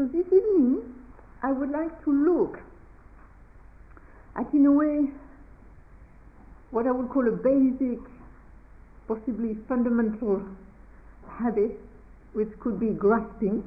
So 0.00 0.06
this 0.06 0.24
evening, 0.28 0.80
I 1.42 1.52
would 1.52 1.68
like 1.68 1.92
to 2.04 2.10
look 2.10 2.58
at, 4.34 4.50
in 4.54 4.64
a 4.64 4.72
way, 4.72 5.10
what 6.70 6.86
I 6.86 6.90
would 6.90 7.10
call 7.10 7.28
a 7.28 7.36
basic, 7.36 7.98
possibly 9.06 9.58
fundamental 9.68 10.40
habit, 11.28 11.78
which 12.32 12.48
could 12.60 12.80
be 12.80 12.94
grasping, 12.96 13.62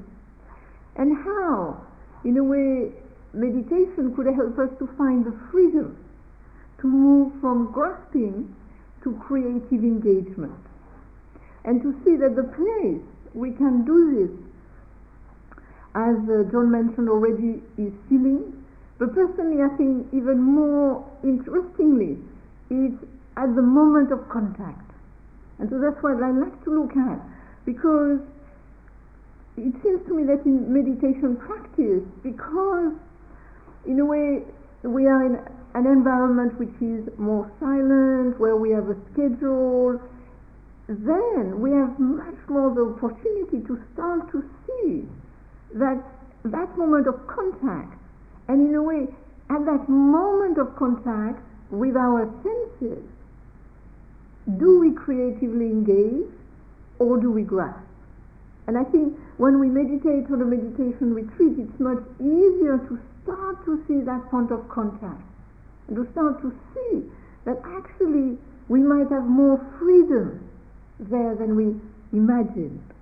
and 0.95 1.15
how, 1.23 1.85
in 2.25 2.37
a 2.37 2.43
way, 2.43 2.89
meditation 3.33 4.15
could 4.15 4.25
help 4.25 4.57
us 4.57 4.75
to 4.79 4.89
find 4.97 5.23
the 5.23 5.37
freedom 5.51 5.95
to 6.81 6.87
move 6.87 7.31
from 7.41 7.71
grasping 7.71 8.55
to 9.03 9.21
creative 9.27 9.83
engagement. 9.83 10.57
And 11.63 11.79
to 11.83 11.93
see 12.03 12.15
that 12.15 12.35
the 12.35 12.49
place 12.57 13.05
we 13.35 13.51
can 13.51 13.85
do 13.85 14.17
this, 14.17 14.42
as 15.95 16.17
uh, 16.25 16.43
John 16.51 16.71
mentioned 16.71 17.09
already, 17.09 17.61
is 17.77 17.93
healing. 18.09 18.65
But 18.97 19.13
personally, 19.13 19.61
I 19.61 19.69
think 19.77 20.07
even 20.13 20.41
more 20.41 21.05
interestingly, 21.23 22.17
is 22.69 22.93
at 23.37 23.53
the 23.55 23.61
moment 23.61 24.11
of 24.11 24.27
contact. 24.29 24.91
And 25.59 25.69
so 25.69 25.79
that's 25.79 26.01
what 26.01 26.21
I 26.21 26.31
like 26.31 26.63
to 26.65 26.69
look 26.73 26.97
at, 26.97 27.19
because 27.65 28.19
it 29.57 29.73
seems 29.83 30.01
to 30.07 30.13
me 30.13 30.23
that 30.25 30.45
in 30.45 30.73
meditation 30.73 31.37
practice, 31.37 32.01
because 32.23 32.93
in 33.85 33.99
a 33.99 34.05
way 34.05 34.41
we 34.81 35.05
are 35.05 35.25
in 35.25 35.37
an 35.75 35.85
environment 35.85 36.57
which 36.59 36.73
is 36.81 37.07
more 37.17 37.51
silent, 37.59 38.39
where 38.39 38.55
we 38.55 38.71
have 38.71 38.89
a 38.89 38.97
schedule, 39.13 40.01
then 40.87 41.61
we 41.61 41.71
have 41.71 41.97
much 41.99 42.37
more 42.49 42.73
the 42.73 42.81
opportunity 42.81 43.65
to 43.65 43.79
start 43.93 44.31
to 44.31 44.43
see 44.65 45.07
that 45.73 46.03
that 46.45 46.77
moment 46.77 47.07
of 47.07 47.25
contact, 47.27 47.97
and 48.47 48.67
in 48.67 48.75
a 48.75 48.83
way, 48.83 49.07
at 49.49 49.65
that 49.65 49.87
moment 49.87 50.57
of 50.57 50.75
contact 50.75 51.41
with 51.71 51.95
our 51.95 52.29
senses, 52.43 53.03
do 54.57 54.79
we 54.79 54.91
creatively 54.91 55.67
engage 55.67 56.29
or 56.99 57.17
do 57.17 57.31
we 57.31 57.43
grasp? 57.43 57.79
And 58.67 58.77
I 58.77 58.83
think 58.83 59.17
when 59.37 59.59
we 59.59 59.67
meditate 59.67 60.31
on 60.31 60.41
a 60.41 60.45
meditation 60.45 61.13
retreat, 61.13 61.59
it's 61.59 61.79
much 61.79 62.03
easier 62.19 62.77
to 62.77 62.99
start 63.23 63.63
to 63.65 63.83
see 63.87 64.01
that 64.01 64.29
point 64.29 64.51
of 64.51 64.67
contact 64.69 65.21
and 65.87 65.95
to 65.95 66.11
start 66.11 66.41
to 66.41 66.53
see 66.73 67.03
that 67.45 67.59
actually 67.65 68.37
we 68.69 68.79
might 68.79 69.09
have 69.09 69.25
more 69.25 69.59
freedom 69.79 70.47
there 70.99 71.35
than 71.35 71.55
we 71.55 71.75
imagined. 72.17 72.92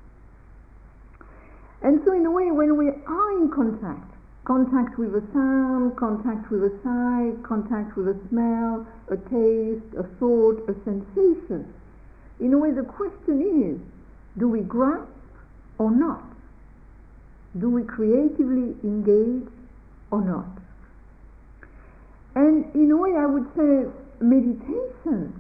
And 1.82 2.02
so, 2.06 2.14
in 2.14 2.26
a 2.26 2.32
way, 2.32 2.52
when 2.52 2.78
we 2.78 2.90
are 2.90 3.32
in 3.42 3.50
contact, 3.50 4.14
contact 4.46 5.00
with 5.00 5.16
a 5.16 5.24
sound, 5.34 5.98
contact 5.98 6.52
with 6.52 6.64
a 6.64 6.74
sight, 6.84 7.44
contact 7.44 7.98
with 7.98 8.08
a 8.08 8.18
smell, 8.30 8.86
a 9.10 9.18
taste, 9.18 9.94
a 9.98 10.04
thought, 10.20 10.62
a 10.70 10.74
sensation, 10.86 11.74
in 12.42 12.54
a 12.54 12.58
way, 12.58 12.72
the 12.72 12.84
question 12.84 13.42
is 13.64 13.80
do 14.38 14.48
we 14.48 14.62
grasp 14.62 15.08
or 15.78 15.92
not? 15.92 16.24
Do 17.60 17.70
we 17.70 17.84
creatively 17.84 18.76
engage 18.84 19.48
or 20.10 20.22
not? 20.22 20.58
And 22.36 22.74
in 22.74 22.92
a 22.92 22.98
way, 22.98 23.12
I 23.16 23.26
would 23.26 23.46
say 23.56 23.86
meditation 24.22 25.40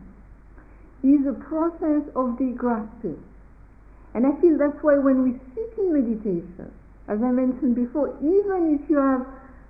is 1.04 1.26
a 1.26 1.34
process 1.34 2.04
of 2.16 2.38
degrasping. 2.38 3.18
And 4.14 4.28
I 4.28 4.40
feel 4.42 4.58
that's 4.58 4.78
why 4.82 4.98
when 4.98 5.24
we 5.24 5.40
sit 5.56 5.78
in 5.78 5.94
meditation, 5.94 6.72
as 7.08 7.20
I 7.22 7.32
mentioned 7.32 7.76
before, 7.76 8.16
even 8.20 8.80
if 8.80 8.90
you 8.90 8.98
have 8.98 9.26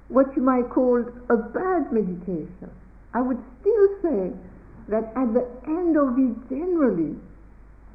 what 0.09 0.35
you 0.35 0.41
might 0.41 0.69
call 0.69 0.99
a 1.29 1.37
bad 1.37 1.91
meditation, 1.93 2.69
I 3.13 3.21
would 3.21 3.39
still 3.59 3.87
say 4.01 4.31
that 4.89 5.13
at 5.15 5.33
the 5.33 5.47
end 5.67 5.95
of 5.97 6.17
it, 6.17 6.49
generally, 6.49 7.15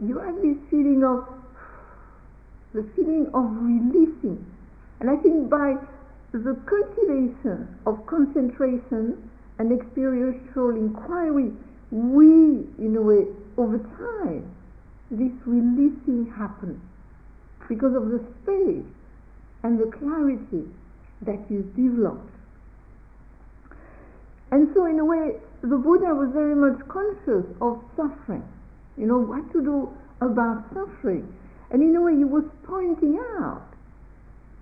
you 0.00 0.18
have 0.18 0.36
this 0.36 0.56
feeling 0.70 1.02
of 1.04 1.26
the 2.74 2.84
feeling 2.94 3.26
of 3.32 3.44
releasing. 3.60 4.44
And 5.00 5.10
I 5.10 5.16
think 5.16 5.48
by 5.48 5.74
the 6.32 6.56
cultivation 6.68 7.68
of 7.86 8.04
concentration 8.06 9.30
and 9.58 9.72
experiential 9.72 10.70
inquiry, 10.70 11.52
we, 11.90 12.66
in 12.78 12.96
a 12.96 13.00
way, 13.00 13.26
over 13.56 13.78
time, 13.78 14.44
this 15.10 15.32
releasing 15.46 16.32
happens 16.36 16.80
because 17.68 17.94
of 17.94 18.10
the 18.10 18.20
space 18.42 18.86
and 19.62 19.78
the 19.78 19.90
clarity 19.96 20.66
that 21.22 21.40
is 21.50 21.64
developed. 21.74 22.30
And 24.50 24.68
so, 24.74 24.86
in 24.86 24.98
a 24.98 25.04
way, 25.04 25.36
the 25.62 25.76
Buddha 25.76 26.14
was 26.14 26.30
very 26.32 26.54
much 26.54 26.78
conscious 26.88 27.46
of 27.60 27.82
suffering. 27.96 28.46
You 28.96 29.06
know, 29.06 29.18
what 29.18 29.50
to 29.52 29.62
do 29.62 29.90
about 30.20 30.64
suffering. 30.72 31.26
And 31.70 31.82
in 31.82 31.96
a 31.96 32.00
way, 32.00 32.16
he 32.16 32.24
was 32.24 32.44
pointing 32.64 33.18
out 33.38 33.66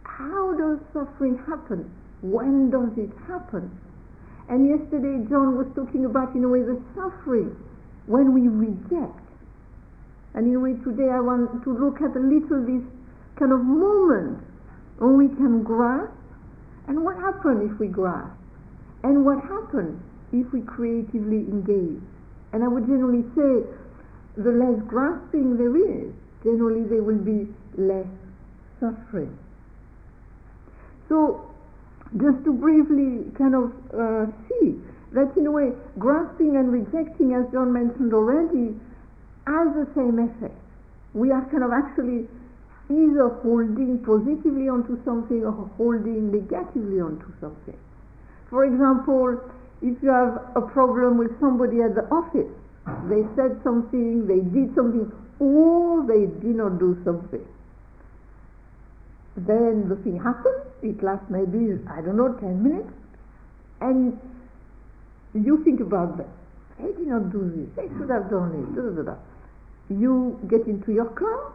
how 0.05 0.55
does 0.57 0.79
suffering 0.93 1.39
happen? 1.47 1.91
When 2.23 2.71
does 2.71 2.97
it 2.97 3.11
happen? 3.29 3.71
And 4.49 4.69
yesterday, 4.69 5.25
John 5.29 5.57
was 5.57 5.67
talking 5.75 6.05
about, 6.05 6.35
in 6.35 6.45
a 6.45 6.49
way, 6.49 6.61
the 6.61 6.81
suffering 6.95 7.57
when 8.07 8.33
we 8.33 8.49
reject. 8.49 9.24
And 10.35 10.49
in 10.49 10.57
a 10.57 10.61
way, 10.61 10.75
today 10.83 11.09
I 11.11 11.21
want 11.21 11.63
to 11.63 11.71
look 11.71 12.03
at 12.03 12.15
a 12.17 12.21
little 12.21 12.61
this 12.67 12.83
kind 13.39 13.53
of 13.53 13.63
moment 13.63 14.43
when 14.99 15.17
we 15.17 15.29
can 15.29 15.63
grasp, 15.63 16.13
and 16.87 17.05
what 17.05 17.17
happens 17.17 17.71
if 17.71 17.79
we 17.79 17.87
grasp, 17.87 18.35
and 19.03 19.25
what 19.25 19.39
happens 19.43 20.01
if 20.33 20.53
we 20.53 20.61
creatively 20.63 21.47
engage. 21.47 22.03
And 22.53 22.63
I 22.63 22.69
would 22.69 22.87
generally 22.87 23.23
say, 23.35 23.67
the 24.37 24.51
less 24.51 24.83
grasping 24.87 25.57
there 25.57 25.77
is, 25.77 26.13
generally 26.43 26.83
there 26.89 27.03
will 27.03 27.23
be 27.23 27.47
less 27.79 28.07
suffering. 28.81 29.39
So, 31.09 31.51
just 32.17 32.45
to 32.45 32.53
briefly 32.53 33.31
kind 33.39 33.55
of 33.55 33.71
uh, 33.95 34.27
see 34.49 34.79
that 35.13 35.31
in 35.37 35.47
a 35.47 35.51
way, 35.51 35.71
grasping 35.99 36.57
and 36.57 36.73
rejecting, 36.73 37.35
as 37.35 37.51
John 37.53 37.73
mentioned 37.73 38.13
already, 38.13 38.75
has 39.47 39.69
the 39.75 39.87
same 39.95 40.19
effect. 40.19 40.57
We 41.13 41.31
are 41.31 41.45
kind 41.51 41.63
of 41.63 41.73
actually 41.73 42.29
either 42.91 43.29
holding 43.43 43.99
positively 44.05 44.69
onto 44.69 45.03
something 45.05 45.45
or 45.45 45.71
holding 45.77 46.31
negatively 46.33 47.01
onto 47.01 47.33
something. 47.41 47.77
For 48.51 48.65
example, 48.65 49.41
if 49.81 50.03
you 50.03 50.11
have 50.11 50.41
a 50.55 50.61
problem 50.61 51.19
with 51.19 51.39
somebody 51.41 51.81
at 51.83 51.95
the 51.95 52.05
office, 52.11 52.51
they 53.09 53.25
said 53.37 53.61
something, 53.65 54.27
they 54.27 54.41
did 54.41 54.75
something, 54.75 55.11
or 55.39 56.05
they 56.07 56.27
did 56.41 56.57
not 56.57 56.79
do 56.79 56.97
something. 57.05 57.45
Then 59.37 59.89
the 59.89 59.97
thing 59.97 60.21
happens, 60.23 60.63
it 60.83 61.03
lasts 61.03 61.27
maybe, 61.29 61.81
I 61.91 62.01
don't 62.01 62.17
know, 62.17 62.35
10 62.35 62.63
minutes, 62.63 62.93
and 63.81 64.19
you 65.35 65.65
think 65.65 65.81
about 65.81 66.19
that. 66.19 66.29
They 66.79 66.93
did 66.93 67.07
not 67.09 67.33
do 67.33 67.51
this, 67.51 67.69
they 67.77 67.89
should 67.97 68.11
have 68.11 68.31
done 68.31 68.53
it. 68.55 69.34
You 69.91 70.39
get 70.49 70.67
into 70.67 70.93
your 70.93 71.11
car, 71.11 71.53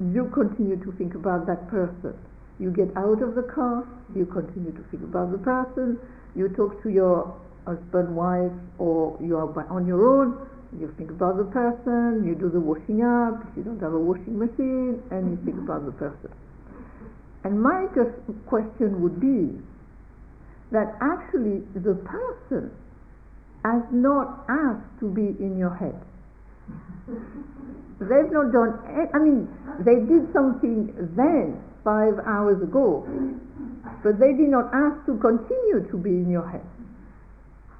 you 0.00 0.30
continue 0.32 0.76
to 0.82 0.92
think 0.92 1.14
about 1.14 1.46
that 1.46 1.68
person. 1.68 2.14
You 2.58 2.70
get 2.70 2.88
out 2.96 3.22
of 3.22 3.34
the 3.34 3.42
car, 3.42 3.86
you 4.14 4.26
continue 4.26 4.72
to 4.72 4.82
think 4.90 5.02
about 5.02 5.30
the 5.32 5.38
person, 5.38 5.98
you 6.34 6.48
talk 6.48 6.82
to 6.82 6.88
your 6.88 7.34
husband, 7.66 8.16
wife, 8.16 8.52
or 8.78 9.16
you 9.22 9.36
are 9.36 9.48
on 9.70 9.86
your 9.86 10.06
own, 10.06 10.48
you 10.78 10.92
think 10.96 11.10
about 11.10 11.36
the 11.36 11.44
person, 11.44 12.24
you 12.26 12.34
do 12.34 12.48
the 12.50 12.60
washing 12.60 13.02
up, 13.02 13.46
if 13.50 13.56
you 13.56 13.62
don't 13.62 13.80
have 13.80 13.92
a 13.92 13.98
washing 13.98 14.38
machine, 14.38 15.02
and 15.10 15.30
you 15.30 15.38
think 15.44 15.58
about 15.58 15.84
the 15.84 15.92
person. 15.92 16.30
And 17.44 17.62
my 17.62 17.86
question 18.46 19.02
would 19.02 19.20
be 19.20 19.60
that 20.72 20.96
actually 21.00 21.62
the 21.74 21.94
person 21.94 22.70
has 23.64 23.82
not 23.92 24.44
asked 24.48 24.98
to 25.00 25.08
be 25.08 25.36
in 25.42 25.56
your 25.56 25.74
head. 25.74 25.98
They've 28.00 28.30
not 28.30 28.52
done, 28.52 28.78
I 29.12 29.18
mean, 29.18 29.48
they 29.80 29.96
did 29.96 30.32
something 30.32 30.94
then, 31.16 31.60
five 31.82 32.14
hours 32.26 32.62
ago, 32.62 33.06
but 34.04 34.18
they 34.20 34.32
did 34.32 34.48
not 34.48 34.70
ask 34.74 35.04
to 35.06 35.16
continue 35.18 35.88
to 35.90 35.96
be 35.96 36.10
in 36.10 36.30
your 36.30 36.46
head. 36.46 36.64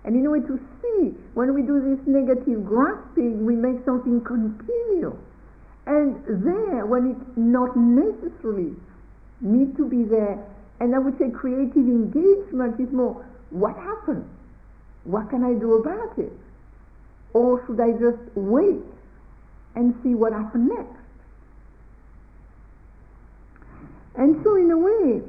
And 0.05 0.17
in 0.17 0.25
a 0.27 0.31
way 0.31 0.41
to 0.41 0.59
see, 0.81 1.15
when 1.35 1.55
we 1.55 1.63
do 1.63 1.79
this 1.81 2.01
negative 2.07 2.65
grasping, 2.65 3.45
we 3.45 3.55
make 3.55 3.85
something 3.85 4.25
continue. 4.25 5.15
And 5.87 6.17
there, 6.27 6.87
when 6.87 7.13
it 7.13 7.39
not 7.39 7.77
necessarily 7.77 8.75
need 9.41 9.77
to 9.77 9.87
be 9.87 10.05
there, 10.05 10.39
and 10.81 10.95
I 10.95 10.99
would 10.99 11.19
say 11.19 11.31
creative 11.31 11.77
engagement 11.77 12.81
is 12.81 12.91
more, 12.93 13.25
what 13.51 13.77
happened? 13.77 14.29
What 15.05 15.31
can 15.31 15.45
I 15.45 15.55
do 15.55 15.75
about 15.75 16.19
it? 16.19 16.33
Or 17.35 17.65
should 17.67 17.81
I 17.81 17.93
just 17.93 18.19
wait 18.35 18.83
and 19.79 19.95
see 20.03 20.19
what 20.19 20.33
happens 20.33 20.69
next? 20.75 20.99
And 24.19 24.43
so, 24.43 24.57
in 24.59 24.71
a 24.75 24.77
way, 24.77 25.23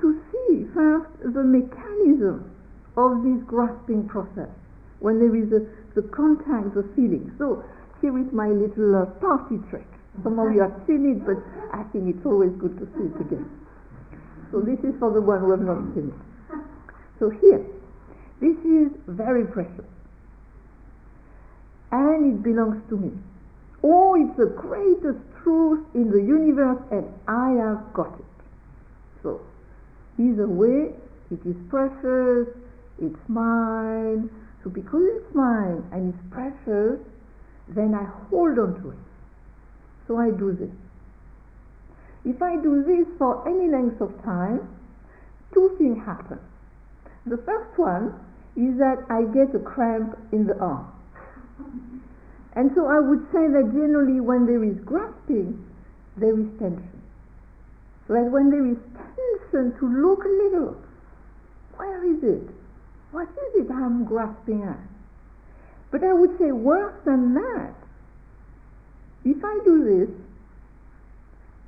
to 0.00 0.06
see 0.32 0.64
first 0.72 1.12
the 1.20 1.44
mechanism 1.44 2.48
of 2.96 3.20
this 3.20 3.44
grasping 3.44 4.08
process 4.08 4.48
when 5.00 5.20
there 5.20 5.36
is 5.36 5.52
a, 5.52 5.60
the 5.94 6.08
contact, 6.08 6.72
the 6.72 6.88
feeling. 6.96 7.28
So 7.36 7.62
here 8.00 8.16
is 8.18 8.32
my 8.32 8.48
little 8.48 8.96
uh, 8.96 9.06
party 9.20 9.60
trick. 9.68 9.86
Some 10.24 10.38
of 10.38 10.54
you 10.54 10.62
have 10.62 10.74
seen 10.86 11.04
it, 11.12 11.24
but 11.24 11.36
I 11.76 11.84
think 11.92 12.08
it's 12.08 12.24
always 12.24 12.52
good 12.56 12.78
to 12.80 12.88
see 12.96 13.12
it 13.12 13.20
again. 13.20 13.48
So 14.50 14.60
this 14.60 14.80
is 14.80 14.96
for 14.98 15.12
the 15.12 15.20
one 15.20 15.40
who 15.40 15.50
have 15.52 15.60
not 15.60 15.84
seen 15.94 16.08
it. 16.08 16.20
So 17.18 17.28
here, 17.28 17.64
this 18.40 18.56
is 18.64 18.92
very 19.06 19.44
precious. 19.46 19.88
And 21.92 22.32
it 22.32 22.42
belongs 22.42 22.80
to 22.88 22.96
me. 22.96 23.12
Oh, 23.82 24.14
it's 24.14 24.36
the 24.36 24.46
greatest 24.46 25.18
truth 25.42 25.84
in 25.94 26.10
the 26.10 26.22
universe 26.22 26.78
and 26.90 27.12
I 27.26 27.50
have 27.66 27.92
got 27.92 28.14
it. 28.18 28.24
So, 29.22 29.40
either 30.18 30.46
way, 30.46 30.94
it 31.30 31.40
is 31.44 31.56
precious, 31.68 32.48
it's 33.00 33.28
mine. 33.28 34.30
So 34.62 34.70
because 34.70 35.02
it's 35.16 35.34
mine 35.34 35.82
and 35.90 36.14
it's 36.14 36.22
precious, 36.30 37.00
then 37.68 37.94
I 37.94 38.04
hold 38.28 38.58
on 38.58 38.80
to 38.82 38.90
it. 38.90 38.98
So 40.06 40.18
I 40.18 40.30
do 40.30 40.52
this. 40.52 40.70
If 42.24 42.40
I 42.40 42.54
do 42.56 42.84
this 42.84 43.06
for 43.18 43.46
any 43.48 43.68
length 43.68 44.00
of 44.00 44.22
time, 44.22 44.68
two 45.52 45.74
things 45.78 45.98
happen. 46.04 46.38
The 47.26 47.38
first 47.38 47.76
one 47.78 48.14
is 48.56 48.78
that 48.78 49.04
I 49.10 49.22
get 49.32 49.54
a 49.54 49.58
cramp 49.58 50.16
in 50.32 50.46
the 50.46 50.56
arm. 50.58 50.86
And 52.54 52.70
so 52.74 52.86
I 52.86 53.00
would 53.00 53.24
say 53.32 53.48
that 53.48 53.72
generally 53.72 54.20
when 54.20 54.46
there 54.46 54.62
is 54.62 54.76
grasping, 54.84 55.64
there 56.16 56.38
is 56.38 56.46
tension. 56.58 57.02
So 58.06 58.14
that 58.14 58.30
when 58.30 58.50
there 58.50 58.66
is 58.66 58.76
tension, 58.92 59.78
to 59.78 59.86
look 59.86 60.24
a 60.24 60.28
little, 60.28 60.76
where 61.76 62.04
is 62.04 62.22
it? 62.22 62.48
What 63.10 63.28
is 63.28 63.64
it 63.64 63.70
I'm 63.70 64.04
grasping 64.04 64.62
at? 64.62 64.80
But 65.90 66.02
I 66.04 66.12
would 66.12 66.38
say 66.38 66.52
worse 66.52 66.94
than 67.04 67.34
that. 67.34 67.74
If 69.24 69.44
I 69.44 69.58
do 69.64 69.84
this, 69.84 70.10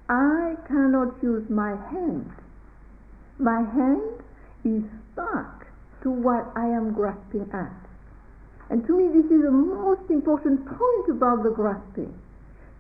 I 0.09 0.55
cannot 0.67 1.23
use 1.23 1.49
my 1.49 1.77
hand. 1.91 2.31
My 3.39 3.63
hand 3.63 4.23
is 4.65 4.83
stuck 5.13 5.67
to 6.03 6.11
what 6.11 6.51
I 6.57 6.67
am 6.67 6.93
grasping 6.95 7.49
at. 7.53 7.73
And 8.71 8.87
to 8.87 8.97
me, 8.97 9.09
this 9.09 9.31
is 9.31 9.43
the 9.43 9.51
most 9.51 9.94
important 10.15 10.65
point 10.65 11.07
about 11.11 11.43
the 11.43 11.51
grasping 11.51 12.15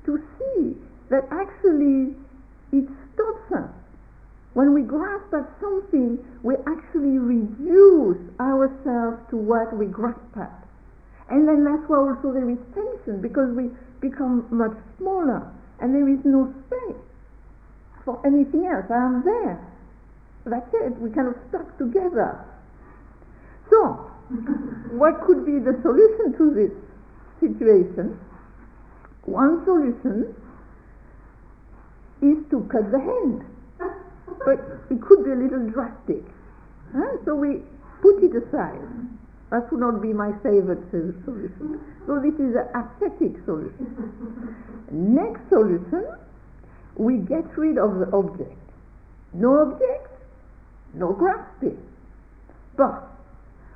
to 0.07 0.23
see 0.39 0.79
that 1.11 1.27
actually 1.31 2.15
it 2.73 2.87
stops 3.15 3.53
us. 3.53 3.71
When 4.55 4.73
we 4.73 4.83
grasp 4.83 5.35
at 5.35 5.51
something, 5.61 6.23
we 6.43 6.55
actually 6.67 7.19
reduce 7.19 8.23
ourselves 8.39 9.19
to 9.31 9.37
what 9.37 9.77
we 9.77 9.87
grasp 9.87 10.37
at. 10.39 10.55
And 11.29 11.49
then 11.49 11.65
that's 11.65 11.83
why 11.91 11.99
also 11.99 12.33
there 12.33 12.49
is 12.49 12.59
tension 12.75 13.21
because 13.21 13.51
we 13.51 13.71
become 14.01 14.47
much 14.51 14.77
smaller 14.99 15.51
and 15.81 15.95
there 15.95 16.09
is 16.09 16.21
no 16.25 16.55
space 16.67 17.03
for 18.05 18.21
anything 18.25 18.67
else. 18.67 18.87
I 18.91 19.03
am 19.03 19.23
there. 19.25 19.59
That's 20.47 20.69
it. 20.75 21.01
We 21.01 21.11
kind 21.11 21.29
of 21.29 21.35
stuck 21.49 21.67
together. 21.79 22.45
So, 23.71 24.11
what 24.93 25.25
could 25.27 25.45
be 25.45 25.59
the 25.59 25.81
solution 25.83 26.37
to 26.37 26.55
this 26.55 26.73
situation? 27.41 28.19
One 29.25 29.65
solution 29.65 30.35
is 32.23 32.39
to 32.51 32.67
cut 32.71 32.91
the 32.91 33.01
hand. 33.01 33.45
But 34.45 34.61
it 34.91 35.01
could 35.01 35.25
be 35.25 35.31
a 35.31 35.37
little 35.37 35.69
drastic. 35.71 36.25
Huh? 36.93 37.17
So 37.25 37.35
we 37.35 37.63
put 38.03 38.23
it 38.23 38.37
aside. 38.37 38.81
That 39.51 39.71
would 39.71 39.81
not 39.81 40.03
be 40.03 40.13
my 40.13 40.33
favorite 40.43 40.83
solution. 40.91 41.81
So 42.07 42.21
this 42.21 42.35
is 42.35 42.57
an 42.57 42.69
ascetic 42.75 43.45
solution. 43.45 44.57
Next 44.91 45.41
solution 45.49 46.05
we 46.97 47.19
get 47.19 47.45
rid 47.57 47.79
of 47.79 47.99
the 47.99 48.11
object. 48.13 48.59
No 49.33 49.63
object, 49.63 50.09
no 50.95 51.13
grasping. 51.13 51.79
But 52.77 53.14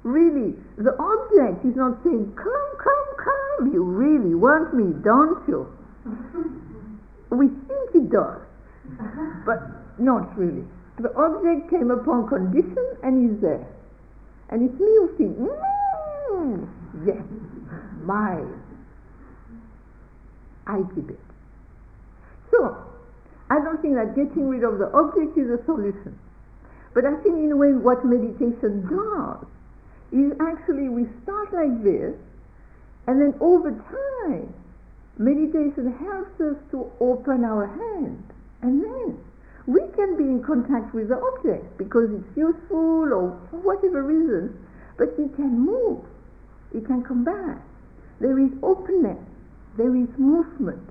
really, 0.02 0.54
the 0.76 0.94
object 0.98 1.64
is 1.64 1.76
not 1.76 2.02
saying, 2.04 2.32
Come, 2.36 2.68
come, 2.78 3.06
come, 3.16 3.72
you 3.72 3.82
really 3.82 4.34
want 4.34 4.74
me, 4.74 4.94
don't 5.02 5.46
you? 5.48 5.66
we 7.30 7.48
think 7.48 7.94
it 7.94 8.10
does, 8.10 8.40
but 9.44 9.60
not 9.98 10.36
really. 10.38 10.64
The 10.98 11.14
object 11.14 11.70
came 11.70 11.90
upon 11.90 12.28
condition 12.28 12.96
and 13.02 13.30
is 13.30 13.40
there. 13.42 13.66
And 14.50 14.68
it's 14.68 14.80
me 14.80 14.86
who 14.86 15.14
thinks, 15.16 15.38
mm, 15.38 16.68
yes, 17.06 17.22
mine. 18.02 18.62
I 20.66 20.82
keep 20.94 21.10
it. 21.10 21.20
So, 22.50 22.76
I 23.50 23.60
don't 23.60 23.80
think 23.80 23.94
that 23.94 24.16
getting 24.16 24.48
rid 24.48 24.64
of 24.64 24.78
the 24.78 24.90
object 24.92 25.36
is 25.36 25.48
a 25.50 25.62
solution. 25.64 26.18
But 26.94 27.04
I 27.04 27.14
think 27.22 27.36
in 27.36 27.52
a 27.52 27.56
way 27.56 27.72
what 27.72 28.04
meditation 28.04 28.88
does 28.88 29.46
is 30.12 30.32
actually 30.40 30.88
we 30.88 31.06
start 31.22 31.52
like 31.52 31.82
this 31.84 32.14
and 33.06 33.20
then 33.20 33.34
over 33.40 33.70
time 33.70 34.52
meditation 35.18 35.92
helps 35.98 36.40
us 36.40 36.56
to 36.70 36.90
open 37.00 37.44
our 37.44 37.66
hand. 37.66 38.22
And 38.62 38.82
then 38.82 39.18
we 39.66 39.80
can 39.94 40.16
be 40.16 40.24
in 40.24 40.42
contact 40.42 40.94
with 40.94 41.08
the 41.08 41.18
object 41.18 41.76
because 41.76 42.10
it's 42.10 42.36
useful 42.36 43.12
or 43.12 43.38
for 43.50 43.58
whatever 43.60 44.02
reason 44.02 44.56
but 44.96 45.08
it 45.18 45.34
can 45.36 45.58
move. 45.60 46.04
It 46.74 46.86
can 46.86 47.02
come 47.02 47.24
back. 47.24 47.62
There 48.20 48.38
is 48.38 48.50
openness. 48.62 49.18
There 49.76 49.94
is 49.94 50.08
movement. 50.18 50.82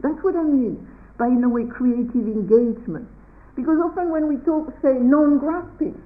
That's 0.00 0.18
what 0.22 0.34
I 0.34 0.42
mean 0.42 0.88
by 1.18 1.26
in 1.26 1.44
a 1.44 1.48
way 1.48 1.64
creative 1.64 2.26
engagement. 2.26 3.08
Because 3.54 3.78
often 3.80 4.10
when 4.10 4.28
we 4.28 4.36
talk, 4.44 4.68
say, 4.82 4.92
non-grasping, 5.00 5.96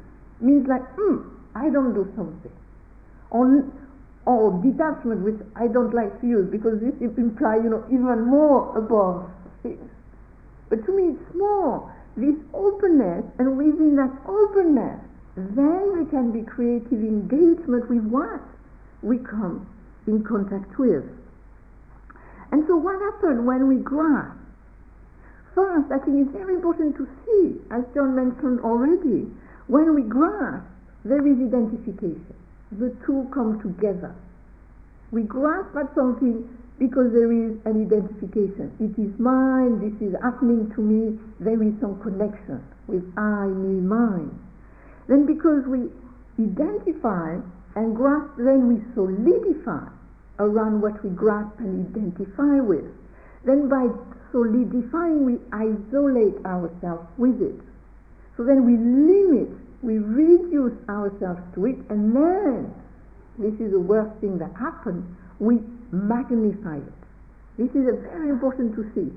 means 0.41 0.67
like, 0.69 0.87
hmm, 0.95 1.27
I 1.55 1.71
don't 1.71 1.95
do 1.95 2.11
something. 2.17 2.53
On 3.31 3.73
or 4.27 4.53
detachment, 4.63 5.23
which 5.23 5.41
I 5.57 5.67
don't 5.67 5.95
like 5.95 6.21
to 6.21 6.27
use 6.27 6.51
because 6.51 6.79
this 6.81 6.95
implies, 7.01 7.61
you 7.65 7.71
know, 7.71 7.85
even 7.89 8.27
more 8.27 8.77
above 8.77 9.31
things. 9.63 9.91
But 10.69 10.85
to 10.87 10.93
me, 10.93 11.17
it's 11.17 11.35
more 11.35 11.91
this 12.17 12.37
openness, 12.53 13.25
and 13.39 13.57
within 13.57 13.97
that 13.97 14.13
openness, 14.29 15.01
then 15.37 15.99
we 15.99 16.05
can 16.11 16.33
be 16.33 16.43
creative 16.43 17.01
engagement 17.01 17.89
with 17.89 18.05
what 18.05 18.43
we 19.03 19.19
come 19.19 19.67
in 20.07 20.23
contact 20.23 20.79
with. 20.79 21.05
And 22.53 22.67
so, 22.67 22.77
what 22.77 23.01
happens 23.01 23.47
when 23.47 23.69
we 23.69 23.77
grasp? 23.77 24.37
First, 25.55 25.91
I 25.91 25.99
think 25.99 26.27
it's 26.27 26.37
very 26.37 26.55
important 26.55 26.97
to 26.97 27.07
see, 27.25 27.61
as 27.71 27.83
John 27.95 28.15
mentioned 28.15 28.61
already, 28.61 29.31
when 29.67 29.95
we 29.95 30.03
grasp, 30.03 30.67
there 31.05 31.27
is 31.27 31.39
identification. 31.41 32.35
The 32.73 32.95
two 33.07 33.29
come 33.33 33.61
together. 33.61 34.15
We 35.11 35.23
grasp 35.23 35.75
at 35.77 35.95
something 35.95 36.47
because 36.79 37.13
there 37.13 37.31
is 37.31 37.61
an 37.67 37.77
identification. 37.85 38.73
It 38.81 38.97
is 39.01 39.13
mine, 39.21 39.85
this 39.85 39.97
is 40.01 40.15
happening 40.23 40.73
to 40.75 40.81
me, 40.81 41.19
there 41.39 41.61
is 41.63 41.75
some 41.81 42.01
connection 42.01 42.65
with 42.87 43.05
I, 43.19 43.47
me, 43.47 43.81
mine. 43.81 44.33
Then 45.09 45.27
because 45.27 45.67
we 45.67 45.93
identify 46.41 47.37
and 47.77 47.95
grasp, 47.95 48.33
then 48.39 48.67
we 48.67 48.81
solidify 48.95 49.93
around 50.39 50.81
what 50.81 51.03
we 51.05 51.11
grasp 51.11 51.53
and 51.59 51.85
identify 51.95 52.61
with. 52.61 52.89
Then 53.45 53.69
by 53.69 53.89
solidifying, 54.33 55.27
we 55.27 55.37
isolate 55.53 56.41
ourselves 56.47 57.07
with 57.19 57.43
it. 57.43 57.61
So 58.37 58.45
then 58.45 58.65
we 58.65 58.81
limit, 58.81 59.53
we 59.83 59.99
reduce 59.99 60.77
ourselves 60.89 61.41
to 61.55 61.67
it, 61.67 61.77
and 61.89 62.15
then, 62.15 62.75
this 63.39 63.55
is 63.61 63.73
the 63.73 63.81
worst 63.81 64.19
thing 64.21 64.39
that 64.39 64.53
happens, 64.59 65.05
we 65.39 65.61
magnify 65.91 66.77
it. 66.77 67.01
This 67.57 67.71
is 67.71 67.85
very 68.03 68.29
important 68.31 68.75
to 68.77 68.85
see. 68.95 69.11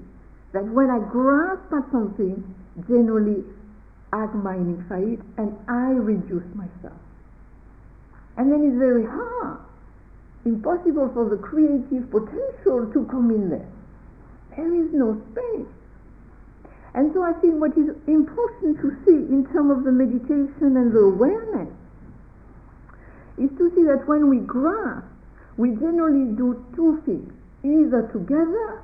That 0.53 0.65
when 0.65 0.89
I 0.89 0.99
grasp 0.99 1.71
at 1.73 1.91
something, 1.91 2.43
generally 2.87 3.43
I 4.13 4.27
magnify 4.27 4.99
it 4.99 5.19
and 5.37 5.57
I 5.67 5.97
reduce 5.97 6.45
myself. 6.53 6.99
And 8.37 8.51
then 8.51 8.63
it's 8.63 8.77
very 8.77 9.05
hard, 9.05 9.59
impossible 10.45 11.09
for 11.13 11.29
the 11.29 11.37
creative 11.37 12.09
potential 12.11 12.89
to 12.93 13.07
come 13.09 13.31
in 13.31 13.49
there. 13.49 13.69
There 14.55 14.73
is 14.73 14.93
no 14.93 15.19
space. 15.31 15.67
And 16.95 17.11
so 17.13 17.23
I 17.23 17.33
think 17.41 17.59
what 17.59 17.71
is 17.77 17.89
important 18.07 18.79
to 18.81 18.95
see 19.05 19.17
in 19.33 19.47
terms 19.51 19.71
of 19.71 19.83
the 19.83 19.91
meditation 19.91 20.77
and 20.77 20.93
the 20.93 20.99
awareness 20.99 21.69
is 23.37 23.49
to 23.57 23.71
see 23.75 23.83
that 23.85 24.07
when 24.07 24.29
we 24.29 24.37
grasp, 24.37 25.05
we 25.57 25.69
generally 25.71 26.35
do 26.37 26.63
two 26.75 27.01
things, 27.05 27.33
either 27.63 28.09
together 28.13 28.81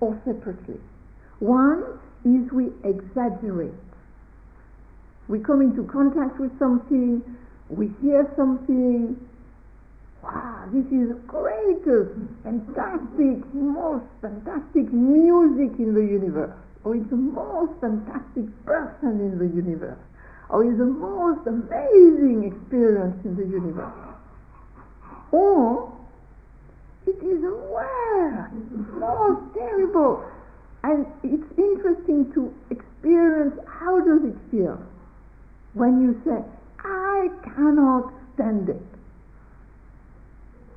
or 0.00 0.18
separately. 0.24 0.80
One 1.40 1.84
is 2.24 2.50
we 2.52 2.68
exaggerate. 2.84 3.72
we 5.28 5.38
come 5.40 5.62
into 5.62 5.84
contact 5.84 6.38
with 6.40 6.56
something, 6.58 7.22
we 7.68 7.90
hear 8.02 8.30
something, 8.36 9.16
wow, 10.22 10.68
this 10.72 10.84
is 10.92 11.12
greatest, 11.26 12.12
uh, 12.12 12.42
fantastic, 12.44 13.54
most 13.54 14.04
fantastic 14.20 14.92
music 14.92 15.78
in 15.78 15.94
the 15.94 16.00
universe, 16.00 16.52
Oh, 16.84 16.90
or 16.90 16.96
it's 16.96 17.10
the 17.10 17.16
most 17.16 17.80
fantastic 17.80 18.64
person 18.64 19.20
in 19.20 19.38
the 19.38 19.46
universe, 19.46 19.98
oh, 20.50 20.56
or 20.56 20.64
it's 20.64 20.78
the 20.78 20.84
most 20.84 21.46
amazing 21.46 22.44
experience 22.44 23.24
in 23.24 23.36
the 23.36 23.46
universe. 23.46 23.92
Or 25.30 25.92
it 27.06 27.16
is 27.22 27.42
a 27.42 27.54
worst, 27.70 28.54
most 28.98 29.54
terrible. 29.54 30.24
And 30.84 31.06
it's 31.22 31.58
interesting 31.58 32.32
to 32.34 32.52
experience 32.70 33.54
how 33.68 34.00
does 34.00 34.24
it 34.24 34.36
feel 34.50 34.82
when 35.74 36.02
you 36.02 36.20
say, 36.24 36.42
I 36.80 37.28
cannot 37.44 38.12
stand 38.34 38.68
it. 38.68 38.82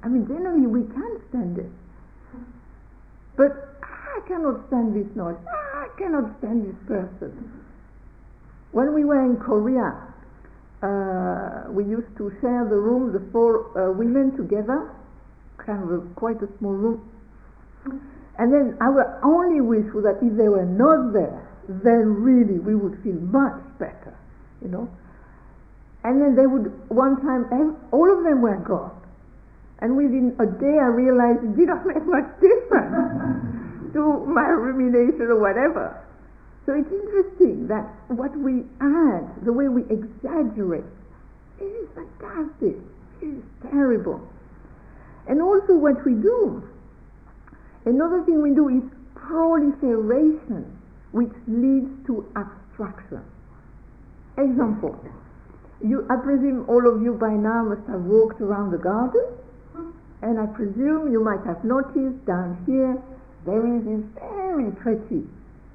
I 0.03 0.07
mean, 0.07 0.27
generally 0.27 0.67
we 0.67 0.83
can 0.93 1.21
stand 1.29 1.57
it. 1.57 1.71
But 3.35 3.74
I 4.15 4.27
cannot 4.27 4.67
stand 4.67 4.95
this 4.95 5.13
noise. 5.15 5.35
I 5.47 5.87
cannot 5.97 6.39
stand 6.39 6.63
this 6.63 6.79
person. 6.87 7.35
When 8.71 8.93
we 8.93 9.03
were 9.03 9.19
in 9.19 9.35
Korea, 9.37 9.91
uh, 10.81 11.71
we 11.71 11.83
used 11.83 12.15
to 12.17 12.31
share 12.39 12.63
the 12.63 12.79
room, 12.79 13.11
the 13.11 13.19
four 13.31 13.75
uh, 13.75 13.91
women 13.91 14.35
together, 14.37 14.95
kind 15.57 15.83
of 15.83 15.91
a, 15.91 15.99
quite 16.15 16.41
a 16.41 16.47
small 16.59 16.71
room. 16.71 17.11
And 18.39 18.53
then 18.53 18.77
our 18.79 19.19
only 19.23 19.59
wish 19.59 19.91
was 19.93 20.03
that 20.03 20.23
if 20.23 20.37
they 20.37 20.47
were 20.47 20.65
not 20.65 21.11
there, 21.11 21.43
then 21.67 22.23
really 22.23 22.59
we 22.59 22.75
would 22.75 23.01
feel 23.03 23.19
much 23.19 23.59
better, 23.79 24.15
you 24.61 24.69
know. 24.69 24.87
And 26.03 26.21
then 26.21 26.35
they 26.35 26.45
would, 26.45 26.71
one 26.89 27.19
time, 27.19 27.47
all 27.91 28.11
of 28.11 28.23
them 28.23 28.41
were 28.41 28.57
gone. 28.57 28.95
And 29.79 29.97
within 29.97 30.35
a 30.39 30.45
day 30.45 30.79
I 30.79 30.87
realized 30.87 31.43
it 31.43 31.57
did 31.57 31.67
not 31.67 31.85
make 31.85 32.05
much 32.05 32.27
difference 32.39 33.51
to 33.95 34.25
my 34.27 34.47
rumination 34.51 35.31
or 35.31 35.39
whatever. 35.39 35.95
So 36.65 36.73
it's 36.73 36.91
interesting 36.91 37.67
that 37.67 37.87
what 38.11 38.35
we 38.37 38.67
add, 38.81 39.45
the 39.45 39.53
way 39.53 39.69
we 39.69 39.83
exaggerate, 39.87 40.83
it 41.59 41.63
is 41.63 41.87
fantastic. 41.95 42.75
It 43.21 43.25
is 43.25 43.43
terrible. 43.71 44.19
And 45.27 45.41
also 45.41 45.73
what 45.79 46.03
we 46.03 46.11
do, 46.11 46.61
another 47.85 48.21
thing 48.25 48.41
we 48.41 48.53
do 48.53 48.67
is 48.67 48.83
proliferation, 49.15 50.77
which 51.11 51.31
leads 51.47 51.87
to 52.07 52.27
abstraction. 52.35 53.23
Example, 54.37 54.99
you, 55.81 56.05
I 56.09 56.17
presume 56.17 56.65
all 56.67 56.83
of 56.83 57.01
you 57.01 57.13
by 57.13 57.31
now 57.31 57.63
must 57.63 57.87
have 57.87 58.01
walked 58.01 58.41
around 58.41 58.71
the 58.71 58.77
garden, 58.77 59.23
and 60.21 60.37
I 60.39 60.47
presume 60.47 61.13
you 61.13 61.23
might 61.23 61.45
have 61.45 61.63
noticed 61.63 62.25
down 62.25 62.59
here 62.65 63.01
there 63.45 63.65
is 63.75 63.83
this 63.85 64.03
very 64.19 64.71
pretty 64.71 65.23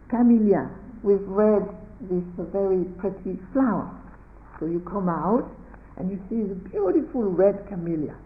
camellia 0.08 0.70
with 1.02 1.20
red, 1.26 1.62
this 2.00 2.24
very 2.52 2.84
pretty 2.98 3.38
flower. 3.52 3.90
So 4.58 4.66
you 4.66 4.80
come 4.80 5.08
out 5.08 5.48
and 5.96 6.10
you 6.10 6.18
see 6.28 6.42
the 6.48 6.54
beautiful 6.54 7.22
red 7.22 7.66
camellia. 7.68 8.16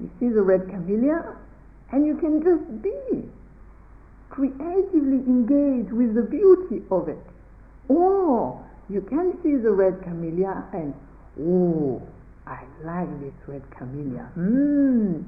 You 0.00 0.10
see 0.18 0.28
the 0.28 0.42
red 0.42 0.68
camellia, 0.68 1.36
and 1.92 2.06
you 2.06 2.16
can 2.16 2.42
just 2.42 2.82
be 2.82 3.28
creatively 4.30 5.22
engaged 5.26 5.92
with 5.92 6.14
the 6.14 6.22
beauty 6.22 6.82
of 6.90 7.08
it. 7.08 7.18
Or 7.88 8.64
you 8.88 9.00
can 9.02 9.38
see 9.42 9.56
the 9.56 9.70
red 9.70 10.02
camellia 10.02 10.64
and, 10.72 10.94
oh, 11.40 12.02
I 12.46 12.64
like 12.82 13.08
this 13.20 13.34
red 13.46 13.62
camellia. 13.70 14.30
Mmm, 14.36 15.24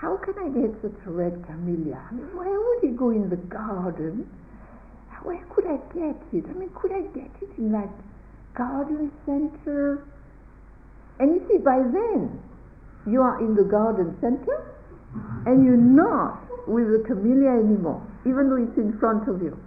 how 0.00 0.16
can 0.16 0.34
I 0.38 0.48
get 0.48 0.72
such 0.80 0.96
a 1.06 1.10
red 1.10 1.44
camellia? 1.44 2.00
I 2.08 2.14
mean, 2.14 2.34
where 2.34 2.58
would 2.58 2.82
you 2.82 2.96
go 2.96 3.10
in 3.10 3.28
the 3.28 3.36
garden? 3.36 4.26
Where 5.22 5.44
could 5.54 5.66
I 5.66 5.76
get 5.92 6.16
it? 6.32 6.44
I 6.48 6.52
mean, 6.56 6.70
could 6.74 6.92
I 6.92 7.02
get 7.12 7.28
it 7.42 7.50
in 7.58 7.72
that 7.72 7.90
garden 8.56 9.12
center? 9.26 10.08
And 11.18 11.34
you 11.34 11.46
see, 11.50 11.58
by 11.58 11.76
then, 11.76 12.40
you 13.06 13.20
are 13.20 13.44
in 13.44 13.54
the 13.54 13.64
garden 13.64 14.16
center 14.22 14.72
and 15.44 15.64
you're 15.64 15.76
not 15.76 16.40
with 16.66 16.88
the 16.88 17.04
camellia 17.06 17.60
anymore, 17.60 18.00
even 18.24 18.48
though 18.48 18.56
it's 18.56 18.78
in 18.78 18.96
front 18.98 19.28
of 19.28 19.42
you. 19.42 19.58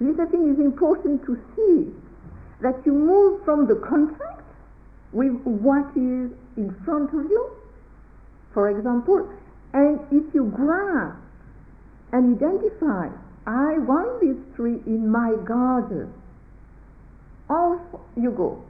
This, 0.00 0.16
I 0.18 0.24
think, 0.30 0.56
is 0.56 0.64
important 0.64 1.20
to 1.26 1.36
see 1.54 1.92
that 2.62 2.80
you 2.86 2.92
move 2.92 3.44
from 3.44 3.66
the 3.66 3.76
contact 3.86 4.40
with 5.12 5.32
what 5.44 5.84
is 5.92 6.32
in 6.56 6.74
front 6.84 7.12
of 7.12 7.28
you, 7.28 7.50
for 8.58 8.70
example, 8.70 9.22
and 9.72 10.00
if 10.10 10.34
you 10.34 10.50
grasp 10.50 11.14
and 12.10 12.34
identify, 12.34 13.06
I 13.46 13.78
want 13.78 14.18
this 14.18 14.34
tree 14.56 14.82
in 14.84 15.08
my 15.08 15.36
garden, 15.46 16.12
off 17.48 17.78
you 18.16 18.32
go. 18.32 18.60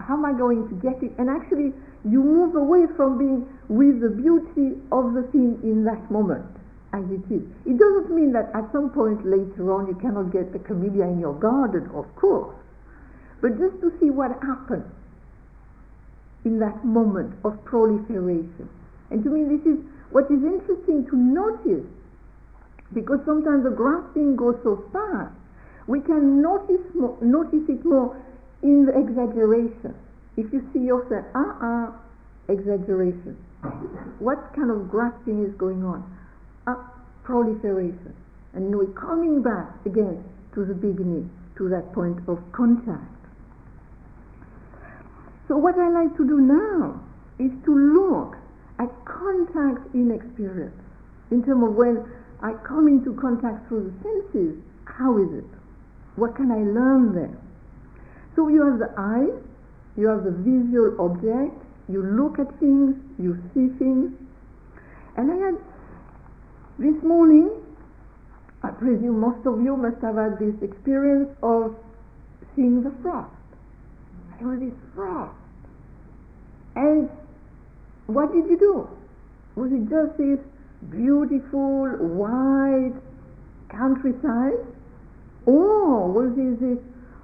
How 0.00 0.14
am 0.14 0.24
I 0.24 0.32
going 0.32 0.66
to 0.68 0.74
get 0.82 1.00
it? 1.04 1.12
And 1.18 1.30
actually, 1.30 1.72
you 2.02 2.20
move 2.20 2.56
away 2.56 2.90
from 2.96 3.16
being 3.16 3.46
with 3.68 4.00
the 4.00 4.10
beauty 4.10 4.74
of 4.90 5.14
the 5.14 5.22
thing 5.30 5.60
in 5.62 5.84
that 5.84 6.10
moment 6.10 6.50
as 6.92 7.04
it 7.06 7.22
is. 7.30 7.46
It 7.64 7.78
doesn't 7.78 8.10
mean 8.10 8.32
that 8.32 8.50
at 8.58 8.72
some 8.72 8.90
point 8.90 9.24
later 9.24 9.72
on 9.72 9.86
you 9.86 9.94
cannot 10.02 10.32
get 10.32 10.52
a 10.52 10.58
camellia 10.58 11.06
in 11.06 11.20
your 11.20 11.34
garden, 11.38 11.88
of 11.94 12.12
course, 12.16 12.56
but 13.40 13.56
just 13.56 13.80
to 13.82 13.92
see 14.00 14.10
what 14.10 14.32
happens 14.42 14.90
in 16.44 16.58
that 16.58 16.84
moment 16.84 17.38
of 17.44 17.64
proliferation. 17.64 18.68
And 19.10 19.22
to 19.24 19.30
me, 19.30 19.44
this 19.44 19.64
is 19.66 19.78
what 20.10 20.24
is 20.26 20.42
interesting 20.42 21.06
to 21.10 21.16
notice 21.16 21.86
because 22.92 23.18
sometimes 23.26 23.64
the 23.64 23.70
grasping 23.70 24.36
goes 24.36 24.56
so 24.62 24.84
fast, 24.92 25.34
we 25.86 26.00
can 26.00 26.42
notice, 26.42 26.82
more, 26.94 27.16
notice 27.20 27.66
it 27.68 27.84
more 27.84 28.16
in 28.62 28.86
the 28.86 28.94
exaggeration. 28.98 29.94
If 30.36 30.52
you 30.52 30.62
see 30.72 30.80
yourself, 30.80 31.24
ah, 31.34 31.90
uh, 31.90 32.52
exaggeration. 32.52 33.36
What 34.18 34.54
kind 34.54 34.70
of 34.70 34.88
grasping 34.90 35.44
is 35.44 35.54
going 35.58 35.82
on? 35.82 36.04
uh, 36.66 36.74
proliferation. 37.24 38.14
And 38.54 38.74
we're 38.74 38.86
coming 38.86 39.42
back 39.42 39.68
again 39.84 40.24
to 40.54 40.64
the 40.64 40.74
beginning, 40.74 41.30
to 41.58 41.68
that 41.68 41.92
point 41.92 42.18
of 42.28 42.40
contact. 42.52 43.12
So, 45.48 45.56
what 45.56 45.78
I 45.78 45.88
like 45.90 46.16
to 46.16 46.26
do 46.26 46.40
now 46.40 47.00
is 47.38 47.52
to 47.64 47.72
look 47.72 48.36
at 48.78 48.90
contact 49.04 49.94
in 49.94 50.10
experience, 50.10 50.76
in 51.30 51.44
terms 51.44 51.64
of 51.64 51.74
when 51.74 52.04
I 52.42 52.52
come 52.66 52.88
into 52.88 53.18
contact 53.20 53.68
through 53.68 53.90
the 53.90 53.94
senses, 54.02 54.62
how 54.84 55.16
is 55.18 55.32
it? 55.32 55.50
What 56.16 56.36
can 56.36 56.50
I 56.50 56.60
learn 56.60 57.14
there? 57.14 57.36
So, 58.36 58.48
you 58.48 58.64
have 58.64 58.78
the 58.78 58.92
eye, 58.96 59.32
you 59.96 60.08
have 60.08 60.24
the 60.24 60.30
visual 60.30 60.96
object, 61.00 61.56
you 61.88 62.02
look 62.02 62.38
at 62.38 62.48
things, 62.60 62.94
you 63.18 63.40
see 63.54 63.72
things. 63.78 64.12
And 65.16 65.32
I 65.32 65.36
had 65.36 65.54
this 66.78 67.02
morning, 67.02 67.50
I 68.62 68.70
presume 68.70 69.20
most 69.20 69.46
of 69.46 69.62
you 69.62 69.76
must 69.76 70.02
have 70.02 70.16
had 70.16 70.38
this 70.38 70.54
experience 70.60 71.30
of 71.42 71.74
seeing 72.54 72.82
the 72.82 72.92
frost. 73.00 73.32
There 74.38 74.48
was 74.48 74.60
this 74.60 74.76
frost. 74.94 75.32
And 76.74 77.08
what 78.06 78.32
did 78.32 78.46
you 78.46 78.58
do? 78.58 78.88
Was 79.56 79.72
it 79.72 79.88
just 79.88 80.18
this 80.18 80.38
beautiful, 80.90 81.88
wide 81.98 82.94
countryside? 83.68 84.60
Or 85.46 86.10
was 86.10 86.32
it 86.36 86.60
this, 86.60 86.78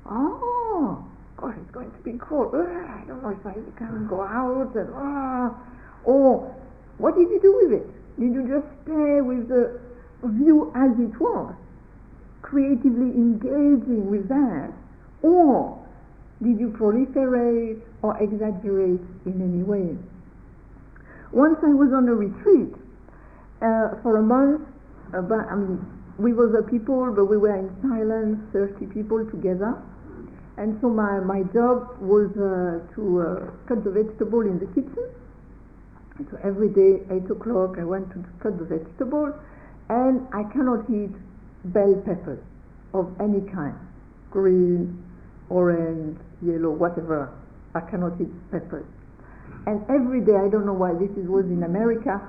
oh, 0.07 1.05
gosh, 1.37 1.55
it's 1.61 1.71
going 1.73 1.91
to 1.91 1.99
be 1.99 2.19
cold. 2.19 2.55
Ugh, 2.55 2.67
I 2.67 3.03
don't 3.07 3.23
know 3.23 3.31
if 3.31 3.47
I 3.47 3.55
can 3.77 4.07
go 4.09 4.23
out. 4.23 4.75
And, 4.75 4.91
uh, 4.95 5.55
or 6.05 6.55
what 6.99 7.17
did 7.17 7.29
you 7.31 7.41
do 7.41 7.59
with 7.62 7.81
it? 7.81 7.87
Did 8.19 8.35
you 8.35 8.47
just 8.47 8.67
stay 8.85 9.21
with 9.21 9.49
the 9.49 9.81
view 10.25 10.71
as 10.75 10.93
it 10.99 11.19
was, 11.21 11.55
creatively 12.43 13.11
engaging 13.11 14.11
with 14.11 14.29
that? 14.29 14.73
Or 15.23 15.79
did 16.43 16.59
you 16.59 16.69
proliferate 16.71 17.81
or 18.03 18.17
exaggerate 18.23 19.01
in 19.27 19.41
any 19.43 19.62
way? 19.62 19.97
Once 21.33 21.59
I 21.62 21.73
was 21.73 21.93
on 21.93 22.09
a 22.09 22.15
retreat 22.15 22.75
uh, 23.61 24.01
for 24.03 24.19
a 24.19 24.23
month, 24.23 24.62
but, 25.12 25.49
I 25.51 25.57
mean, 25.57 25.81
we 26.19 26.33
were 26.33 26.49
the 26.49 26.62
people, 26.62 27.12
but 27.12 27.27
we 27.27 27.37
were 27.37 27.57
in 27.57 27.69
silence, 27.83 28.39
30 28.53 28.87
people 28.93 29.25
together. 29.31 29.81
And 30.57 30.79
so 30.81 30.89
my, 30.89 31.21
my 31.21 31.43
job 31.53 31.97
was 32.01 32.29
uh, 32.37 32.85
to 32.95 33.03
uh, 33.21 33.51
cut 33.67 33.85
the 33.85 33.91
vegetable 33.91 34.43
in 34.43 34.59
the 34.59 34.67
kitchen 34.67 35.09
so 36.31 36.39
every 36.45 36.69
day, 36.69 37.03
8 37.11 37.31
o'clock, 37.31 37.77
I 37.79 37.85
went 37.85 38.11
to 38.11 38.25
cut 38.41 38.59
the 38.59 38.65
vegetable, 38.65 39.33
and 39.89 40.27
I 40.33 40.45
cannot 40.53 40.89
eat 40.91 41.15
bell 41.65 41.95
peppers 42.05 42.43
of 42.95 43.11
any 43.21 43.41
kind, 43.51 43.75
green 44.31 45.03
orange, 45.49 46.19
yellow, 46.43 46.71
whatever. 46.71 47.33
I 47.75 47.81
cannot 47.81 48.21
eat 48.21 48.29
peppers. 48.51 48.87
And 49.66 49.85
every 49.88 50.21
day, 50.21 50.35
I 50.35 50.49
don't 50.49 50.66
know 50.66 50.73
why 50.73 50.92
this 50.95 51.11
is, 51.16 51.28
was 51.28 51.47
in 51.47 51.62
America, 51.62 52.21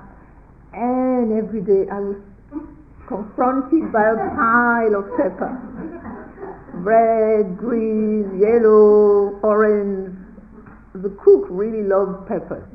and 0.72 1.32
every 1.32 1.60
day 1.60 1.90
I 1.90 1.98
was 1.98 2.16
confronted 3.08 3.92
by 3.92 4.02
a 4.02 4.16
pile 4.16 4.94
of 4.94 5.04
pepper. 5.16 5.50
Red, 6.74 7.56
green, 7.56 8.38
yellow, 8.40 9.38
orange. 9.42 10.16
The 10.94 11.10
cook 11.22 11.46
really 11.50 11.82
loved 11.82 12.28
pepper. 12.28 12.68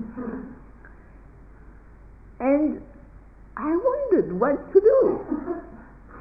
And 2.40 2.82
I 3.56 3.76
wondered 3.76 4.40
what 4.40 4.74
to 4.74 4.80
do. 4.80 5.20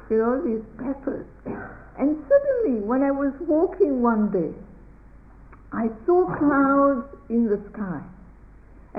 You 0.09 0.17
know, 0.17 0.41
these 0.41 0.65
peppers. 0.77 1.25
And 1.97 2.17
suddenly, 2.27 2.81
when 2.81 3.03
I 3.03 3.11
was 3.11 3.33
walking 3.41 4.01
one 4.01 4.31
day, 4.31 4.53
I 5.71 5.89
saw 6.05 6.25
clouds 6.37 7.05
in 7.29 7.45
the 7.45 7.59
sky. 7.71 8.01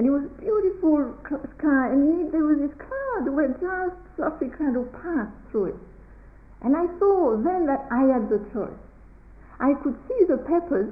And 0.00 0.08
it 0.08 0.12
was 0.12 0.24
a 0.24 0.40
beautiful 0.40 1.12
sky, 1.28 1.92
and 1.92 2.32
there 2.32 2.40
was 2.40 2.56
this 2.56 2.72
cloud 2.80 3.28
where 3.36 3.48
just 3.48 4.00
softly 4.16 4.48
kind 4.48 4.74
of 4.74 4.90
passed 4.94 5.36
through 5.50 5.76
it. 5.76 5.80
And 6.62 6.74
I 6.74 6.86
saw 6.98 7.36
then 7.36 7.66
that 7.66 7.84
I 7.92 8.08
had 8.08 8.30
the 8.30 8.40
choice. 8.50 8.80
I 9.60 9.74
could 9.74 9.92
see 10.08 10.24
the 10.24 10.38
peppers 10.38 10.88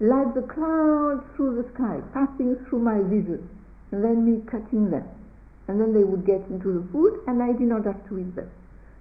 like 0.00 0.32
the 0.32 0.48
clouds 0.48 1.28
through 1.36 1.60
the 1.60 1.68
sky, 1.74 2.00
passing 2.14 2.56
through 2.64 2.78
my 2.78 3.02
vision, 3.02 3.46
and 3.92 4.02
then 4.02 4.24
me 4.24 4.40
cutting 4.46 4.88
them. 4.88 5.04
And 5.68 5.78
then 5.78 5.92
they 5.92 6.04
would 6.04 6.24
get 6.24 6.40
into 6.48 6.72
the 6.72 6.88
food, 6.90 7.20
and 7.26 7.42
I 7.42 7.52
did 7.52 7.68
not 7.68 7.84
have 7.84 8.00
to 8.08 8.18
eat 8.18 8.34
them. 8.34 8.48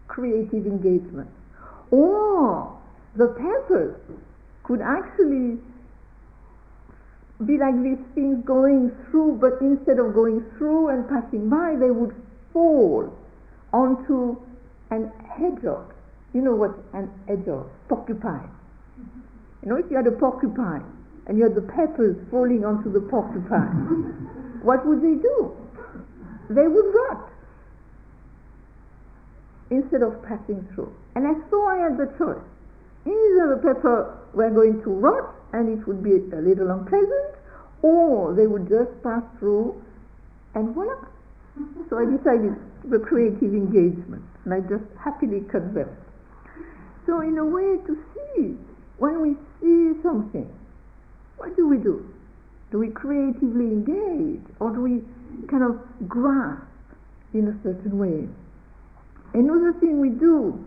Creative 0.10 0.68
engagement. 0.68 1.30
Or 1.92 2.78
the 3.16 3.28
peppers 3.28 3.96
could 4.64 4.82
actually 4.82 5.60
be 7.46 7.58
like 7.58 7.76
these 7.84 8.02
things 8.16 8.44
going 8.46 8.92
through, 9.10 9.38
but 9.40 9.62
instead 9.62 10.00
of 10.00 10.14
going 10.14 10.44
through 10.58 10.90
and 10.90 11.08
passing 11.08 11.50
by, 11.50 11.76
they 11.80 11.92
would 11.92 12.16
fall 12.52 13.14
onto 13.72 14.38
an 14.90 15.12
hedgehog. 15.38 15.94
You 16.34 16.42
know 16.42 16.56
what 16.56 16.74
an 16.94 17.12
hedgehog? 17.28 17.70
Porcupine. 17.90 18.50
You 19.62 19.70
know, 19.70 19.76
if 19.76 19.86
you 19.92 19.98
had 19.98 20.08
a 20.08 20.12
porcupine 20.12 20.84
and 21.28 21.38
you 21.38 21.44
had 21.44 21.54
the 21.54 21.62
peppers 21.62 22.18
falling 22.32 22.66
onto 22.66 22.92
the 22.92 23.02
porcupine, 23.02 24.60
what 24.64 24.86
would 24.88 25.02
they 25.02 25.22
do? 25.22 25.56
They 26.50 26.68
would 26.68 26.96
rot 26.96 27.30
instead 29.70 30.02
of 30.02 30.24
passing 30.24 30.68
through. 30.74 30.94
And 31.16 31.28
I 31.28 31.34
saw 31.50 31.70
I 31.70 31.78
had 31.78 31.98
the 31.98 32.08
choice. 32.18 32.42
Either 33.06 33.56
the 33.56 33.62
pepper 33.62 34.18
were 34.34 34.50
going 34.50 34.82
to 34.82 34.90
rot 34.90 35.37
and 35.54 35.70
it 35.70 35.88
would 35.88 36.04
be 36.04 36.12
a 36.12 36.42
little 36.42 36.72
unpleasant, 36.72 37.36
or 37.82 38.34
they 38.34 38.48
would 38.48 38.68
just 38.68 38.92
pass 39.04 39.24
through 39.40 39.82
and 40.56 40.74
voila. 40.74 40.96
So 41.90 41.98
I 41.98 42.06
decided 42.06 42.56
the 42.84 43.00
creative 43.00 43.54
engagement 43.54 44.24
and 44.46 44.54
I 44.54 44.60
just 44.62 44.84
happily 45.04 45.42
cut 45.52 45.74
them. 45.74 45.90
So 47.06 47.22
in 47.22 47.38
a 47.38 47.46
way 47.46 47.78
to 47.88 47.98
see, 48.14 48.58
when 48.98 49.22
we 49.22 49.36
see 49.62 50.00
something, 50.04 50.48
what 51.38 51.56
do 51.56 51.68
we 51.68 51.78
do? 51.78 52.14
Do 52.72 52.80
we 52.80 52.90
creatively 52.90 53.66
engage 53.66 54.44
or 54.60 54.72
do 54.72 54.82
we 54.82 55.02
kind 55.48 55.64
of 55.64 55.80
grasp 56.08 56.64
in 57.34 57.48
a 57.48 57.56
certain 57.64 57.98
way? 57.98 58.28
Another 59.34 59.74
thing 59.80 60.00
we 60.00 60.10
do 60.10 60.64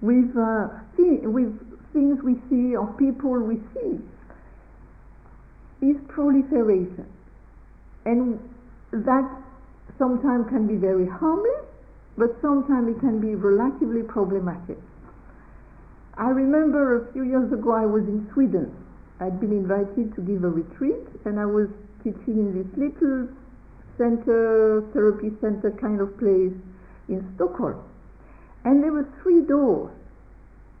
with, 0.00 0.36
uh, 0.36 0.68
with 0.96 1.67
things 1.98 2.22
we 2.22 2.38
see 2.46 2.78
or 2.78 2.86
people 2.94 3.34
we 3.42 3.58
see 3.74 3.98
is 5.82 5.98
proliferation. 6.06 7.10
And 8.06 8.38
that 8.92 9.26
sometimes 9.98 10.46
can 10.48 10.70
be 10.70 10.76
very 10.78 11.08
harmless, 11.10 11.66
but 12.16 12.30
sometimes 12.40 12.94
it 12.94 13.00
can 13.00 13.18
be 13.18 13.34
relatively 13.34 14.02
problematic. 14.06 14.78
I 16.16 16.30
remember 16.30 17.08
a 17.08 17.12
few 17.12 17.24
years 17.24 17.52
ago 17.52 17.74
I 17.74 17.86
was 17.86 18.06
in 18.06 18.30
Sweden. 18.32 18.70
I'd 19.20 19.40
been 19.40 19.52
invited 19.52 20.14
to 20.14 20.20
give 20.22 20.44
a 20.44 20.50
retreat, 20.50 21.02
and 21.26 21.38
I 21.38 21.46
was 21.46 21.66
teaching 22.02 22.38
in 22.38 22.54
this 22.54 22.70
little 22.78 23.26
center, 23.98 24.86
therapy 24.94 25.34
center 25.40 25.74
kind 25.80 26.00
of 26.00 26.16
place 26.18 26.54
in 27.08 27.26
Stockholm. 27.34 27.82
And 28.64 28.82
there 28.82 28.92
were 28.92 29.08
three 29.22 29.42
doors. 29.42 29.90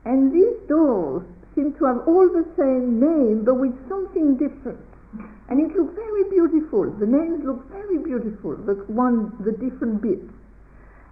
And 0.08 0.32
these 0.32 0.56
doors 0.68 1.22
seem 1.54 1.74
to 1.74 1.84
have 1.84 2.08
all 2.08 2.26
the 2.32 2.46
same 2.56 2.98
name, 2.98 3.44
but 3.44 3.60
with 3.60 3.76
something 3.90 4.38
different. 4.38 4.80
And 5.50 5.60
it 5.60 5.76
looked 5.76 5.96
very 5.96 6.24
beautiful. 6.30 6.90
The 6.90 7.04
names 7.04 7.44
looked 7.44 7.70
very 7.70 7.98
beautiful, 7.98 8.56
the 8.56 8.72
one, 8.88 9.36
the 9.44 9.52
different 9.52 10.00
bits. 10.00 10.32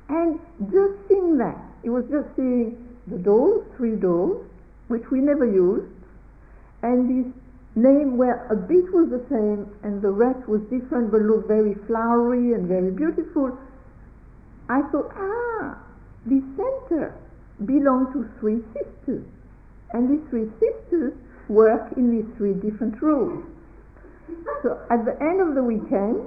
And 0.08 0.40
just 0.72 0.96
seeing 1.08 1.36
that, 1.36 1.60
it 1.84 1.90
was 1.90 2.06
just 2.08 2.24
seeing 2.36 2.72
the 3.06 3.18
doors, 3.18 3.66
three 3.76 3.96
doors, 3.96 4.48
which 4.88 5.04
we 5.10 5.20
never 5.20 5.44
used, 5.44 5.92
and 6.80 7.04
this 7.04 7.32
name 7.74 8.16
where 8.16 8.46
a 8.46 8.56
bit 8.56 8.90
was 8.94 9.10
the 9.10 9.20
same 9.28 9.68
and 9.82 10.00
the 10.00 10.08
rest 10.10 10.48
was 10.48 10.62
different 10.72 11.10
but 11.10 11.20
looked 11.20 11.48
very 11.48 11.74
flowery 11.86 12.54
and 12.54 12.66
very 12.66 12.90
beautiful. 12.90 13.58
I 14.70 14.80
thought, 14.88 15.12
ah, 15.14 15.76
this 16.24 16.42
center 16.56 17.14
belonged 17.64 18.12
to 18.12 18.28
three 18.40 18.60
sisters. 18.74 19.24
And 19.92 20.10
these 20.10 20.24
three 20.28 20.50
sisters 20.60 21.14
work 21.48 21.92
in 21.96 22.10
these 22.10 22.26
three 22.36 22.54
different 22.54 23.00
roles. 23.00 23.44
So 24.62 24.78
at 24.90 25.04
the 25.04 25.16
end 25.22 25.40
of 25.40 25.54
the 25.54 25.62
weekend, 25.62 26.26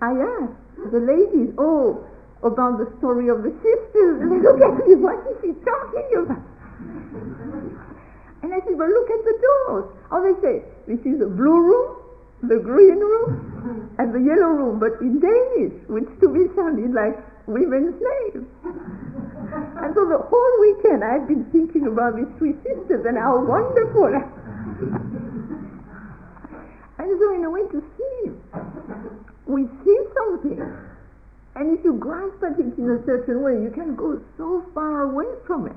I 0.00 0.12
asked 0.12 0.92
the 0.92 1.00
ladies, 1.00 1.54
oh, 1.58 2.04
about 2.44 2.78
the 2.78 2.86
story 2.98 3.28
of 3.28 3.42
the 3.42 3.50
sisters. 3.64 4.22
And 4.22 4.30
they 4.30 4.38
look 4.38 4.60
at 4.60 4.86
me, 4.86 4.94
what 4.94 5.18
is 5.26 5.36
she 5.42 5.52
talking 5.64 6.08
about? 6.22 6.44
And 8.42 8.54
I 8.54 8.60
said, 8.62 8.78
well, 8.78 8.88
look 8.88 9.10
at 9.10 9.24
the 9.24 9.36
doors. 9.42 9.90
Oh, 10.12 10.22
they 10.22 10.36
say, 10.40 10.62
this 10.86 11.00
is 11.02 11.18
the 11.18 11.26
blue 11.26 11.58
room, 11.58 11.96
the 12.42 12.62
green 12.62 13.00
room, 13.02 13.90
and 13.98 14.14
the 14.14 14.20
yellow 14.22 14.54
room, 14.54 14.78
but 14.78 15.00
in 15.00 15.18
Danish, 15.18 15.74
which 15.88 16.06
to 16.20 16.28
me 16.28 16.46
sounded 16.54 16.94
like 16.94 17.18
women's 17.48 17.98
names. 17.98 18.46
And 19.52 19.94
so 19.94 20.06
the 20.06 20.18
whole 20.18 20.54
weekend 20.60 21.04
I've 21.04 21.26
been 21.26 21.44
thinking 21.50 21.86
about 21.86 22.16
these 22.16 22.28
three 22.38 22.54
sisters 22.64 23.06
and 23.06 23.16
how 23.16 23.40
wonderful. 23.44 24.12
And 26.98 27.16
so 27.20 27.32
in 27.32 27.44
a 27.44 27.50
way 27.50 27.62
to 27.70 27.82
see, 27.96 28.30
we 29.46 29.66
see 29.84 29.98
something. 30.14 30.60
And 31.54 31.78
if 31.78 31.84
you 31.84 31.94
grasp 31.94 32.42
at 32.42 32.58
it 32.58 32.76
in 32.76 32.90
a 32.90 33.04
certain 33.06 33.42
way, 33.42 33.52
you 33.52 33.70
can 33.70 33.94
go 33.94 34.20
so 34.36 34.66
far 34.74 35.02
away 35.02 35.26
from 35.46 35.66
it. 35.66 35.76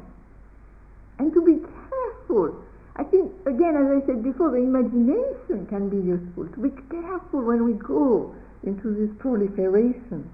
And 1.19 1.31
to 1.33 1.41
be 1.45 1.61
careful. 1.61 2.55
I 2.95 3.03
think, 3.03 3.31
again, 3.45 3.77
as 3.77 4.03
I 4.03 4.05
said 4.05 4.23
before, 4.23 4.51
the 4.51 4.57
imagination 4.57 5.65
can 5.69 5.89
be 5.89 5.97
useful. 5.97 6.47
To 6.47 6.59
be 6.59 6.69
careful 6.89 7.41
when 7.41 7.65
we 7.65 7.73
go 7.73 8.35
into 8.63 8.93
this 8.93 9.15
proliferation. 9.19 10.29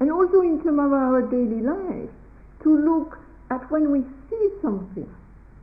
And 0.00 0.12
also 0.12 0.40
in 0.40 0.62
terms 0.62 0.78
of 0.78 0.92
our 0.92 1.22
daily 1.22 1.62
life, 1.62 2.10
to 2.62 2.76
look 2.76 3.18
at 3.50 3.70
when 3.70 3.90
we 3.90 4.02
see 4.28 4.48
something, 4.60 5.08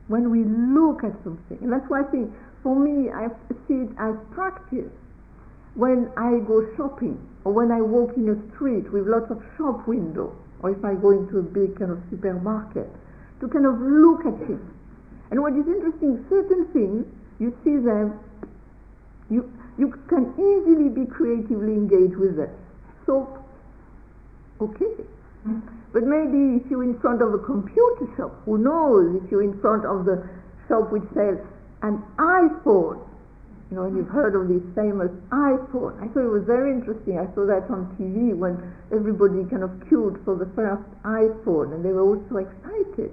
when 0.08 0.30
we 0.30 0.44
look 0.44 1.04
at 1.04 1.12
something. 1.22 1.58
And 1.60 1.72
that's 1.72 1.88
why 1.88 2.00
I 2.00 2.04
think 2.04 2.32
for 2.62 2.74
me, 2.74 3.10
I 3.10 3.28
see 3.68 3.84
it 3.84 3.90
as 3.98 4.16
practice. 4.32 4.90
When 5.74 6.10
I 6.16 6.38
go 6.46 6.66
shopping, 6.76 7.20
or 7.44 7.52
when 7.52 7.70
I 7.70 7.80
walk 7.80 8.16
in 8.16 8.28
a 8.30 8.38
street 8.54 8.90
with 8.90 9.06
lots 9.06 9.30
of 9.30 9.42
shop 9.58 9.86
windows, 9.86 10.32
or 10.62 10.70
if 10.70 10.82
I 10.84 10.94
go 10.94 11.10
into 11.10 11.38
a 11.38 11.42
big 11.42 11.78
kind 11.78 11.90
of 11.90 12.00
supermarket, 12.10 12.88
to 13.40 13.48
kind 13.48 13.66
of 13.66 13.78
look 13.80 14.24
at 14.24 14.40
it. 14.48 14.60
And 15.30 15.42
what 15.42 15.52
is 15.52 15.66
interesting, 15.66 16.24
certain 16.30 16.66
things, 16.72 17.04
you 17.38 17.52
see 17.64 17.76
them, 17.76 18.18
you, 19.28 19.52
you 19.76 19.92
can 20.08 20.32
easily 20.38 20.88
be 20.88 21.04
creatively 21.04 21.74
engaged 21.74 22.16
with 22.16 22.38
it. 22.38 22.50
Soap, 23.04 23.43
okay. 24.60 25.04
But 25.92 26.02
maybe 26.04 26.58
if 26.58 26.70
you're 26.70 26.82
in 26.82 26.98
front 27.00 27.22
of 27.22 27.34
a 27.34 27.38
computer 27.38 28.08
shop, 28.16 28.32
who 28.44 28.58
knows 28.58 29.22
if 29.22 29.30
you're 29.30 29.44
in 29.44 29.60
front 29.60 29.84
of 29.84 30.04
the 30.04 30.26
shop 30.68 30.90
which 30.90 31.04
sells 31.14 31.38
an 31.82 32.02
iPhone. 32.18 32.98
You 33.70 33.76
know, 33.76 33.84
and 33.84 33.96
you've 33.96 34.08
heard 34.08 34.34
of 34.36 34.48
this 34.48 34.62
famous 34.74 35.10
iPhone. 35.30 36.00
I 36.02 36.08
thought 36.08 36.24
it 36.24 36.32
was 36.32 36.44
very 36.44 36.72
interesting. 36.72 37.18
I 37.18 37.26
saw 37.34 37.46
that 37.46 37.68
on 37.70 37.90
TV 37.98 38.36
when 38.36 38.60
everybody 38.92 39.44
kind 39.50 39.62
of 39.62 39.70
queued 39.88 40.20
for 40.24 40.36
the 40.36 40.46
first 40.54 40.84
iPhone, 41.02 41.74
and 41.74 41.84
they 41.84 41.92
were 41.92 42.02
all 42.02 42.22
so 42.28 42.38
excited. 42.38 43.10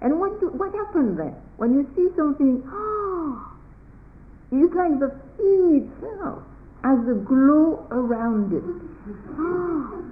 And 0.00 0.18
what 0.18 0.40
do, 0.40 0.48
what 0.48 0.74
happened 0.74 1.18
then? 1.18 1.34
When 1.56 1.74
you 1.74 1.86
see 1.94 2.08
something, 2.16 2.62
ah, 2.66 2.72
oh, 2.72 3.56
it's 4.50 4.74
like 4.74 4.98
the 4.98 5.14
thing 5.36 5.86
itself 5.86 6.42
has 6.82 6.98
a 7.06 7.14
glow 7.14 7.86
around 7.90 8.52
it. 8.52 8.64
Ah, 9.38 10.02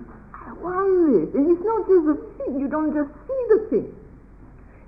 And 1.34 1.50
it's 1.50 1.64
not 1.64 1.86
just 1.88 2.06
a 2.06 2.16
thing. 2.38 2.60
You 2.60 2.68
don't 2.68 2.94
just 2.94 3.10
see 3.26 3.40
the 3.48 3.66
thing. 3.70 3.94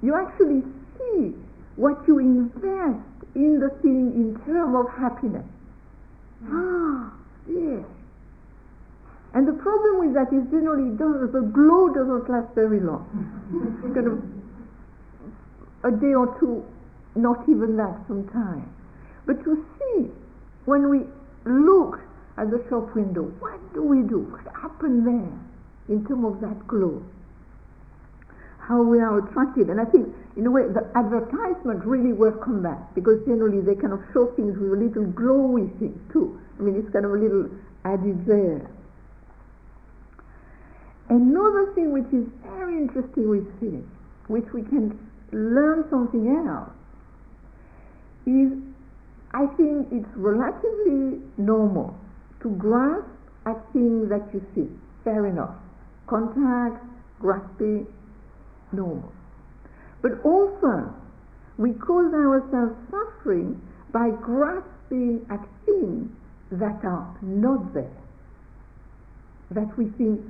You 0.02 0.14
actually 0.14 0.62
see 0.98 1.34
what 1.76 2.02
you 2.06 2.18
invest 2.18 3.04
in 3.34 3.60
the 3.60 3.70
thing 3.80 4.12
in 4.12 4.40
terms 4.44 4.74
of 4.76 4.86
happiness. 4.98 5.46
Ah, 6.48 7.12
yes. 7.48 7.84
And 9.34 9.48
the 9.48 9.52
problem 9.52 10.00
with 10.00 10.14
that 10.14 10.28
is 10.34 10.44
generally 10.50 10.90
does, 10.96 11.32
the 11.32 11.40
glow 11.40 11.88
doesn't 11.88 12.28
last 12.28 12.54
very 12.54 12.80
long. 12.80 13.06
kind 13.94 14.06
of 14.06 14.20
a 15.84 15.96
day 15.96 16.14
or 16.14 16.36
two, 16.38 16.64
not 17.14 17.48
even 17.48 17.76
that 17.76 17.96
sometimes. 18.06 18.68
But 19.24 19.42
to 19.44 19.64
see 19.78 20.10
when 20.66 20.90
we 20.90 21.06
look 21.44 22.00
at 22.36 22.50
the 22.50 22.62
shop 22.68 22.94
window, 22.94 23.22
what 23.40 23.58
do 23.72 23.82
we 23.82 24.02
do? 24.02 24.18
What 24.18 24.44
happened 24.54 25.06
there 25.06 25.51
in 25.88 26.04
terms 26.06 26.24
of 26.24 26.40
that 26.40 26.66
glow? 26.66 27.02
How 28.58 28.82
we 28.82 29.00
are 29.00 29.18
attracted. 29.18 29.68
And 29.68 29.80
I 29.80 29.84
think, 29.84 30.08
in 30.36 30.46
a 30.46 30.50
way, 30.50 30.62
the 30.68 30.86
advertisement 30.94 31.84
really 31.84 32.12
work 32.12 32.46
on 32.46 32.62
that 32.62 32.94
because 32.94 33.24
generally 33.26 33.60
they 33.60 33.74
kind 33.74 33.92
of 33.92 34.00
show 34.12 34.26
things 34.36 34.56
with 34.56 34.72
a 34.72 34.76
little 34.76 35.04
glowy 35.12 35.66
thing 35.78 35.98
too. 36.12 36.40
I 36.58 36.62
mean, 36.62 36.76
it's 36.76 36.90
kind 36.92 37.04
of 37.04 37.10
a 37.12 37.16
little 37.18 37.50
added 37.84 38.24
there. 38.26 38.70
Another 41.08 41.72
thing 41.74 41.92
which 41.92 42.06
is 42.12 42.26
very 42.46 42.78
interesting 42.78 43.28
with 43.28 43.60
this, 43.60 43.84
which 44.28 44.46
we 44.54 44.62
can 44.62 44.96
learn 45.32 45.84
something 45.90 46.28
else, 46.46 46.70
is 48.24 48.52
I 49.34 49.46
think 49.56 49.88
it's 49.90 50.08
relatively 50.14 51.20
normal 51.36 51.98
to 52.42 52.50
grasp 52.50 53.08
at 53.44 53.60
things 53.72 54.08
that 54.08 54.22
you 54.32 54.40
see. 54.54 54.68
Fair 55.04 55.26
enough. 55.26 55.54
Contact, 56.06 56.84
grasping, 57.20 57.86
normal. 58.72 59.12
But 60.02 60.20
also, 60.24 60.92
we 61.58 61.72
cause 61.72 62.12
ourselves 62.12 62.74
suffering 62.90 63.60
by 63.92 64.10
grasping 64.10 65.24
at 65.30 65.40
things 65.64 66.10
that 66.50 66.84
are 66.84 67.16
not 67.22 67.72
there, 67.72 67.96
that 69.50 69.76
we 69.78 69.86
think 69.96 70.20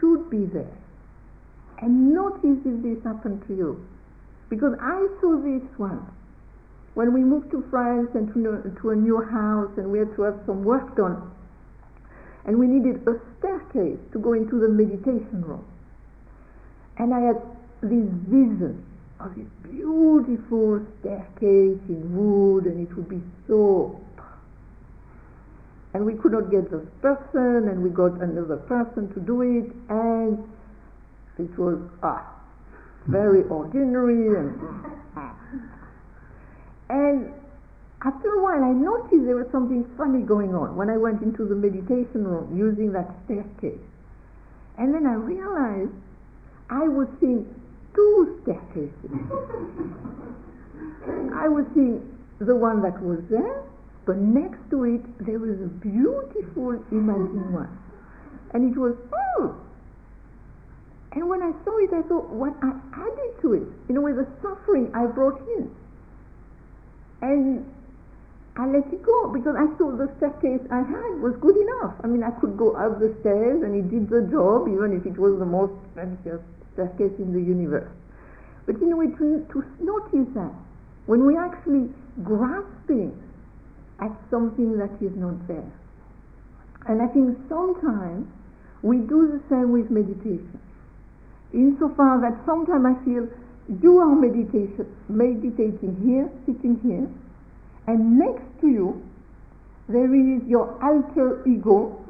should 0.00 0.30
be 0.30 0.44
there. 0.46 0.76
And 1.80 2.12
notice 2.12 2.58
if 2.64 2.82
this 2.82 3.04
happened 3.04 3.44
to 3.46 3.54
you. 3.54 3.86
Because 4.48 4.74
I 4.80 5.06
saw 5.20 5.36
this 5.36 5.62
once. 5.78 6.10
When 6.94 7.12
we 7.12 7.20
moved 7.22 7.50
to 7.52 7.64
France 7.70 8.08
and 8.14 8.32
to, 8.34 8.74
to 8.80 8.90
a 8.90 8.96
new 8.96 9.22
house 9.22 9.70
and 9.76 9.92
we 9.92 10.00
had 10.00 10.14
to 10.16 10.22
have 10.22 10.40
some 10.46 10.64
work 10.64 10.96
done, 10.96 11.30
and 12.44 12.58
we 12.58 12.66
needed 12.66 13.06
a 13.06 13.20
staircase 13.38 13.98
to 14.12 14.18
go 14.18 14.32
into 14.32 14.58
the 14.58 14.68
meditation 14.68 15.42
room. 15.42 15.64
And 16.98 17.14
I 17.14 17.20
had 17.20 17.36
this 17.82 18.08
vision 18.26 18.84
of 19.20 19.34
this 19.34 19.46
beautiful 19.62 20.84
staircase 21.00 21.80
in 21.88 22.16
wood, 22.16 22.64
and 22.64 22.86
it 22.86 22.94
would 22.96 23.08
be 23.08 23.20
so. 23.46 24.00
And 25.94 26.04
we 26.04 26.14
could 26.14 26.32
not 26.32 26.50
get 26.50 26.70
the 26.70 26.78
person, 27.02 27.68
and 27.68 27.82
we 27.82 27.90
got 27.90 28.20
another 28.20 28.56
person 28.56 29.12
to 29.14 29.20
do 29.20 29.42
it, 29.42 29.72
and 29.88 30.38
it 31.38 31.58
was 31.58 31.78
ah, 32.02 32.26
very 33.06 33.42
ordinary 33.50 34.38
and. 34.38 34.60
And 36.90 37.34
after 38.04 38.28
a 38.28 38.42
while, 38.42 38.62
I 38.62 38.70
noticed 38.70 39.26
there 39.26 39.36
was 39.36 39.50
something 39.50 39.84
funny 39.96 40.22
going 40.22 40.54
on 40.54 40.76
when 40.76 40.88
I 40.88 40.96
went 40.96 41.20
into 41.22 41.44
the 41.44 41.54
meditation 41.54 42.26
room 42.26 42.56
using 42.56 42.92
that 42.92 43.10
staircase. 43.24 43.82
And 44.78 44.94
then 44.94 45.04
I 45.06 45.14
realized 45.14 45.90
I 46.70 46.86
was 46.86 47.08
seeing 47.18 47.42
two 47.94 48.38
staircases. 48.42 49.10
I 51.34 51.48
was 51.48 51.66
seeing 51.74 52.06
the 52.38 52.54
one 52.54 52.82
that 52.82 53.02
was 53.02 53.18
there, 53.30 53.64
but 54.06 54.16
next 54.18 54.60
to 54.70 54.84
it 54.84 55.02
there 55.26 55.40
was 55.40 55.58
a 55.58 55.66
beautiful 55.82 56.78
imagined 56.92 57.52
one. 57.52 57.78
And 58.54 58.70
it 58.70 58.78
was, 58.78 58.94
oh! 59.12 59.56
And 61.12 61.28
when 61.28 61.42
I 61.42 61.50
saw 61.64 61.76
it, 61.78 61.90
I 61.92 62.02
thought, 62.06 62.30
what 62.30 62.54
I 62.62 62.70
added 62.94 63.40
to 63.42 63.54
it, 63.54 63.66
in 63.88 63.96
a 63.96 64.00
way, 64.00 64.12
the 64.12 64.26
suffering 64.40 64.90
I 64.94 65.06
brought 65.06 65.40
in. 65.56 65.74
And 67.22 67.66
I 68.58 68.66
let 68.66 68.90
it 68.92 69.06
go 69.06 69.30
because 69.30 69.54
I 69.54 69.70
thought 69.78 70.02
the 70.02 70.10
staircase 70.18 70.66
I 70.68 70.82
had 70.82 71.22
was 71.22 71.38
good 71.38 71.56
enough. 71.56 71.94
I 72.02 72.08
mean, 72.08 72.24
I 72.26 72.34
could 72.42 72.58
go 72.58 72.74
up 72.74 72.98
the 72.98 73.14
stairs 73.22 73.62
and 73.62 73.70
it 73.70 73.86
did 73.86 74.10
the 74.10 74.26
job, 74.26 74.66
even 74.66 74.98
if 74.98 75.06
it 75.06 75.14
was 75.16 75.38
the 75.38 75.46
most 75.46 75.78
fanciest 75.94 76.42
staircase 76.74 77.14
in 77.22 77.30
the 77.30 77.38
universe. 77.38 77.86
But 78.66 78.82
in 78.82 78.90
a 78.90 78.96
way, 78.96 79.14
to, 79.14 79.46
to 79.54 79.58
notice 79.78 80.26
that 80.34 80.50
when 81.06 81.24
we 81.24 81.38
actually 81.38 81.86
grasping 82.26 83.14
at 84.02 84.10
something 84.28 84.76
that 84.78 84.90
is 84.98 85.14
not 85.14 85.38
there. 85.46 85.70
And 86.86 87.00
I 87.00 87.06
think 87.06 87.38
sometimes 87.48 88.26
we 88.82 88.98
do 88.98 89.38
the 89.38 89.42
same 89.48 89.70
with 89.70 89.88
meditation. 89.88 90.58
Insofar 91.54 92.20
that 92.26 92.34
sometimes 92.44 92.86
I 92.90 92.94
feel 93.04 93.30
you 93.82 93.98
are 93.98 94.14
meditation, 94.14 94.86
meditating 95.08 95.94
here, 96.02 96.26
sitting 96.46 96.78
here, 96.82 97.06
and 97.88 98.18
next 98.18 98.46
to 98.60 98.68
you 98.68 99.02
there 99.88 100.14
is 100.14 100.42
your 100.46 100.78
alter 100.84 101.42
ego, 101.48 102.04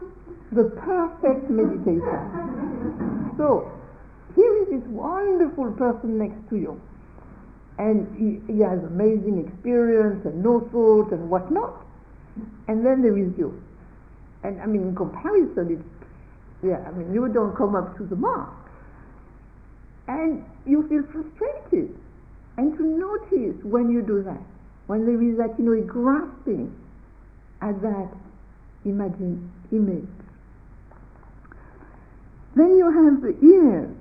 the 0.51 0.65
perfect 0.83 1.49
meditation. 1.49 3.33
so 3.39 3.71
here 4.35 4.63
is 4.63 4.69
this 4.69 4.89
wonderful 4.91 5.71
person 5.73 6.19
next 6.19 6.49
to 6.51 6.57
you, 6.57 6.81
and 7.79 8.07
he, 8.19 8.53
he 8.53 8.61
has 8.61 8.83
amazing 8.83 9.47
experience 9.47 10.25
and 10.27 10.43
no 10.43 10.69
thought 10.73 11.13
and 11.13 11.31
whatnot, 11.31 11.87
and 12.67 12.85
then 12.85 13.01
there 13.01 13.17
is 13.17 13.33
you. 13.39 13.63
And 14.43 14.61
I 14.61 14.67
mean, 14.67 14.83
in 14.89 14.97
comparison, 14.97 15.79
it's 15.79 15.99
yeah. 16.63 16.83
I 16.87 16.91
mean, 16.91 17.15
you 17.15 17.29
don't 17.29 17.57
come 17.57 17.77
up 17.77 17.97
to 17.99 18.05
the 18.05 18.17
mark 18.17 18.51
and 20.09 20.45
you 20.67 20.89
feel 20.89 21.05
frustrated. 21.13 21.97
And 22.57 22.77
to 22.77 22.83
notice 22.83 23.63
when 23.63 23.91
you 23.91 24.03
do 24.03 24.23
that, 24.25 24.43
when 24.89 25.07
there 25.07 25.23
is 25.23 25.39
that, 25.39 25.55
you 25.59 25.65
know, 25.65 25.81
grasping 25.87 26.75
at 27.63 27.81
that 27.83 28.11
image. 28.85 30.09
Then 32.57 32.77
you 32.77 32.91
have 32.91 33.23
the 33.23 33.39
ears. 33.47 33.95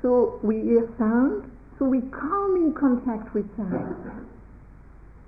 So 0.00 0.40
we 0.42 0.62
hear 0.62 0.88
sound, 0.98 1.50
so 1.78 1.84
we 1.84 2.00
come 2.10 2.56
in 2.56 2.72
contact 2.72 3.34
with 3.34 3.44
sound. 3.56 4.26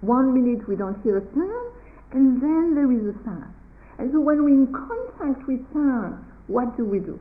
One 0.00 0.32
minute 0.32 0.66
we 0.66 0.76
don't 0.76 1.00
hear 1.02 1.18
a 1.18 1.24
sound, 1.34 1.72
and 2.12 2.40
then 2.40 2.74
there 2.74 2.90
is 2.90 3.14
a 3.14 3.24
sound. 3.24 3.52
And 3.98 4.10
so 4.12 4.20
when 4.20 4.44
we're 4.44 4.54
in 4.54 4.72
contact 4.72 5.46
with 5.46 5.60
sound, 5.74 6.24
what 6.46 6.76
do 6.76 6.84
we 6.84 7.00
do? 7.00 7.20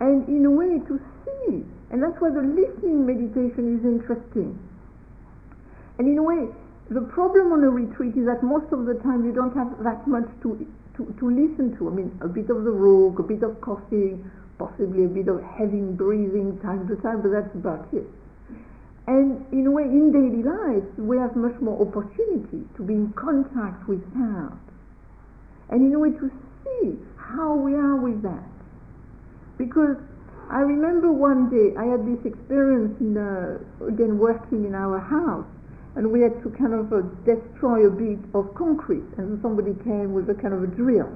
and 0.00 0.26
in 0.28 0.44
a 0.46 0.50
way 0.50 0.80
to 0.88 1.00
see. 1.24 1.64
And 1.92 2.02
that's 2.02 2.18
why 2.18 2.30
the 2.30 2.40
listening 2.40 3.06
meditation 3.06 3.78
is 3.78 3.84
interesting. 3.84 4.58
And 6.00 6.08
in 6.08 6.16
a 6.16 6.22
way, 6.22 6.48
the 6.88 7.02
problem 7.12 7.52
on 7.52 7.60
a 7.62 7.68
retreat 7.68 8.16
is 8.16 8.24
that 8.24 8.40
most 8.40 8.72
of 8.72 8.88
the 8.88 8.96
time 9.04 9.20
you 9.20 9.36
don't 9.36 9.52
have 9.52 9.68
that 9.84 10.08
much 10.08 10.24
to, 10.40 10.56
to, 10.96 11.04
to 11.20 11.24
listen 11.28 11.76
to. 11.76 11.88
I 11.88 11.92
mean, 11.92 12.08
a 12.24 12.26
bit 12.26 12.48
of 12.48 12.64
the 12.64 12.72
rook, 12.72 13.18
a 13.18 13.22
bit 13.22 13.44
of 13.44 13.60
coughing, 13.60 14.24
possibly 14.56 15.04
a 15.04 15.12
bit 15.12 15.28
of 15.28 15.44
heavy 15.44 15.84
breathing 15.84 16.56
time 16.64 16.88
to 16.88 16.96
time, 17.04 17.20
but 17.20 17.36
that's 17.36 17.52
about 17.52 17.84
it. 17.92 18.08
And 19.12 19.44
in 19.52 19.66
a 19.66 19.70
way, 19.70 19.84
in 19.84 20.08
daily 20.08 20.40
life, 20.40 20.88
we 20.96 21.20
have 21.20 21.36
much 21.36 21.60
more 21.60 21.76
opportunity 21.76 22.64
to 22.76 22.82
be 22.82 22.96
in 22.96 23.12
contact 23.12 23.84
with 23.84 24.00
that. 24.16 24.56
And 25.68 25.84
in 25.84 25.92
a 25.92 25.98
way, 26.00 26.16
to 26.16 26.32
see 26.64 26.96
how 27.20 27.52
we 27.60 27.74
are 27.74 28.00
with 28.00 28.22
that. 28.22 28.48
Because 29.58 30.00
I 30.48 30.64
remember 30.64 31.12
one 31.12 31.52
day 31.52 31.76
I 31.76 31.84
had 31.92 32.08
this 32.08 32.24
experience 32.24 32.96
in, 33.04 33.20
uh, 33.20 33.60
again 33.84 34.16
working 34.16 34.64
in 34.64 34.74
our 34.74 34.96
house 34.98 35.44
and 35.96 36.10
we 36.12 36.20
had 36.20 36.40
to 36.42 36.50
kind 36.50 36.74
of 36.74 36.92
uh, 36.92 37.02
destroy 37.26 37.86
a 37.86 37.90
bit 37.90 38.18
of 38.34 38.54
concrete. 38.54 39.06
And 39.18 39.40
somebody 39.42 39.74
came 39.82 40.12
with 40.12 40.30
a 40.30 40.34
kind 40.34 40.54
of 40.54 40.62
a 40.62 40.68
drill. 40.68 41.10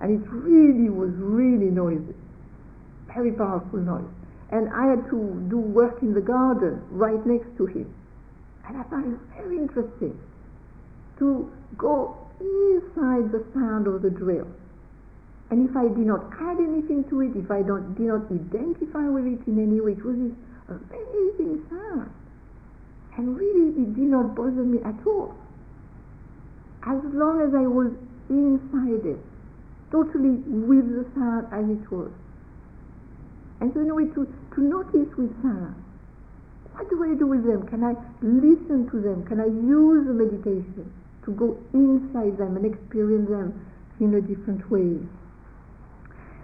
And 0.00 0.20
it 0.20 0.28
really 0.28 0.90
was 0.90 1.10
really 1.16 1.70
noisy. 1.70 2.14
Very 3.06 3.32
powerful 3.32 3.78
noise. 3.78 4.10
And 4.50 4.68
I 4.74 4.90
had 4.90 5.08
to 5.10 5.46
do 5.48 5.58
work 5.58 6.02
in 6.02 6.14
the 6.14 6.20
garden 6.20 6.82
right 6.90 7.24
next 7.24 7.56
to 7.56 7.66
him. 7.66 7.92
And 8.68 8.76
I 8.76 8.82
found 8.90 9.14
it 9.14 9.20
very 9.36 9.56
interesting 9.56 10.18
to 11.18 11.50
go 11.78 12.18
inside 12.40 13.32
the 13.32 13.44
sound 13.54 13.86
of 13.86 14.02
the 14.02 14.10
drill. 14.10 14.48
And 15.50 15.68
if 15.68 15.76
I 15.76 15.84
did 15.84 15.98
not 15.98 16.26
add 16.40 16.58
anything 16.58 17.04
to 17.08 17.20
it, 17.22 17.36
if 17.36 17.50
I 17.50 17.62
don't, 17.62 17.94
did 17.94 18.06
not 18.06 18.26
identify 18.26 19.08
with 19.08 19.26
it 19.26 19.46
in 19.46 19.62
any 19.62 19.80
way, 19.80 19.92
it 19.92 20.04
was 20.04 20.16
this 20.18 20.34
amazing 20.68 21.64
sound. 21.70 22.10
And 23.16 23.36
really, 23.36 23.70
it 23.82 23.94
did 23.94 24.08
not 24.08 24.34
bother 24.34 24.62
me 24.62 24.78
at 24.84 25.06
all. 25.06 25.34
As 26.84 27.00
long 27.12 27.40
as 27.40 27.54
I 27.54 27.66
was 27.66 27.90
inside 28.28 29.06
it, 29.06 29.18
totally 29.90 30.42
with 30.46 30.84
the 30.84 31.06
sound 31.14 31.48
as 31.50 31.64
it 31.64 31.90
was. 31.90 32.12
And 33.60 33.72
so, 33.72 33.80
in 33.80 33.90
a 33.90 33.94
way, 33.94 34.04
to, 34.04 34.28
to 34.54 34.60
notice 34.60 35.08
with 35.16 35.32
sound, 35.42 35.74
What 36.74 36.90
do 36.90 37.02
I 37.02 37.16
do 37.16 37.26
with 37.26 37.44
them? 37.44 37.66
Can 37.68 37.82
I 37.82 37.96
listen 38.20 38.88
to 38.90 39.00
them? 39.00 39.24
Can 39.24 39.40
I 39.40 39.46
use 39.46 40.06
the 40.06 40.12
meditation 40.12 40.92
to 41.24 41.30
go 41.32 41.56
inside 41.72 42.36
them 42.36 42.56
and 42.56 42.66
experience 42.66 43.30
them 43.30 43.56
in 43.98 44.14
a 44.14 44.20
different 44.20 44.70
way? 44.70 45.00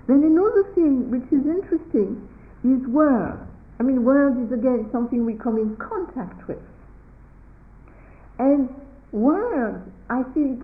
Then 0.09 0.25
another 0.25 0.65
thing 0.75 1.11
which 1.11 1.29
is 1.31 1.45
interesting 1.47 2.27
is 2.65 2.81
words. 2.89 3.52
I 3.83 3.85
mean, 3.85 4.05
words 4.05 4.39
is 4.39 4.53
again 4.53 4.89
something 4.93 5.27
we 5.27 5.35
come 5.35 5.59
in 5.59 5.75
contact 5.75 6.47
with. 6.47 6.63
And 8.39 8.71
words, 9.11 9.83
I 10.09 10.23
think, 10.35 10.63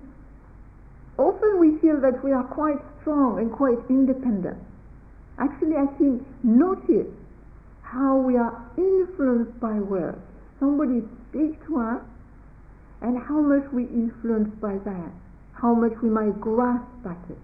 often 1.18 1.58
we 1.58 1.78
feel 1.82 2.00
that 2.00 2.22
we 2.22 2.30
are 2.30 2.44
quite 2.44 2.78
strong 3.00 3.40
and 3.40 3.50
quite 3.50 3.78
independent. 3.90 4.62
Actually, 5.36 5.74
I 5.74 5.86
think, 5.98 6.22
notice 6.44 7.10
how 7.82 8.18
we 8.18 8.36
are 8.36 8.54
influenced 8.78 9.58
by 9.58 9.82
words. 9.82 10.22
Somebody 10.60 11.02
speaks 11.28 11.58
to 11.66 11.80
us, 11.80 12.02
and 13.02 13.18
how 13.18 13.40
much 13.40 13.66
we 13.72 13.90
influenced 13.90 14.60
by 14.60 14.78
that, 14.86 15.10
how 15.54 15.74
much 15.74 15.94
we 16.04 16.08
might 16.08 16.38
grasp 16.40 16.86
at 17.04 17.18
it. 17.28 17.38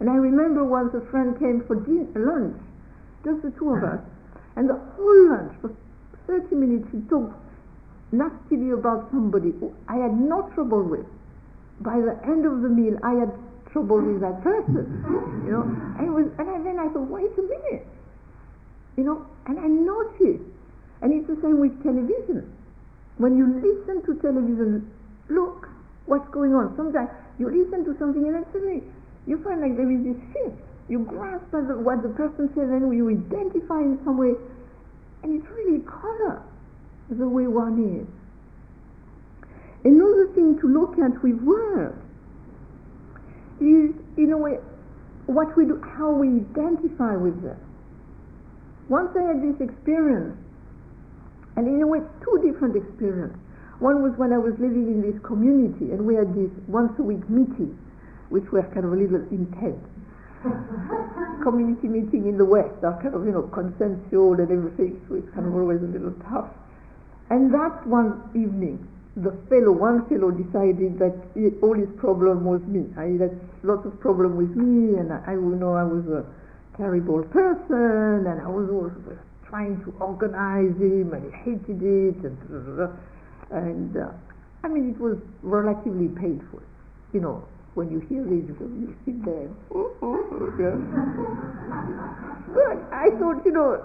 And 0.00 0.10
I 0.10 0.16
remember 0.16 0.64
once 0.64 0.92
a 0.92 1.00
friend 1.10 1.32
came 1.38 1.64
for 1.66 1.76
dinner, 1.76 2.12
lunch, 2.12 2.60
just 3.24 3.40
the 3.40 3.58
two 3.58 3.72
of 3.72 3.80
hmm. 3.80 3.96
us, 3.96 4.00
and 4.56 4.68
the 4.68 4.80
whole 4.96 5.28
lunch, 5.30 5.52
for 5.60 5.70
30 6.26 6.54
minutes, 6.56 6.88
he 6.92 7.00
talked 7.08 7.34
nastily 8.12 8.70
about 8.70 9.08
somebody 9.10 9.52
who 9.60 9.72
I 9.88 9.96
had 9.96 10.18
no 10.18 10.50
trouble 10.54 10.82
with. 10.82 11.06
By 11.80 12.00
the 12.00 12.16
end 12.24 12.46
of 12.46 12.62
the 12.62 12.68
meal, 12.68 12.96
I 13.04 13.20
had 13.20 13.32
trouble 13.72 14.00
with 14.00 14.20
that 14.22 14.42
person, 14.42 15.04
you 15.44 15.52
know. 15.52 15.62
And, 15.98 16.14
was, 16.14 16.26
and 16.38 16.64
then 16.64 16.78
I 16.78 16.88
thought, 16.88 17.08
wait 17.12 17.30
a 17.36 17.42
minute, 17.42 17.86
you 18.96 19.04
know, 19.04 19.26
and 19.46 19.60
I 19.60 19.68
noticed, 19.68 20.48
and 21.02 21.12
it's 21.12 21.28
the 21.28 21.36
same 21.42 21.60
with 21.60 21.76
television. 21.82 22.50
When 23.18 23.36
you 23.36 23.44
listen 23.60 24.00
to 24.06 24.20
television, 24.20 24.90
look 25.28 25.68
what's 26.06 26.28
going 26.30 26.54
on. 26.54 26.74
Sometimes 26.76 27.10
you 27.38 27.50
listen 27.50 27.84
to 27.84 27.96
something 27.98 28.24
and 28.26 28.44
suddenly 28.52 28.82
you 29.26 29.42
find 29.42 29.60
like 29.60 29.76
there 29.76 29.90
is 29.90 30.02
this 30.04 30.20
shift. 30.32 30.56
You 30.88 31.00
grasp 31.00 31.52
what 31.52 32.02
the 32.02 32.10
person 32.10 32.48
says 32.54 32.70
and 32.70 32.94
you 32.94 33.10
identify 33.10 33.80
in 33.80 33.98
some 34.04 34.18
way, 34.18 34.34
and 35.22 35.34
it's 35.34 35.50
really 35.50 35.80
color 35.80 36.42
the 37.10 37.28
way 37.28 37.46
one 37.46 37.78
is. 38.00 38.06
Another 39.84 40.28
thing 40.34 40.58
to 40.60 40.66
look 40.66 40.98
at 40.98 41.22
with 41.22 41.40
words 41.42 41.98
is, 43.60 43.94
in 44.16 44.32
a 44.32 44.38
way, 44.38 44.58
what 45.26 45.56
we 45.56 45.64
do, 45.64 45.80
how 45.82 46.12
we 46.12 46.28
identify 46.28 47.16
with 47.16 47.42
them. 47.42 47.58
Once 48.88 49.10
I 49.16 49.22
had 49.22 49.42
this 49.42 49.60
experience, 49.60 50.36
and 51.56 51.66
in 51.66 51.82
a 51.82 51.86
way, 51.86 52.00
two 52.22 52.38
different 52.44 52.76
experiences. 52.76 53.38
One 53.78 54.02
was 54.02 54.12
when 54.16 54.32
I 54.32 54.38
was 54.38 54.54
living 54.58 54.86
in 54.86 55.02
this 55.02 55.20
community, 55.22 55.90
and 55.90 56.06
we 56.06 56.14
had 56.14 56.34
this 56.34 56.50
once 56.68 56.92
a 56.98 57.02
week 57.02 57.28
meeting, 57.28 57.76
which 58.28 58.44
were 58.52 58.62
kind 58.62 58.86
of 58.86 58.92
a 58.92 58.96
little 58.96 59.20
intense. 59.30 59.82
Community 61.42 61.88
meeting 61.88 62.26
in 62.26 62.36
the 62.38 62.44
West 62.44 62.82
are 62.82 63.00
kind 63.02 63.14
of, 63.14 63.24
you 63.24 63.32
know, 63.32 63.46
consensual 63.54 64.34
and 64.34 64.50
everything, 64.50 65.00
so 65.08 65.14
it's 65.14 65.30
kind 65.34 65.46
of 65.46 65.54
always 65.54 65.80
a 65.80 65.86
little 65.86 66.14
tough. 66.28 66.50
And 67.30 67.52
that 67.54 67.86
one 67.86 68.22
evening, 68.34 68.86
the 69.16 69.32
fellow, 69.48 69.72
one 69.72 70.06
fellow 70.06 70.30
decided 70.30 70.98
that 70.98 71.14
all 71.62 71.74
his 71.74 71.88
problem 71.96 72.44
was 72.44 72.60
me. 72.66 72.86
I 72.98 73.16
had 73.22 73.38
lots 73.62 73.86
of 73.86 73.98
problem 74.00 74.36
with 74.36 74.54
me, 74.54 74.98
and 74.98 75.12
I, 75.12 75.22
I 75.26 75.32
you 75.32 75.56
know 75.56 75.74
I 75.74 75.84
was 75.84 76.04
a 76.06 76.26
terrible 76.76 77.22
person, 77.24 78.26
and 78.26 78.40
I 78.40 78.48
was 78.48 78.68
always 78.68 78.92
trying 79.48 79.82
to 79.84 79.94
organize 80.00 80.76
him, 80.76 81.14
and 81.14 81.32
he 81.32 81.38
hated 81.42 81.82
it, 81.82 82.18
and 82.26 82.38
and 83.50 83.96
uh, 83.96 84.10
I 84.62 84.68
mean 84.68 84.90
it 84.90 85.00
was 85.00 85.16
relatively 85.42 86.08
painful, 86.08 86.60
you 87.12 87.20
know. 87.20 87.44
When 87.76 87.92
you 87.92 88.00
hear 88.08 88.24
this, 88.24 88.48
you 88.56 88.96
sit 89.04 89.22
there. 89.24 89.52
Oh, 89.76 89.92
oh, 90.00 90.16
but 92.56 92.78
I 92.92 93.10
thought, 93.20 93.44
you 93.44 93.52
know, 93.52 93.84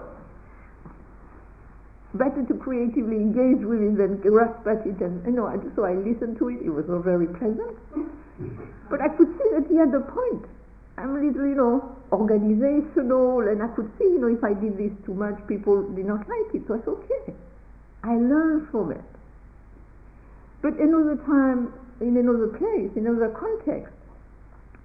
better 2.14 2.42
to 2.48 2.54
creatively 2.54 3.16
engage 3.16 3.64
with 3.64 3.82
it 3.82 3.96
than 4.00 4.16
grasp 4.24 4.66
at 4.66 4.86
it. 4.86 4.96
And 5.00 5.20
you 5.26 5.32
know, 5.32 5.44
so 5.76 5.84
I 5.84 5.92
listened 5.92 6.38
to 6.38 6.48
it. 6.48 6.64
It 6.64 6.70
was 6.70 6.88
all 6.88 7.00
very 7.00 7.26
pleasant, 7.26 7.76
but 8.88 9.00
I 9.02 9.08
could 9.12 9.28
see 9.36 9.48
that 9.60 9.68
he 9.68 9.76
had 9.76 9.92
a 9.92 10.00
point. 10.00 10.48
I'm 10.96 11.16
a 11.16 11.20
little, 11.20 11.46
you 11.46 11.54
know, 11.54 11.96
organizational, 12.12 13.48
and 13.48 13.62
I 13.62 13.68
could 13.76 13.90
see, 13.98 14.04
you 14.04 14.20
know, 14.20 14.28
if 14.28 14.44
I 14.44 14.52
did 14.52 14.76
this 14.76 14.92
too 15.04 15.14
much, 15.14 15.36
people 15.46 15.82
did 15.92 16.06
not 16.06 16.24
like 16.28 16.54
it. 16.54 16.62
So 16.68 16.74
I 16.74 16.78
said, 16.78 16.96
okay, 16.96 17.34
I 18.04 18.16
learned 18.16 18.68
from 18.70 18.92
it. 18.92 19.04
But 20.62 20.80
another 20.80 21.16
time, 21.26 21.72
in 22.02 22.16
another 22.18 22.48
place, 22.48 22.90
in 22.98 23.06
another 23.06 23.30
context, 23.30 23.94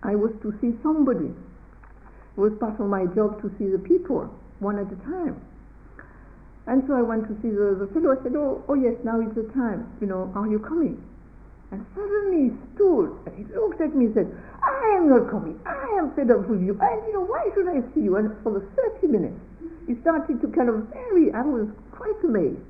I 0.03 0.15
was 0.15 0.31
to 0.45 0.53
see 0.61 0.77
somebody. 0.83 1.33
It 1.33 2.39
was 2.39 2.53
part 2.61 2.79
of 2.79 2.85
my 2.87 3.05
job 3.17 3.41
to 3.41 3.49
see 3.57 3.65
the 3.67 3.81
people, 3.81 4.29
one 4.59 4.77
at 4.77 4.85
a 4.93 4.99
time. 5.03 5.41
And 6.67 6.83
so 6.85 6.93
I 6.93 7.01
went 7.01 7.25
to 7.27 7.33
see 7.41 7.49
the, 7.49 7.79
the 7.79 7.87
fellow. 7.95 8.13
I 8.13 8.21
said, 8.21 8.35
oh, 8.35 8.61
oh 8.67 8.75
yes, 8.75 8.93
now 9.03 9.19
is 9.19 9.33
the 9.33 9.49
time. 9.55 9.89
You 9.99 10.07
know, 10.07 10.31
are 10.35 10.47
you 10.47 10.59
coming? 10.59 11.01
And 11.71 11.83
suddenly 11.95 12.51
he 12.51 12.51
stood 12.75 13.11
and 13.25 13.33
he 13.35 13.43
looked 13.55 13.81
at 13.81 13.95
me 13.95 14.05
and 14.07 14.13
said, 14.13 14.29
I 14.63 14.99
am 14.99 15.09
not 15.09 15.31
coming. 15.31 15.59
I 15.65 15.99
am 15.99 16.13
fed 16.15 16.31
up 16.31 16.47
with 16.47 16.61
you. 16.61 16.77
And 16.79 16.97
you 17.07 17.13
know, 17.13 17.25
why 17.25 17.47
should 17.55 17.67
I 17.67 17.81
see 17.95 18.03
you? 18.07 18.15
And 18.15 18.31
for 18.43 18.51
the 18.51 18.63
30 18.99 19.07
minutes, 19.07 19.39
he 19.87 19.95
started 20.03 20.39
to 20.39 20.47
kind 20.51 20.69
of 20.69 20.87
very, 20.91 21.31
I 21.33 21.41
was 21.41 21.67
quite 21.91 22.19
amazed. 22.23 22.63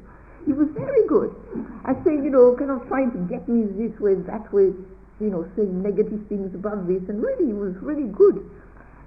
He 0.48 0.54
was 0.54 0.72
very 0.72 1.06
good. 1.12 1.36
I 1.84 1.92
say, 2.08 2.16
you 2.16 2.32
know, 2.32 2.56
kind 2.56 2.72
of 2.72 2.88
trying 2.88 3.12
to 3.12 3.20
get 3.28 3.44
me 3.52 3.68
this 3.76 3.92
way, 4.00 4.16
that 4.32 4.48
way, 4.56 4.72
you 5.20 5.28
know, 5.28 5.44
saying 5.60 5.84
negative 5.84 6.24
things 6.32 6.56
about 6.56 6.88
this. 6.88 7.04
And 7.12 7.22
really, 7.22 7.52
he 7.52 7.54
was 7.54 7.76
really 7.84 8.08
good. 8.08 8.40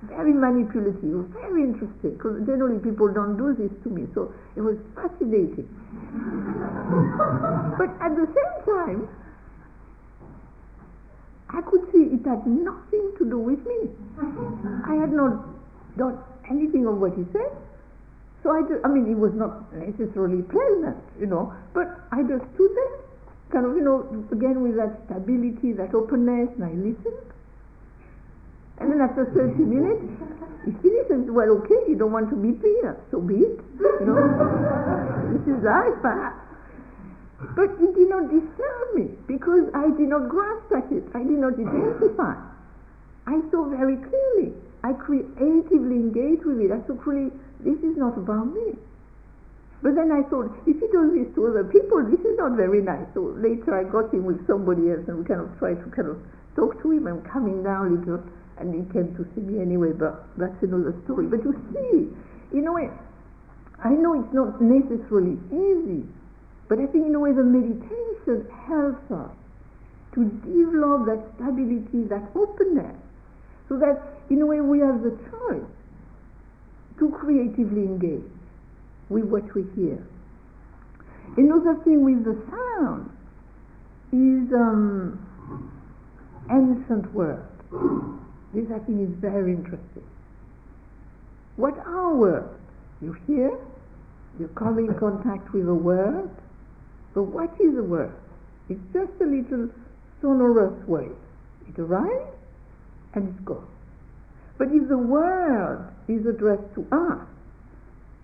Very 0.05 0.37
manipulative, 0.37 1.33
very 1.33 1.65
interesting. 1.65 2.21
Because 2.21 2.45
generally 2.45 2.77
people 2.79 3.09
don't 3.09 3.41
do 3.41 3.57
this 3.57 3.73
to 3.85 3.89
me. 3.89 4.05
So 4.13 4.35
it 4.53 4.61
was 4.61 4.77
fascinating. 4.93 5.65
but 7.81 7.89
at 8.05 8.13
the 8.21 8.29
same 8.29 8.55
time, 8.69 9.09
I 11.49 11.65
could 11.65 11.89
see 11.89 12.05
it 12.13 12.21
had 12.29 12.45
nothing 12.47 13.17
to 13.17 13.25
do 13.25 13.39
with 13.41 13.65
me. 13.65 13.89
I 14.85 14.95
had 15.01 15.13
not 15.13 15.41
done 15.97 16.21
anything 16.51 16.85
of 16.85 17.01
what 17.01 17.17
he 17.17 17.25
said. 17.33 17.49
So 18.43 18.51
I, 18.51 18.63
just, 18.63 18.81
I 18.85 18.89
mean, 18.89 19.11
it 19.11 19.19
was 19.19 19.33
not 19.35 19.69
necessarily 19.73 20.43
pleasant, 20.43 20.97
you 21.19 21.27
know, 21.27 21.53
but 21.75 21.89
I 22.11 22.23
just 22.25 22.41
stood 22.55 22.73
there, 22.73 22.97
kind 23.53 23.67
of, 23.67 23.77
you 23.77 23.85
know, 23.85 24.09
again 24.33 24.63
with 24.65 24.77
that 24.77 24.97
stability, 25.05 25.77
that 25.77 25.93
openness, 25.93 26.49
and 26.57 26.65
I 26.65 26.73
listened. 26.73 27.21
And 28.81 28.91
then 28.91 29.01
after 29.05 29.29
30 29.37 29.61
minutes, 29.61 30.01
he 30.65 30.73
finished 30.81 31.11
and 31.13 31.29
said, 31.29 31.35
well, 31.37 31.53
okay, 31.61 31.85
you 31.85 31.97
don't 32.01 32.13
want 32.13 32.31
to 32.31 32.37
meet 32.37 32.57
me, 32.65 32.81
so 33.11 33.21
be 33.21 33.45
it, 33.45 33.61
you 33.77 34.07
know. 34.09 34.17
this 35.37 35.45
is 35.45 35.61
life, 35.61 36.01
perhaps. 36.01 36.41
But 37.57 37.77
it 37.77 37.93
did 37.93 38.09
not 38.09 38.33
disturb 38.33 38.95
me 38.95 39.17
because 39.27 39.69
I 39.75 39.89
did 39.97 40.09
not 40.09 40.29
grasp 40.29 40.73
at 40.73 40.93
it. 40.93 41.05
I 41.15 41.21
did 41.21 41.41
not 41.41 41.55
identify. 41.61 42.37
I 43.27 43.41
saw 43.51 43.69
very 43.69 43.97
clearly. 43.97 44.53
I 44.83 44.93
creatively 44.93 45.97
engage 45.97 46.45
with 46.45 46.61
it. 46.61 46.73
I 46.73 46.81
saw 46.87 46.97
clearly 46.97 47.31
this 47.61 47.79
is 47.81 47.97
not 47.97 48.17
about 48.17 48.53
me. 48.53 48.77
But 49.83 49.95
then 49.97 50.13
I 50.13 50.23
thought, 50.29 50.53
if 50.67 50.77
he 50.77 50.87
does 50.93 51.13
this 51.17 51.29
to 51.35 51.49
other 51.49 51.65
people, 51.65 52.05
this 52.05 52.21
is 52.21 52.37
not 52.37 52.53
very 52.53 52.83
nice. 52.83 53.07
So 53.15 53.33
later 53.37 53.73
I 53.73 53.85
got 53.85 54.13
him 54.13 54.25
with 54.25 54.45
somebody 54.47 54.93
else 54.93 55.09
and 55.09 55.21
we 55.21 55.25
kind 55.25 55.41
of 55.41 55.49
tried 55.59 55.81
to 55.81 55.89
kind 55.91 56.09
of 56.09 56.21
talk 56.57 56.81
to 56.83 56.91
him 56.93 57.07
and 57.07 57.25
coming 57.25 57.63
down 57.63 57.87
a 57.87 57.91
little 57.97 58.23
and 58.61 58.77
he 58.77 58.85
came 58.93 59.17
to 59.17 59.25
see 59.33 59.41
me 59.41 59.61
anyway, 59.61 59.93
but 59.97 60.29
that's 60.37 60.63
another 60.63 60.93
story. 61.05 61.25
But 61.25 61.41
you 61.45 61.57
see, 61.73 62.13
in 62.53 62.67
a 62.67 62.73
way, 62.73 62.91
I 63.83 63.89
know 63.97 64.21
it's 64.21 64.35
not 64.37 64.61
necessarily 64.61 65.41
easy 65.49 66.05
but 66.71 66.79
I 66.79 66.87
think 66.87 67.05
in 67.05 67.15
a 67.17 67.19
way 67.19 67.33
the 67.33 67.43
meditation 67.43 68.47
helps 68.65 69.11
us 69.11 69.35
to 70.15 70.25
develop 70.47 71.05
that 71.11 71.19
stability, 71.35 72.07
that 72.07 72.31
openness, 72.39 72.95
so 73.71 73.79
that 73.79 74.03
in 74.31 74.43
a 74.43 74.47
way 74.47 74.61
we 74.61 74.81
have 74.81 75.01
the 75.01 75.17
choice 75.31 75.71
to 76.99 77.09
creatively 77.09 77.83
engage 77.83 78.29
with 79.09 79.25
what 79.25 79.45
we 79.55 79.65
hear. 79.77 80.05
Another 81.37 81.79
thing 81.85 82.05
with 82.05 82.25
the 82.25 82.37
sound 82.51 83.09
is 84.13 84.53
um, 84.53 85.71
ancient 86.51 87.15
words. 87.15 87.47
This 88.53 88.67
I 88.75 88.81
think 88.81 89.09
is 89.09 89.15
very 89.21 89.53
interesting. 89.53 90.03
What 91.55 91.79
are 91.87 92.15
words? 92.17 92.59
You 93.01 93.17
hear, 93.29 93.57
you 94.41 94.49
come 94.57 94.79
in 94.79 94.93
contact 94.99 95.55
with 95.55 95.69
a 95.69 95.75
word, 95.75 96.31
but 97.15 97.23
what 97.23 97.51
is 97.61 97.79
a 97.79 97.83
word? 97.83 98.13
It's 98.69 98.81
just 98.93 99.13
a 99.21 99.25
little 99.25 99.71
sonorous 100.21 100.75
wave. 100.89 101.15
It 101.69 101.79
arrives 101.79 102.40
and 103.15 103.29
it's 103.29 103.45
gone. 103.45 103.67
But 104.59 104.69
if 104.73 104.89
the 104.89 104.99
word 104.99 105.89
is 106.09 106.27
addressed 106.27 106.75
to 106.75 106.87
us, 106.93 107.27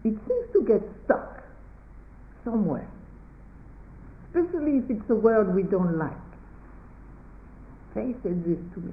it 0.05 0.14
seems 0.27 0.46
to 0.53 0.62
get 0.66 0.83
stuck. 1.05 1.42
somewhere, 2.44 2.87
especially 4.31 4.79
if 4.79 4.88
it's 4.88 5.11
a 5.11 5.14
word 5.14 5.55
we 5.55 5.64
don't 5.64 5.99
like. 5.99 6.12
They 7.94 8.14
said 8.22 8.44
this 8.44 8.61
to 8.75 8.81
me. 8.81 8.92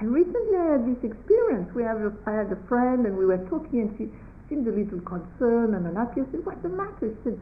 And 0.00 0.12
recently 0.14 0.56
I 0.56 0.78
had 0.78 0.86
this 0.88 1.02
experience. 1.04 1.68
We 1.74 1.82
have 1.82 2.00
a, 2.00 2.12
I 2.26 2.32
had 2.32 2.48
a 2.50 2.56
friend 2.68 3.04
and 3.04 3.18
we 3.18 3.26
were 3.26 3.42
talking 3.50 3.80
and 3.84 3.90
she 3.98 4.08
seemed 4.48 4.66
a 4.66 4.72
little 4.72 5.00
concerned 5.02 5.74
and 5.74 5.84
unhappy. 5.86 6.22
I 6.22 6.24
said, 6.30 6.46
what's 6.46 6.62
the 6.62 6.70
matter? 6.70 7.12
She 7.12 7.20
said, 7.24 7.40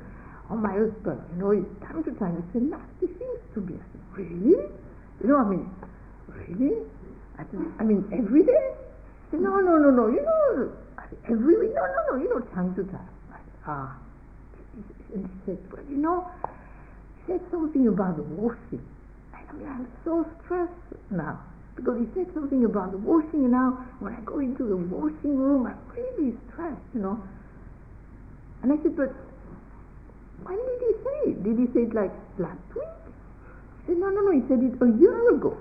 oh, 0.51 0.57
my 0.57 0.73
husband, 0.73 1.21
you 1.31 1.39
know, 1.39 1.51
he's 1.53 1.69
time 1.87 2.03
to 2.03 2.11
time 2.19 2.41
he 2.41 2.43
said 2.53 2.63
nasty 2.67 3.07
things 3.15 3.41
to 3.55 3.61
me. 3.61 3.77
I 3.77 3.85
said, 3.93 4.03
really? 4.17 4.59
You 5.23 5.27
know, 5.29 5.39
I 5.39 5.45
mean, 5.45 5.71
really? 6.27 6.83
I 7.39 7.45
I 7.79 7.85
mean, 7.85 8.05
every 8.13 8.43
day? 8.43 8.73
No, 9.33 9.61
no, 9.61 9.77
no, 9.77 9.91
no, 9.91 10.07
you 10.09 10.23
know, 10.23 10.73
every 11.29 11.59
week? 11.59 11.75
No, 11.75 11.83
no, 11.85 12.17
no, 12.17 12.23
you 12.23 12.29
know, 12.31 12.41
time 12.55 12.75
to 12.77 12.85
time. 12.85 13.09
Ah. 13.67 13.97
And 15.15 15.27
he 15.27 15.33
said, 15.45 15.59
well, 15.73 15.83
you 15.91 15.97
know, 15.97 16.31
he 17.27 17.33
said 17.33 17.41
something 17.51 17.89
about 17.89 18.17
the 18.17 18.23
washing. 18.23 18.85
I 19.35 19.53
mean, 19.53 19.69
I'm 19.69 19.89
so 20.05 20.27
stressed 20.45 20.73
now 21.11 21.41
because 21.75 21.99
he 22.01 22.07
said 22.15 22.33
something 22.35 22.65
about 22.65 22.93
the 22.93 22.99
washing, 22.99 23.45
and 23.45 23.53
now 23.53 23.85
when 24.01 24.15
I 24.15 24.21
go 24.21 24.39
into 24.39 24.65
the 24.65 24.77
washing 24.77 25.37
room, 25.37 25.67
I'm 25.67 25.79
really 25.95 26.35
stressed, 26.49 26.81
you 26.95 27.01
know. 27.01 27.23
And 28.63 28.73
I 28.73 28.77
said, 28.83 28.97
but 28.97 29.13
when 30.43 30.57
did 30.57 30.81
he 30.81 30.93
say 31.05 31.31
it? 31.31 31.45
Did 31.45 31.59
he 31.59 31.67
say 31.75 31.81
it 31.85 31.95
like 31.95 32.13
last 32.39 32.59
week? 32.75 32.89
He 33.87 33.93
said, 33.93 33.99
no, 33.99 34.09
no, 34.09 34.21
no, 34.23 34.31
he 34.33 34.41
said 34.49 34.63
it 34.63 34.81
a 34.81 34.99
year 34.99 35.35
ago. 35.35 35.57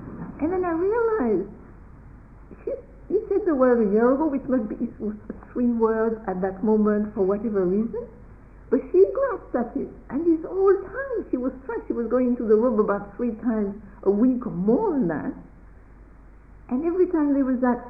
and 0.40 0.52
then 0.52 0.64
I 0.64 0.72
realized 0.72 1.48
he, 2.64 2.72
he 3.12 3.20
said 3.28 3.44
the 3.44 3.54
word 3.54 3.86
a 3.86 3.92
year 3.92 4.14
ago, 4.14 4.26
which 4.26 4.44
must 4.48 4.68
be 4.68 4.88
three 5.52 5.68
words 5.68 6.16
at 6.26 6.40
that 6.40 6.64
moment 6.64 7.14
for 7.14 7.22
whatever 7.22 7.66
reason. 7.66 8.08
But 8.70 8.80
she 8.90 9.04
grasped 9.12 9.54
at 9.54 9.76
it, 9.76 9.88
and 10.08 10.24
this 10.24 10.46
whole 10.48 10.72
time 10.80 11.28
she 11.30 11.36
was 11.36 11.52
stressed. 11.62 11.88
She 11.88 11.92
was 11.92 12.06
going 12.06 12.28
into 12.28 12.44
the 12.48 12.54
room 12.54 12.80
about 12.80 13.14
three 13.16 13.34
times 13.42 13.76
a 14.04 14.10
week 14.10 14.46
or 14.46 14.52
more 14.52 14.92
than 14.92 15.08
that. 15.08 15.34
And 16.70 16.86
every 16.86 17.08
time 17.08 17.34
there 17.34 17.44
was 17.44 17.60
that, 17.60 17.84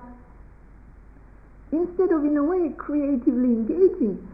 instead 1.70 2.10
of 2.10 2.24
in 2.24 2.36
a 2.36 2.42
way 2.42 2.72
creatively 2.76 3.54
engaging, 3.62 4.26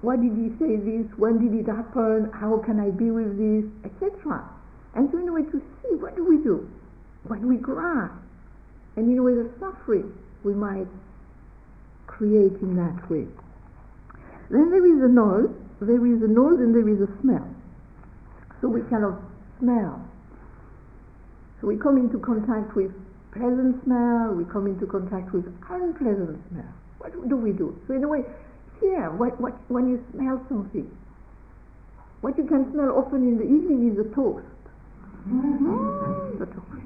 why 0.00 0.16
did 0.16 0.34
he 0.34 0.50
say 0.58 0.74
this? 0.74 1.06
When 1.16 1.38
did 1.38 1.54
it 1.54 1.70
happen? 1.70 2.32
How 2.32 2.58
can 2.64 2.80
I 2.80 2.90
be 2.90 3.12
with 3.12 3.38
this? 3.38 3.70
Etc. 3.84 4.42
And 4.96 5.08
so 5.12 5.18
in 5.18 5.28
a 5.28 5.32
way 5.32 5.42
to 5.42 5.62
see 5.82 5.94
what 6.00 6.16
do 6.16 6.24
we 6.24 6.38
do 6.38 6.66
when 7.24 7.48
we 7.48 7.56
grasp, 7.56 8.14
and 8.96 9.10
in 9.10 9.18
a 9.18 9.22
way 9.22 9.34
the 9.34 9.50
suffering 9.58 10.12
we 10.44 10.54
might 10.54 10.86
create 12.06 12.52
in 12.62 12.76
that 12.76 13.10
way. 13.10 13.26
Then 14.50 14.70
there 14.70 14.84
is 14.86 15.02
a 15.02 15.08
nose, 15.08 15.50
there 15.80 16.06
is 16.06 16.22
a 16.22 16.28
nose 16.28 16.60
and 16.60 16.74
there 16.74 16.88
is 16.88 17.00
a 17.00 17.10
smell. 17.20 17.48
So 18.60 18.68
we 18.68 18.82
kind 18.88 19.04
of 19.04 19.18
smell. 19.58 20.00
So 21.60 21.66
we 21.66 21.76
come 21.76 21.96
into 21.96 22.18
contact 22.18 22.76
with 22.76 22.92
pleasant 23.32 23.82
smell, 23.84 24.32
we 24.32 24.44
come 24.44 24.66
into 24.66 24.86
contact 24.86 25.32
with 25.32 25.46
unpleasant 25.68 26.38
smell. 26.50 26.72
What 26.98 27.28
do 27.28 27.36
we 27.36 27.52
do? 27.52 27.76
So 27.88 27.94
in 27.94 28.04
a 28.04 28.08
way, 28.08 28.22
here, 28.80 29.10
what, 29.10 29.40
what, 29.40 29.54
when 29.68 29.88
you 29.88 30.04
smell 30.12 30.44
something, 30.48 30.90
what 32.20 32.38
you 32.38 32.44
can 32.44 32.70
smell 32.72 32.90
often 32.96 33.26
in 33.26 33.38
the 33.38 33.44
evening 33.44 33.92
is 33.92 33.98
a 33.98 34.14
toast. 34.14 34.46
Mm, 35.28 36.38
the 36.38 36.46
toast. 36.46 36.84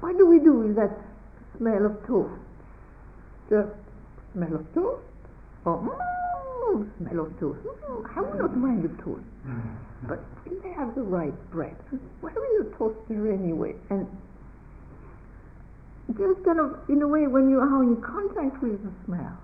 What 0.00 0.16
do 0.18 0.26
we 0.26 0.38
do 0.38 0.52
with 0.54 0.76
that 0.76 0.92
smell 1.58 1.86
of 1.86 2.06
toast? 2.06 2.32
Just 3.50 3.68
smell 4.32 4.54
of 4.54 4.74
toast? 4.74 5.02
Or 5.64 5.78
mm, 5.78 6.88
smell 6.98 7.26
of 7.26 7.38
toast? 7.40 7.60
Mm, 7.60 8.16
I 8.16 8.20
will 8.20 8.38
not 8.38 8.56
mind 8.56 8.84
the 8.84 9.02
toast. 9.02 9.24
But 10.08 10.20
if 10.44 10.62
they 10.62 10.72
have 10.72 10.94
the 10.94 11.02
right 11.02 11.34
bread, 11.50 11.76
where 12.20 12.32
is 12.32 12.66
the 12.66 12.76
toaster 12.76 13.32
anyway? 13.32 13.74
And 13.90 14.06
just 16.08 16.44
kind 16.44 16.60
of, 16.60 16.76
in 16.88 17.00
a 17.00 17.08
way, 17.08 17.26
when 17.26 17.48
you 17.48 17.58
are 17.60 17.82
in 17.82 17.96
contact 18.02 18.62
with 18.62 18.82
the 18.82 18.90
smell, 19.06 19.38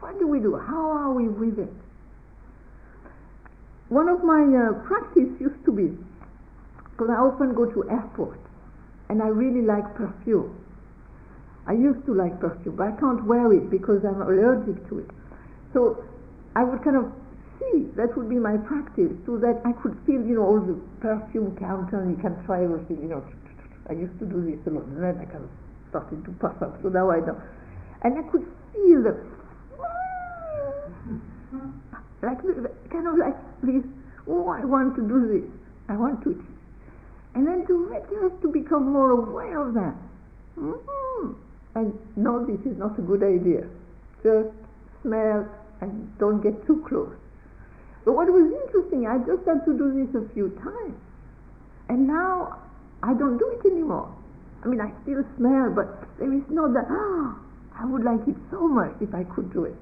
what 0.00 0.18
do 0.18 0.26
we 0.26 0.40
do? 0.40 0.56
How 0.56 0.90
are 0.90 1.12
we 1.12 1.28
with 1.28 1.58
it? 1.58 1.72
One 3.88 4.08
of 4.08 4.22
my 4.24 4.42
uh, 4.44 4.72
practice 4.86 5.28
used 5.40 5.64
to 5.64 5.72
be, 5.72 5.96
because 7.02 7.10
I 7.10 7.18
often 7.20 7.54
go 7.54 7.66
to 7.66 7.90
airports, 7.90 8.38
and 9.08 9.22
I 9.22 9.26
really 9.26 9.62
like 9.62 9.82
perfume. 9.94 10.54
I 11.66 11.72
used 11.72 12.06
to 12.06 12.14
like 12.14 12.38
perfume, 12.38 12.76
but 12.76 12.88
I 12.88 12.92
can't 12.98 13.24
wear 13.24 13.52
it 13.52 13.70
because 13.70 14.04
I'm 14.04 14.22
allergic 14.22 14.88
to 14.88 14.98
it. 15.00 15.10
So 15.72 16.04
I 16.54 16.62
would 16.64 16.82
kind 16.84 16.96
of 16.96 17.10
see, 17.58 17.88
that 17.96 18.16
would 18.16 18.28
be 18.28 18.38
my 18.38 18.56
practice, 18.56 19.10
so 19.26 19.36
that 19.38 19.60
I 19.64 19.72
could 19.82 19.98
feel, 20.06 20.22
you 20.22 20.38
know, 20.38 20.46
all 20.46 20.60
the 20.60 20.78
perfume 21.00 21.56
counter, 21.58 22.02
and 22.02 22.16
you 22.16 22.22
can 22.22 22.38
try 22.46 22.62
everything, 22.62 23.02
you 23.02 23.08
know. 23.08 23.24
I 23.90 23.94
used 23.94 24.18
to 24.20 24.26
do 24.26 24.38
this 24.46 24.62
a 24.66 24.70
lot, 24.70 24.84
and 24.86 25.02
then 25.02 25.18
I 25.18 25.24
kind 25.26 25.42
of 25.42 25.50
started 25.90 26.24
to 26.24 26.30
puff 26.38 26.62
up, 26.62 26.78
so 26.82 26.88
now 26.88 27.10
I 27.10 27.18
know. 27.18 27.40
And 28.02 28.18
I 28.18 28.22
could 28.30 28.46
feel 28.72 29.02
the, 29.02 29.18
like, 32.22 32.38
kind 32.90 33.06
of 33.06 33.18
like 33.18 33.34
this, 33.62 33.82
oh, 34.28 34.48
I 34.50 34.64
want 34.64 34.94
to 34.96 35.02
do 35.02 35.26
this, 35.26 35.50
I 35.88 35.96
want 35.96 36.22
to. 36.24 36.51
And 37.34 37.46
then 37.46 37.66
to 37.66 38.48
become 38.48 38.92
more 38.92 39.10
aware 39.10 39.66
of 39.66 39.74
that. 39.74 39.94
Mm-hmm. 40.58 41.32
And 41.74 41.98
no, 42.16 42.44
this 42.44 42.60
is 42.66 42.76
not 42.78 42.98
a 42.98 43.02
good 43.02 43.22
idea. 43.22 43.66
Just 44.22 44.52
smell 45.02 45.48
and 45.80 46.18
don't 46.18 46.42
get 46.42 46.66
too 46.66 46.84
close. 46.86 47.14
But 48.04 48.12
what 48.12 48.28
was 48.28 48.52
interesting, 48.66 49.06
I 49.06 49.18
just 49.18 49.46
had 49.46 49.64
to 49.64 49.72
do 49.72 49.94
this 49.94 50.14
a 50.14 50.28
few 50.34 50.50
times. 50.62 50.98
And 51.88 52.06
now 52.06 52.58
I 53.02 53.14
don't 53.14 53.38
do 53.38 53.48
it 53.48 53.66
anymore. 53.66 54.14
I 54.64 54.68
mean, 54.68 54.80
I 54.80 54.92
still 55.02 55.24
smell, 55.36 55.72
but 55.74 56.06
there 56.18 56.32
is 56.32 56.42
no 56.48 56.72
that, 56.72 56.86
ah, 56.90 57.38
I 57.78 57.84
would 57.86 58.04
like 58.04 58.20
it 58.28 58.36
so 58.50 58.68
much 58.68 58.94
if 59.00 59.14
I 59.14 59.24
could 59.24 59.52
do 59.52 59.64
it. 59.64 59.74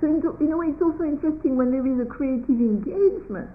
So 0.00 0.06
in, 0.06 0.22
in 0.40 0.52
a 0.52 0.56
way, 0.56 0.68
it's 0.68 0.82
also 0.82 1.04
interesting 1.04 1.56
when 1.56 1.72
there 1.72 1.86
is 1.86 1.98
a 2.00 2.04
creative 2.04 2.48
engagement. 2.50 3.50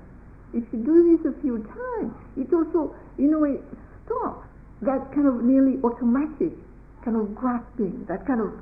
If 0.55 0.63
you 0.71 0.79
do 0.79 1.17
this 1.17 1.35
a 1.35 1.41
few 1.41 1.59
times, 1.59 2.15
it 2.37 2.53
also, 2.53 2.95
in 3.17 3.33
a 3.33 3.39
way, 3.39 3.59
stops 4.05 4.47
that 4.81 5.11
kind 5.13 5.27
of 5.27 5.43
nearly 5.43 5.79
automatic 5.83 6.55
kind 7.03 7.17
of 7.17 7.35
grasping, 7.35 8.05
that 8.07 8.25
kind 8.25 8.39
of, 8.39 8.55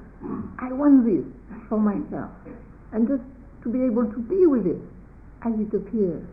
I 0.60 0.74
want 0.74 1.06
this 1.06 1.24
for 1.70 1.78
myself. 1.78 2.32
And 2.92 3.08
just 3.08 3.24
to 3.64 3.70
be 3.70 3.86
able 3.86 4.10
to 4.10 4.20
be 4.20 4.46
with 4.48 4.66
it 4.66 4.82
as 5.46 5.54
it 5.54 5.74
appears. 5.74 6.26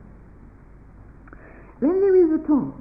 Then 1.80 2.00
there 2.00 2.16
is 2.16 2.40
a 2.40 2.46
tongue. 2.46 2.74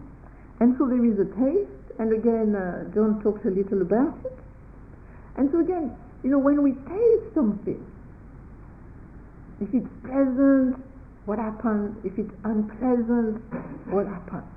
And 0.60 0.76
so 0.78 0.88
there 0.88 1.04
is 1.06 1.20
a 1.20 1.28
taste, 1.36 2.00
and 2.00 2.12
again, 2.12 2.56
uh, 2.56 2.90
John 2.96 3.22
talked 3.24 3.46
a 3.46 3.50
little 3.50 3.82
about 3.82 4.18
it. 4.26 4.38
And 5.38 5.50
so 5.52 5.60
again, 5.60 5.96
you 6.24 6.32
know, 6.32 6.40
when 6.40 6.64
we 6.64 6.74
taste 6.74 7.34
something, 7.34 7.80
if 9.62 9.74
it's 9.74 9.88
pleasant, 10.04 10.84
what 11.30 11.38
happens? 11.38 11.94
If 12.04 12.18
it's 12.18 12.34
unpleasant, 12.44 13.38
what 13.94 14.08
happens? 14.08 14.50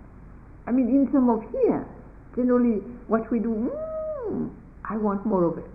I 0.66 0.72
mean, 0.72 0.88
in 0.88 1.04
terms 1.12 1.28
of 1.28 1.44
here, 1.52 1.85
generally 2.35 2.80
what 3.12 3.30
we 3.30 3.40
do, 3.40 3.68
mm, 3.68 4.48
I 4.88 4.96
want 4.96 5.26
more 5.26 5.44
of 5.44 5.58
it. 5.58 5.68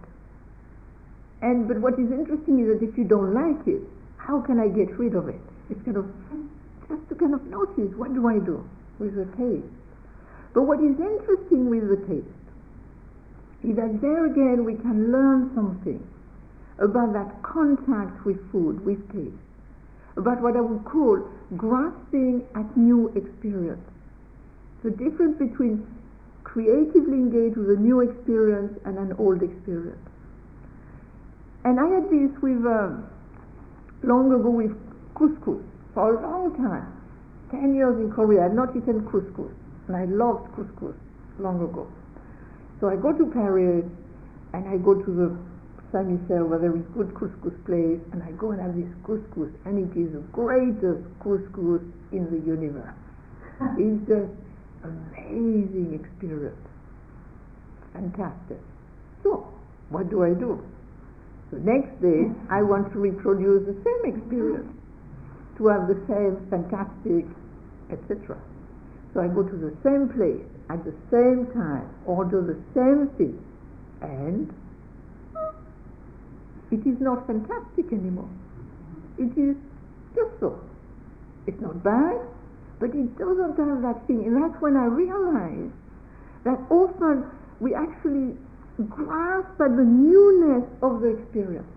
And 1.43 1.67
but 1.67 1.77
what 1.77 1.93
is 2.01 2.09
interesting 2.09 2.65
is 2.65 2.73
that 2.73 2.81
if 2.81 2.97
you 2.97 3.03
don't 3.03 3.29
like 3.29 3.67
it, 3.67 3.85
how 4.17 4.41
can 4.41 4.59
I 4.59 4.73
get 4.73 4.89
rid 4.97 5.13
of 5.13 5.29
it? 5.29 5.39
It's 5.69 5.77
kind 5.85 5.97
of 5.97 6.09
just 6.89 7.07
to 7.09 7.15
kind 7.15 7.35
of 7.35 7.45
notice 7.45 7.93
what 7.93 8.15
do 8.15 8.27
I 8.27 8.39
do 8.41 8.67
with 8.97 9.13
the 9.13 9.29
taste. 9.37 9.69
But 10.55 10.63
what 10.63 10.79
is 10.79 10.97
interesting 10.97 11.69
with 11.69 11.93
the 11.93 12.01
taste 12.09 12.41
is 13.61 13.75
that 13.77 14.01
there 14.01 14.25
again 14.25 14.65
we 14.65 14.73
can 14.81 15.11
learn 15.11 15.51
something 15.53 16.01
about 16.81 17.13
that 17.13 17.43
contact 17.43 18.25
with 18.25 18.41
food, 18.51 18.83
with 18.83 18.97
taste, 19.13 19.46
about 20.17 20.41
what 20.41 20.57
I 20.57 20.61
would 20.61 20.83
call 20.83 21.21
grasping 21.55 22.43
at 22.55 22.65
new 22.75 23.09
experience. 23.15 23.85
The 24.83 24.91
difference 24.91 25.37
between 25.37 25.85
creatively 26.43 27.13
engaged 27.13 27.57
with 27.57 27.69
a 27.69 27.79
new 27.79 28.01
experience 28.01 28.77
and 28.85 28.97
an 28.97 29.13
old 29.19 29.43
experience. 29.43 30.01
And 31.65 31.79
I 31.79 31.87
had 31.87 32.09
this 32.09 32.31
with 32.41 32.65
um, 32.65 33.05
long 34.03 34.31
ago 34.31 34.49
with 34.49 34.71
couscous 35.15 35.63
for 35.93 36.15
a 36.15 36.21
long 36.21 36.55
time. 36.55 36.93
Ten 37.51 37.75
years 37.75 37.99
in 37.99 38.11
Korea, 38.11 38.41
I 38.41 38.43
had 38.43 38.55
not 38.55 38.75
eaten 38.75 39.05
couscous, 39.05 39.51
and 39.87 39.95
I 39.95 40.05
loved 40.05 40.51
couscous 40.55 40.95
long 41.39 41.61
ago. 41.61 41.87
So 42.79 42.89
I 42.89 42.95
go 42.95 43.11
to 43.11 43.25
Paris, 43.31 43.85
and 44.53 44.67
I 44.67 44.77
go 44.77 44.93
to 44.95 45.11
the 45.11 45.37
Michel 45.93 46.45
where 46.45 46.59
there 46.59 46.75
is 46.75 46.83
good 46.93 47.13
couscous 47.15 47.55
place, 47.65 47.99
and 48.11 48.21
I 48.21 48.31
go 48.35 48.51
and 48.51 48.61
have 48.61 48.75
this 48.75 48.91
couscous, 49.03 49.51
and 49.65 49.79
it 49.79 49.93
is 49.97 50.11
the 50.13 50.23
greatest 50.35 51.03
couscous 51.23 51.81
in 52.11 52.27
the 52.27 52.39
universe. 52.45 52.93
it's 53.79 54.03
just 54.07 54.31
amazing 54.83 55.95
experience. 55.95 56.59
Fantastic. 57.93 58.59
So, 59.23 59.47
what 59.89 60.09
do 60.09 60.23
I 60.23 60.33
do? 60.33 60.61
The 61.51 61.59
next 61.59 61.95
day, 62.01 62.27
I 62.51 62.61
want 62.61 62.91
to 62.91 62.99
reproduce 62.99 63.65
the 63.65 63.77
same 63.79 64.13
experience, 64.13 64.67
to 65.57 65.67
have 65.67 65.87
the 65.87 65.97
same 66.05 66.35
fantastic, 66.51 67.25
etc. 67.89 68.37
So 69.13 69.21
I 69.21 69.27
go 69.27 69.41
to 69.41 69.55
the 69.55 69.73
same 69.81 70.11
place 70.11 70.45
at 70.69 70.83
the 70.83 70.93
same 71.09 71.47
time, 71.55 71.89
order 72.05 72.43
the 72.43 72.59
same 72.75 73.07
thing, 73.17 73.39
and 74.01 74.53
it 76.71 76.85
is 76.85 76.99
not 76.99 77.25
fantastic 77.27 77.91
anymore. 77.91 78.29
It 79.17 79.37
is 79.37 79.55
just 80.15 80.39
so. 80.39 80.59
It's 81.47 81.59
not 81.61 81.83
bad, 81.83 82.17
but 82.79 82.89
it 82.93 83.17
doesn't 83.17 83.57
have 83.57 83.81
that 83.81 84.05
thing. 84.07 84.25
And 84.25 84.35
that's 84.41 84.61
when 84.61 84.75
I 84.75 84.85
realized 84.85 85.73
that 86.43 86.59
often 86.69 87.25
we 87.59 87.73
actually 87.73 88.35
grasp 88.89 89.59
at 89.59 89.75
the 89.75 89.83
newness 89.83 90.67
of 90.81 91.01
the 91.01 91.17
experience. 91.17 91.67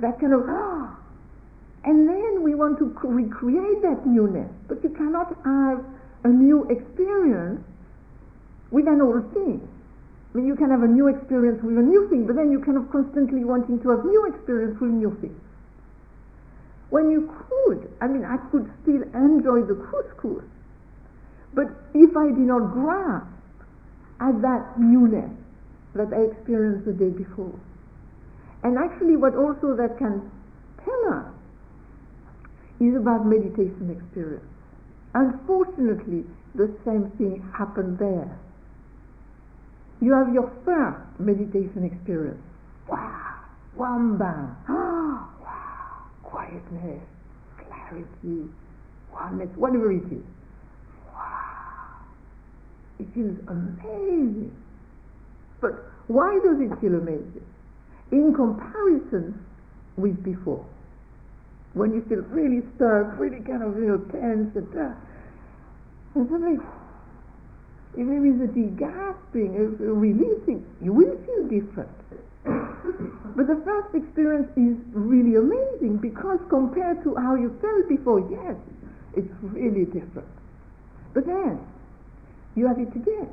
That 0.00 0.20
kind 0.20 0.32
of, 0.32 0.44
ah, 0.46 0.96
and 1.84 2.08
then 2.08 2.42
we 2.42 2.54
want 2.54 2.78
to 2.78 2.94
recreate 3.02 3.82
that 3.82 4.06
newness, 4.06 4.50
but 4.68 4.82
you 4.84 4.90
cannot 4.90 5.34
have 5.44 5.84
a 6.24 6.28
new 6.28 6.64
experience 6.70 7.64
with 8.70 8.86
an 8.86 9.00
old 9.00 9.32
thing. 9.32 9.66
I 10.32 10.38
mean, 10.38 10.46
you 10.46 10.56
can 10.56 10.70
have 10.70 10.82
a 10.82 10.86
new 10.86 11.08
experience 11.08 11.62
with 11.62 11.78
a 11.78 11.82
new 11.82 12.08
thing, 12.10 12.26
but 12.26 12.36
then 12.36 12.52
you 12.52 12.60
kind 12.60 12.76
of 12.76 12.90
constantly 12.90 13.44
wanting 13.44 13.80
to 13.80 13.88
have 13.90 14.04
new 14.04 14.26
experience 14.26 14.78
with 14.80 14.90
new 14.90 15.16
things. 15.20 15.40
When 16.90 17.10
you 17.10 17.32
could, 17.48 17.90
I 18.00 18.08
mean, 18.08 18.24
I 18.24 18.36
could 18.50 18.70
still 18.82 19.02
enjoy 19.14 19.62
the 19.62 19.74
couscous, 19.74 20.44
but 21.54 21.68
if 21.94 22.16
I 22.16 22.26
did 22.26 22.46
not 22.48 22.72
grasp 22.72 23.26
at 24.20 24.40
that 24.42 24.78
newness, 24.78 25.30
that 25.94 26.12
I 26.12 26.30
experienced 26.32 26.84
the 26.84 26.92
day 26.92 27.10
before. 27.10 27.58
And 28.62 28.76
actually, 28.76 29.16
what 29.16 29.34
also 29.34 29.74
that 29.76 29.96
can 29.98 30.30
tell 30.84 31.12
us 31.12 31.32
is 32.80 32.94
about 32.94 33.26
meditation 33.26 33.90
experience. 33.90 34.44
Unfortunately, 35.14 36.24
the 36.54 36.70
same 36.84 37.10
thing 37.16 37.42
happened 37.56 37.98
there. 37.98 38.38
You 40.00 40.12
have 40.14 40.32
your 40.32 40.50
first 40.64 41.20
meditation 41.20 41.84
experience. 41.84 42.40
Wow, 42.88 43.34
wamba, 43.76 44.56
wow, 44.68 46.04
quietness, 46.22 47.02
clarity, 47.56 48.48
oneness, 49.12 49.50
whatever 49.56 49.90
it 49.90 50.04
is. 50.06 50.24
Wow, 51.12 52.04
it 53.00 53.06
feels 53.12 53.38
amazing. 53.48 54.54
But 55.60 55.72
why 56.06 56.38
does 56.44 56.60
it 56.60 56.70
feel 56.80 56.94
amazing? 56.94 57.44
In 58.12 58.32
comparison 58.34 59.44
with 59.96 60.22
before. 60.22 60.64
When 61.74 61.92
you 61.92 62.02
feel 62.08 62.22
really 62.30 62.62
stuck, 62.76 63.18
really 63.18 63.42
kind 63.44 63.62
of 63.62 63.76
you 63.76 63.86
know, 63.86 63.98
tense 64.10 64.54
and 64.56 64.78
uh, 64.78 64.94
and 66.14 66.28
suddenly 66.30 66.58
even 67.98 68.22
with 68.22 68.54
the 68.54 68.70
gasping, 68.78 69.58
uh, 69.58 69.82
uh, 69.82 69.90
releasing, 69.90 70.64
you 70.80 70.92
will 70.92 71.18
feel 71.26 71.42
different. 71.50 71.90
but 73.34 73.50
the 73.50 73.60
first 73.66 73.90
experience 73.92 74.46
is 74.54 74.78
really 74.94 75.34
amazing 75.34 75.98
because 75.98 76.38
compared 76.48 77.02
to 77.02 77.16
how 77.16 77.34
you 77.34 77.50
felt 77.60 77.88
before, 77.88 78.22
yes, 78.30 78.54
it's 79.16 79.28
really 79.42 79.84
different. 79.84 80.30
But 81.12 81.26
then 81.26 81.58
you 82.54 82.68
have 82.68 82.78
it 82.78 82.94
again. 82.94 83.28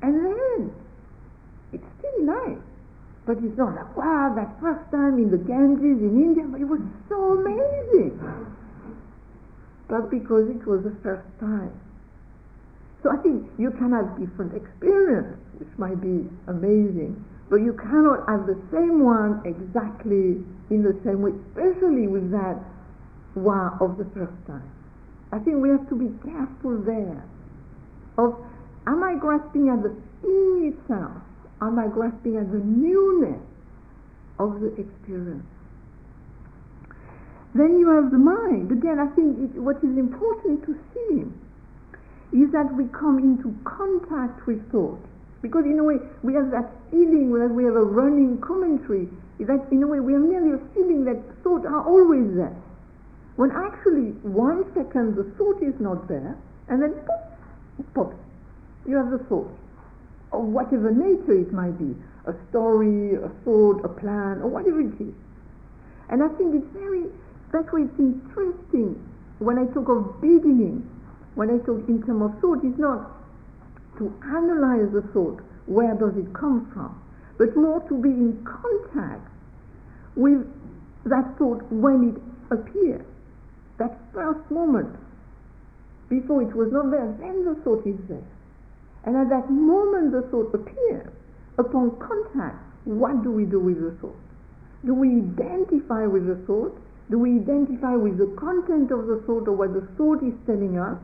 And 0.00 0.14
then 0.14 0.72
it's 1.72 1.90
still 1.98 2.22
nice. 2.22 2.62
But 3.26 3.38
it's 3.42 3.58
not 3.58 3.74
like, 3.74 3.96
wow, 3.96 4.32
that 4.36 4.60
first 4.62 4.88
time 4.92 5.18
in 5.18 5.30
the 5.30 5.42
Ganges 5.42 5.98
in 6.00 6.22
India, 6.22 6.44
it 6.54 6.64
was 6.64 6.80
so 7.08 7.42
amazing. 7.42 8.14
But 9.88 10.08
because 10.08 10.48
it 10.48 10.64
was 10.64 10.84
the 10.84 10.94
first 11.02 11.26
time. 11.40 11.74
So 13.08 13.16
I 13.16 13.22
think 13.22 13.48
you 13.56 13.70
can 13.70 13.92
have 13.96 14.20
different 14.20 14.52
experience, 14.52 15.40
which 15.56 15.72
might 15.78 15.96
be 15.96 16.28
amazing, 16.46 17.16
but 17.48 17.64
you 17.64 17.72
cannot 17.72 18.28
have 18.28 18.44
the 18.44 18.60
same 18.70 19.00
one 19.02 19.40
exactly 19.48 20.44
in 20.68 20.84
the 20.84 20.92
same 21.08 21.24
way, 21.24 21.32
especially 21.48 22.06
with 22.06 22.30
that 22.32 22.60
wow 23.34 23.78
of 23.80 23.96
the 23.96 24.04
first 24.12 24.36
time. 24.46 24.68
I 25.32 25.38
think 25.38 25.56
we 25.56 25.70
have 25.70 25.88
to 25.88 25.96
be 25.96 26.12
careful 26.20 26.84
there 26.84 27.24
of 28.18 28.36
Am 28.86 29.02
I 29.02 29.14
grasping 29.16 29.70
at 29.70 29.82
the 29.82 29.96
thing 30.20 30.76
itself? 30.76 31.16
Am 31.62 31.78
I 31.78 31.88
grasping 31.88 32.36
at 32.36 32.52
the 32.52 32.60
newness 32.60 33.40
of 34.38 34.60
the 34.60 34.68
experience? 34.76 35.48
Then 37.54 37.78
you 37.78 37.88
have 37.88 38.10
the 38.10 38.18
mind. 38.18 38.70
Again, 38.70 38.98
I 39.00 39.06
think 39.16 39.38
it, 39.40 39.60
what 39.60 39.76
is 39.78 39.96
important 39.96 40.60
to 40.66 40.76
see 40.92 41.24
is 42.32 42.52
that 42.52 42.68
we 42.74 42.84
come 42.92 43.18
into 43.18 43.54
contact 43.64 44.46
with 44.46 44.60
thought. 44.70 45.00
Because 45.40 45.64
in 45.64 45.78
a 45.78 45.84
way, 45.84 45.96
we 46.22 46.34
have 46.34 46.50
that 46.50 46.68
feeling 46.90 47.32
that 47.38 47.48
we 47.54 47.64
have 47.64 47.76
a 47.76 47.84
running 47.84 48.40
commentary, 48.40 49.08
is 49.38 49.46
that 49.46 49.64
in 49.70 49.82
a 49.82 49.86
way 49.86 50.00
we 50.00 50.12
have 50.12 50.22
nearly 50.22 50.52
a 50.52 50.60
feeling 50.74 51.04
that 51.04 51.16
thoughts 51.42 51.64
are 51.64 51.86
always 51.86 52.34
there. 52.34 52.56
When 53.36 53.52
actually, 53.52 54.18
one 54.26 54.66
second 54.74 55.14
the 55.14 55.24
thought 55.38 55.62
is 55.62 55.78
not 55.78 56.08
there, 56.08 56.36
and 56.68 56.82
then 56.82 56.94
pop, 57.06 57.38
it 57.78 57.94
pops 57.94 58.16
you 58.88 58.96
have 58.96 59.10
the 59.10 59.18
thought, 59.28 59.52
of 60.32 60.44
whatever 60.44 60.90
nature 60.90 61.38
it 61.38 61.52
might 61.52 61.78
be, 61.78 61.94
a 62.26 62.34
story, 62.50 63.14
a 63.14 63.28
thought, 63.44 63.84
a 63.84 63.88
plan, 63.88 64.40
or 64.40 64.48
whatever 64.48 64.80
it 64.80 64.96
is. 65.00 65.14
And 66.08 66.22
I 66.22 66.28
think 66.36 66.54
it's 66.56 66.72
very, 66.72 67.04
that's 67.52 67.68
why 67.70 67.82
it's 67.84 67.98
interesting 67.98 68.96
when 69.38 69.58
I 69.58 69.66
talk 69.72 69.88
of 69.88 70.20
beginning, 70.20 70.88
when 71.38 71.54
I 71.54 71.58
talk 71.62 71.86
in 71.86 72.02
terms 72.02 72.34
of 72.34 72.40
thought, 72.42 72.66
it's 72.66 72.82
not 72.82 73.14
to 74.02 74.10
analyze 74.26 74.90
the 74.90 75.06
thought, 75.14 75.38
where 75.66 75.94
does 75.94 76.18
it 76.18 76.34
come 76.34 76.66
from, 76.74 76.90
but 77.38 77.54
more 77.54 77.78
to 77.86 77.94
be 77.94 78.10
in 78.10 78.42
contact 78.42 79.22
with 80.16 80.42
that 81.06 81.38
thought 81.38 81.62
when 81.70 82.10
it 82.10 82.18
appears, 82.50 83.06
that 83.78 83.94
first 84.12 84.50
moment, 84.50 84.90
before 86.10 86.42
it 86.42 86.50
was 86.58 86.72
not 86.72 86.90
there, 86.90 87.06
then 87.22 87.44
the 87.44 87.54
thought 87.62 87.86
is 87.86 88.02
there. 88.08 88.26
And 89.06 89.14
at 89.14 89.30
that 89.30 89.48
moment 89.48 90.10
the 90.10 90.22
thought 90.34 90.50
appears, 90.52 91.06
upon 91.56 91.94
contact, 92.02 92.58
what 92.82 93.22
do 93.22 93.30
we 93.30 93.44
do 93.44 93.60
with 93.60 93.78
the 93.78 93.94
thought? 94.00 94.18
Do 94.84 94.92
we 94.92 95.22
identify 95.22 96.02
with 96.02 96.26
the 96.26 96.42
thought? 96.50 96.74
Do 97.10 97.18
we 97.20 97.38
identify 97.38 97.94
with 97.94 98.18
the 98.18 98.26
content 98.34 98.90
of 98.90 99.06
the 99.06 99.22
thought 99.24 99.46
or 99.46 99.54
what 99.54 99.72
the 99.72 99.86
thought 99.94 100.18
is 100.26 100.34
telling 100.44 100.78
us? 100.78 100.98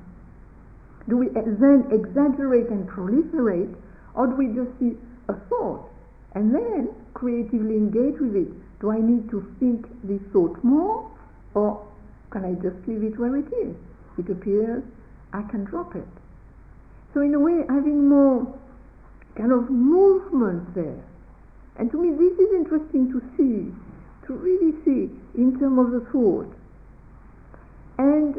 Do 1.09 1.17
we 1.19 1.29
then 1.29 1.87
exaggerate 1.93 2.69
and 2.69 2.89
proliferate? 2.89 3.75
Or 4.15 4.27
do 4.27 4.35
we 4.37 4.47
just 4.49 4.71
see 4.79 4.97
a 5.29 5.35
thought 5.49 5.91
and 6.35 6.55
then 6.55 6.89
creatively 7.15 7.77
engage 7.77 8.21
with 8.21 8.37
it? 8.37 8.81
Do 8.81 8.91
I 8.91 9.01
need 9.01 9.31
to 9.31 9.45
think 9.61 9.87
this 10.03 10.21
thought 10.33 10.63
more? 10.65 11.11
Or 11.55 11.87
can 12.31 12.45
I 12.45 12.55
just 12.55 12.77
leave 12.87 13.03
it 13.03 13.19
where 13.19 13.37
it 13.37 13.47
is? 13.53 13.77
It 14.19 14.31
appears, 14.31 14.83
I 15.33 15.43
can 15.51 15.65
drop 15.65 15.95
it. 15.95 16.07
So 17.13 17.21
in 17.21 17.35
a 17.35 17.41
way, 17.41 17.65
having 17.69 18.09
more 18.09 18.47
kind 19.37 19.53
of 19.53 19.71
movement 19.71 20.75
there. 20.75 21.03
And 21.77 21.91
to 21.91 21.99
me, 21.99 22.11
this 22.11 22.39
is 22.39 22.55
interesting 22.55 23.11
to 23.13 23.21
see, 23.37 23.75
to 24.27 24.33
really 24.33 24.73
see 24.85 25.11
in 25.35 25.59
terms 25.59 25.79
of 25.79 25.91
the 25.93 26.11
thought. 26.11 26.55
And 27.99 28.37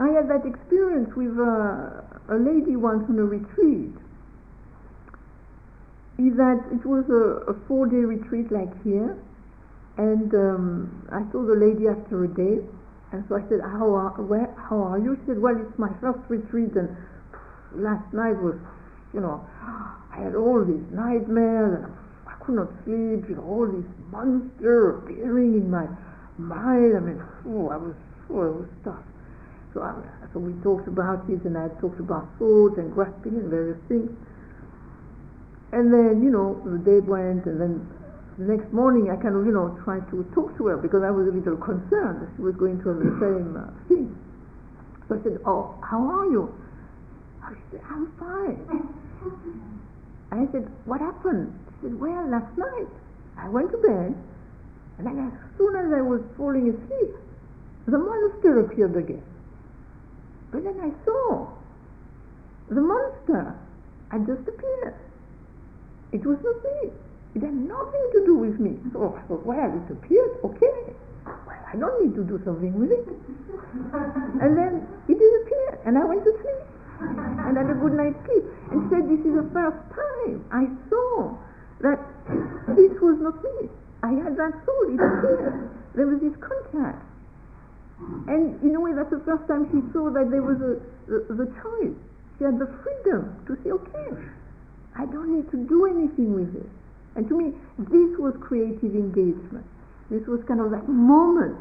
I 0.00 0.08
had 0.08 0.28
that 0.32 0.46
experience 0.48 1.10
with 1.14 1.36
a, 1.36 2.02
a 2.32 2.36
lady 2.40 2.74
once 2.74 3.04
on 3.08 3.18
a 3.18 3.24
retreat. 3.24 3.92
Is 6.16 6.36
that 6.36 6.64
it 6.72 6.84
was 6.88 7.04
a, 7.12 7.52
a 7.52 7.54
four-day 7.68 8.08
retreat 8.08 8.50
like 8.50 8.72
here, 8.82 9.16
and 9.98 10.32
um, 10.34 11.08
I 11.12 11.20
saw 11.32 11.44
the 11.44 11.54
lady 11.54 11.88
after 11.88 12.24
a 12.24 12.28
day, 12.28 12.64
and 13.12 13.24
so 13.28 13.36
I 13.36 13.44
said, 13.48 13.60
"How 13.60 13.92
are 13.92 14.12
where? 14.24 14.48
How 14.56 14.80
are 14.80 14.98
you?" 14.98 15.16
She 15.20 15.32
said, 15.32 15.38
"Well, 15.40 15.56
it's 15.56 15.78
my 15.78 15.92
first 16.00 16.20
retreat, 16.28 16.76
and 16.76 16.96
last 17.76 18.12
night 18.12 18.40
was, 18.40 18.56
you 19.12 19.20
know, 19.20 19.44
I 19.60 20.24
had 20.24 20.34
all 20.34 20.64
these 20.64 20.84
nightmares 20.92 21.84
and 21.84 21.92
I 22.26 22.32
could 22.44 22.56
not 22.56 22.68
sleep, 22.84 23.28
you 23.28 23.36
know, 23.36 23.44
all 23.44 23.66
these 23.66 23.88
monsters 24.10 25.02
appearing 25.04 25.54
in 25.54 25.70
my 25.70 25.86
mind. 26.36 26.96
I 26.96 27.00
mean, 27.00 27.22
oh, 27.46 27.68
I 27.68 27.76
was, 27.76 27.94
oh, 28.30 28.42
it 28.42 28.54
was. 28.84 29.04
So, 29.72 29.82
I, 29.82 29.94
so 30.32 30.40
we 30.40 30.52
talked 30.62 30.88
about 30.88 31.28
it 31.30 31.44
and 31.44 31.56
I 31.56 31.68
talked 31.80 32.00
about 32.00 32.26
thought 32.38 32.76
and 32.78 32.92
grasping 32.92 33.38
and 33.38 33.50
various 33.50 33.78
things. 33.86 34.10
And 35.72 35.94
then, 35.94 36.22
you 36.22 36.30
know, 36.30 36.58
the 36.66 36.78
day 36.82 36.98
went 36.98 37.46
and 37.46 37.60
then 37.60 37.86
the 38.38 38.50
next 38.50 38.72
morning 38.72 39.10
I 39.10 39.16
kind 39.20 39.36
of, 39.36 39.46
you 39.46 39.52
know, 39.52 39.78
tried 39.84 40.10
to 40.10 40.26
talk 40.34 40.56
to 40.58 40.66
her 40.66 40.76
because 40.76 41.02
I 41.04 41.10
was 41.10 41.28
a 41.28 41.34
little 41.34 41.56
concerned 41.56 42.26
that 42.26 42.30
she 42.34 42.42
was 42.42 42.56
going 42.56 42.82
have 42.82 42.98
the 42.98 43.14
same 43.22 43.54
uh, 43.54 43.70
thing. 43.86 44.10
So 45.06 45.18
I 45.18 45.22
said, 45.22 45.38
oh, 45.46 45.78
how 45.86 46.02
are 46.02 46.26
you? 46.26 46.50
I 47.42 47.54
said, 47.70 47.80
I'm 47.86 48.10
fine. 48.18 48.58
I 50.32 50.46
said, 50.52 50.66
what 50.84 51.00
happened? 51.00 51.52
She 51.78 51.86
said, 51.86 52.00
well, 52.00 52.26
last 52.30 52.56
night 52.56 52.90
I 53.38 53.48
went 53.48 53.70
to 53.72 53.78
bed, 53.78 54.14
and 54.98 55.06
then 55.06 55.18
as 55.18 55.58
soon 55.58 55.74
as 55.76 55.92
I 55.92 56.02
was 56.02 56.22
falling 56.36 56.70
asleep, 56.70 57.14
the 57.86 57.98
monster 57.98 58.60
appeared 58.60 58.96
again. 58.96 59.22
But 60.50 60.64
then 60.64 60.80
I 60.80 60.90
saw 61.04 61.46
the 62.70 62.80
monster 62.80 63.54
had 64.10 64.26
just 64.26 64.46
appeared. 64.46 64.94
It 66.12 66.26
was 66.26 66.38
not 66.42 66.58
me. 66.62 66.90
It 67.34 67.42
had 67.42 67.54
nothing 67.54 68.06
to 68.12 68.24
do 68.26 68.34
with 68.34 68.58
me. 68.58 68.78
So 68.92 69.14
I 69.14 69.22
thought, 69.26 69.46
well, 69.46 69.70
it 69.70 69.92
appeared, 69.92 70.38
okay. 70.44 70.94
Well, 71.26 71.62
I 71.72 71.76
don't 71.76 72.02
need 72.02 72.14
to 72.14 72.24
do 72.24 72.42
something 72.44 72.74
with 72.74 72.90
it. 72.90 73.06
and 74.42 74.58
then 74.58 74.86
it 75.06 75.18
disappeared, 75.18 75.78
and 75.86 75.98
I 75.98 76.04
went 76.04 76.24
to 76.24 76.32
sleep. 76.42 76.62
and 77.00 77.56
had 77.56 77.70
a 77.70 77.78
good 77.78 77.94
night's 77.94 78.18
sleep. 78.26 78.44
And 78.70 78.90
said, 78.90 79.06
this 79.06 79.22
is 79.22 79.34
the 79.34 79.46
first 79.54 79.78
time 79.94 80.42
I 80.50 80.66
saw 80.90 81.38
that 81.82 81.98
this 82.74 82.94
was 82.98 83.18
not 83.22 83.38
me. 83.42 83.70
I 84.02 84.10
had 84.14 84.34
that 84.38 84.54
soul, 84.66 84.90
it 84.90 84.98
appeared. 84.98 85.70
There 85.94 86.06
was 86.06 86.20
this 86.20 86.34
contact. 86.42 87.02
And 88.28 88.62
in 88.62 88.74
a 88.74 88.80
way, 88.80 88.92
that's 88.94 89.10
the 89.10 89.22
first 89.24 89.46
time 89.48 89.68
she 89.68 89.80
saw 89.92 90.10
that 90.10 90.30
there 90.30 90.42
was 90.42 90.56
a, 90.60 90.80
the, 91.06 91.44
the 91.44 91.46
choice. 91.60 91.98
She 92.38 92.44
had 92.44 92.58
the 92.58 92.68
freedom 92.82 93.36
to 93.46 93.56
say, 93.62 93.70
okay, 93.70 94.10
I 94.96 95.04
don't 95.06 95.36
need 95.36 95.50
to 95.50 95.58
do 95.68 95.86
anything 95.86 96.34
with 96.34 96.54
it. 96.56 96.70
And 97.16 97.28
to 97.28 97.36
me, 97.36 97.52
this 97.78 98.18
was 98.18 98.34
creative 98.40 98.94
engagement. 98.94 99.66
This 100.10 100.26
was 100.26 100.40
kind 100.48 100.60
of 100.60 100.70
that 100.70 100.88
moment 100.88 101.58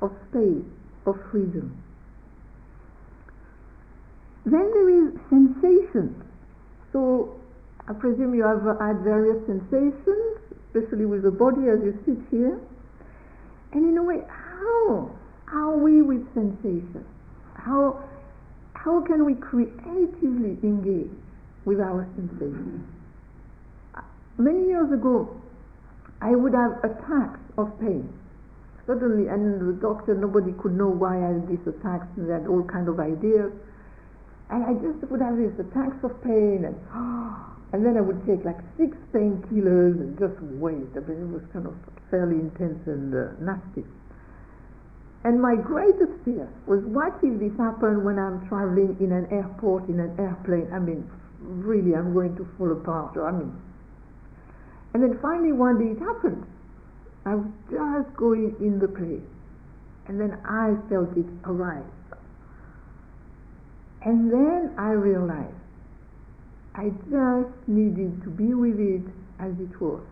of 0.00 0.10
space, 0.30 0.64
of 1.06 1.16
freedom. 1.30 1.76
Then 4.44 4.70
there 4.72 4.88
is 4.88 5.14
sensation. 5.30 6.22
So 6.92 7.38
I 7.86 7.92
presume 7.92 8.34
you 8.34 8.44
have 8.44 8.62
had 8.80 9.04
various 9.04 9.38
sensations, 9.46 10.38
especially 10.66 11.06
with 11.06 11.22
the 11.22 11.30
body 11.30 11.68
as 11.68 11.78
you 11.84 11.98
sit 12.06 12.18
here. 12.30 12.58
And 13.72 13.88
in 13.88 13.98
a 13.98 14.02
way, 14.02 14.22
how 14.28 15.10
are 15.52 15.76
we 15.76 16.02
with 16.02 16.22
sensation? 16.34 17.04
How, 17.54 18.02
how 18.74 19.04
can 19.04 19.24
we 19.24 19.34
creatively 19.34 20.58
engage 20.62 21.12
with 21.64 21.80
our 21.80 22.08
sensations? 22.16 22.84
Many 24.38 24.66
years 24.66 24.90
ago, 24.92 25.28
I 26.20 26.34
would 26.34 26.54
have 26.54 26.78
attacks 26.82 27.40
of 27.58 27.68
pain. 27.80 28.08
Suddenly, 28.86 29.28
and 29.28 29.60
the 29.60 29.78
doctor, 29.80 30.14
nobody 30.14 30.52
could 30.58 30.72
know 30.72 30.88
why 30.88 31.18
I 31.18 31.38
had 31.38 31.48
these 31.48 31.62
attacks, 31.66 32.08
and 32.16 32.28
they 32.28 32.32
had 32.32 32.46
all 32.46 32.64
kind 32.64 32.88
of 32.88 32.98
ideas. 32.98 33.52
And 34.50 34.64
I 34.64 34.74
just 34.82 35.06
would 35.10 35.20
have 35.20 35.36
these 35.36 35.54
attacks 35.60 36.02
of 36.02 36.18
pain, 36.24 36.64
and 36.66 36.74
and 37.72 37.86
then 37.86 37.96
I 37.96 38.00
would 38.00 38.26
take 38.26 38.44
like 38.44 38.58
six 38.76 38.96
painkillers 39.14 39.96
and 40.00 40.18
just 40.18 40.34
wait. 40.58 40.90
I 40.96 41.00
mean, 41.06 41.22
it 41.22 41.30
was 41.30 41.42
kind 41.52 41.66
of 41.66 41.74
fairly 42.10 42.36
intense 42.36 42.82
and 42.86 43.14
uh, 43.14 43.32
nasty. 43.40 43.84
And 45.24 45.40
my 45.40 45.54
greatest 45.54 46.12
fear 46.24 46.48
was 46.66 46.82
what 46.84 47.14
if 47.22 47.38
this 47.38 47.56
happened 47.56 48.04
when 48.04 48.18
I'm 48.18 48.46
traveling 48.48 48.96
in 48.98 49.12
an 49.12 49.28
airport, 49.30 49.88
in 49.88 50.00
an 50.00 50.18
airplane? 50.18 50.68
I 50.72 50.80
mean, 50.80 51.08
really, 51.40 51.94
I'm 51.94 52.12
going 52.12 52.34
to 52.36 52.48
fall 52.58 52.72
apart. 52.72 53.16
I 53.16 53.30
mean, 53.30 53.54
and 54.94 55.02
then 55.02 55.18
finally 55.22 55.52
one 55.52 55.78
day 55.78 55.92
it 55.92 55.98
happened. 56.00 56.44
I 57.24 57.36
was 57.36 57.46
just 57.70 58.16
going 58.16 58.56
in 58.58 58.80
the 58.80 58.88
plane, 58.88 59.24
and 60.08 60.20
then 60.20 60.38
I 60.44 60.74
felt 60.90 61.16
it 61.16 61.26
arise. 61.44 61.84
And 64.04 64.32
then 64.32 64.74
I 64.76 64.90
realized 64.90 65.54
I 66.74 66.90
just 67.08 67.68
needed 67.68 68.22
to 68.24 68.30
be 68.30 68.54
with 68.54 68.80
it 68.80 69.06
as 69.38 69.52
it 69.60 69.80
was, 69.80 70.02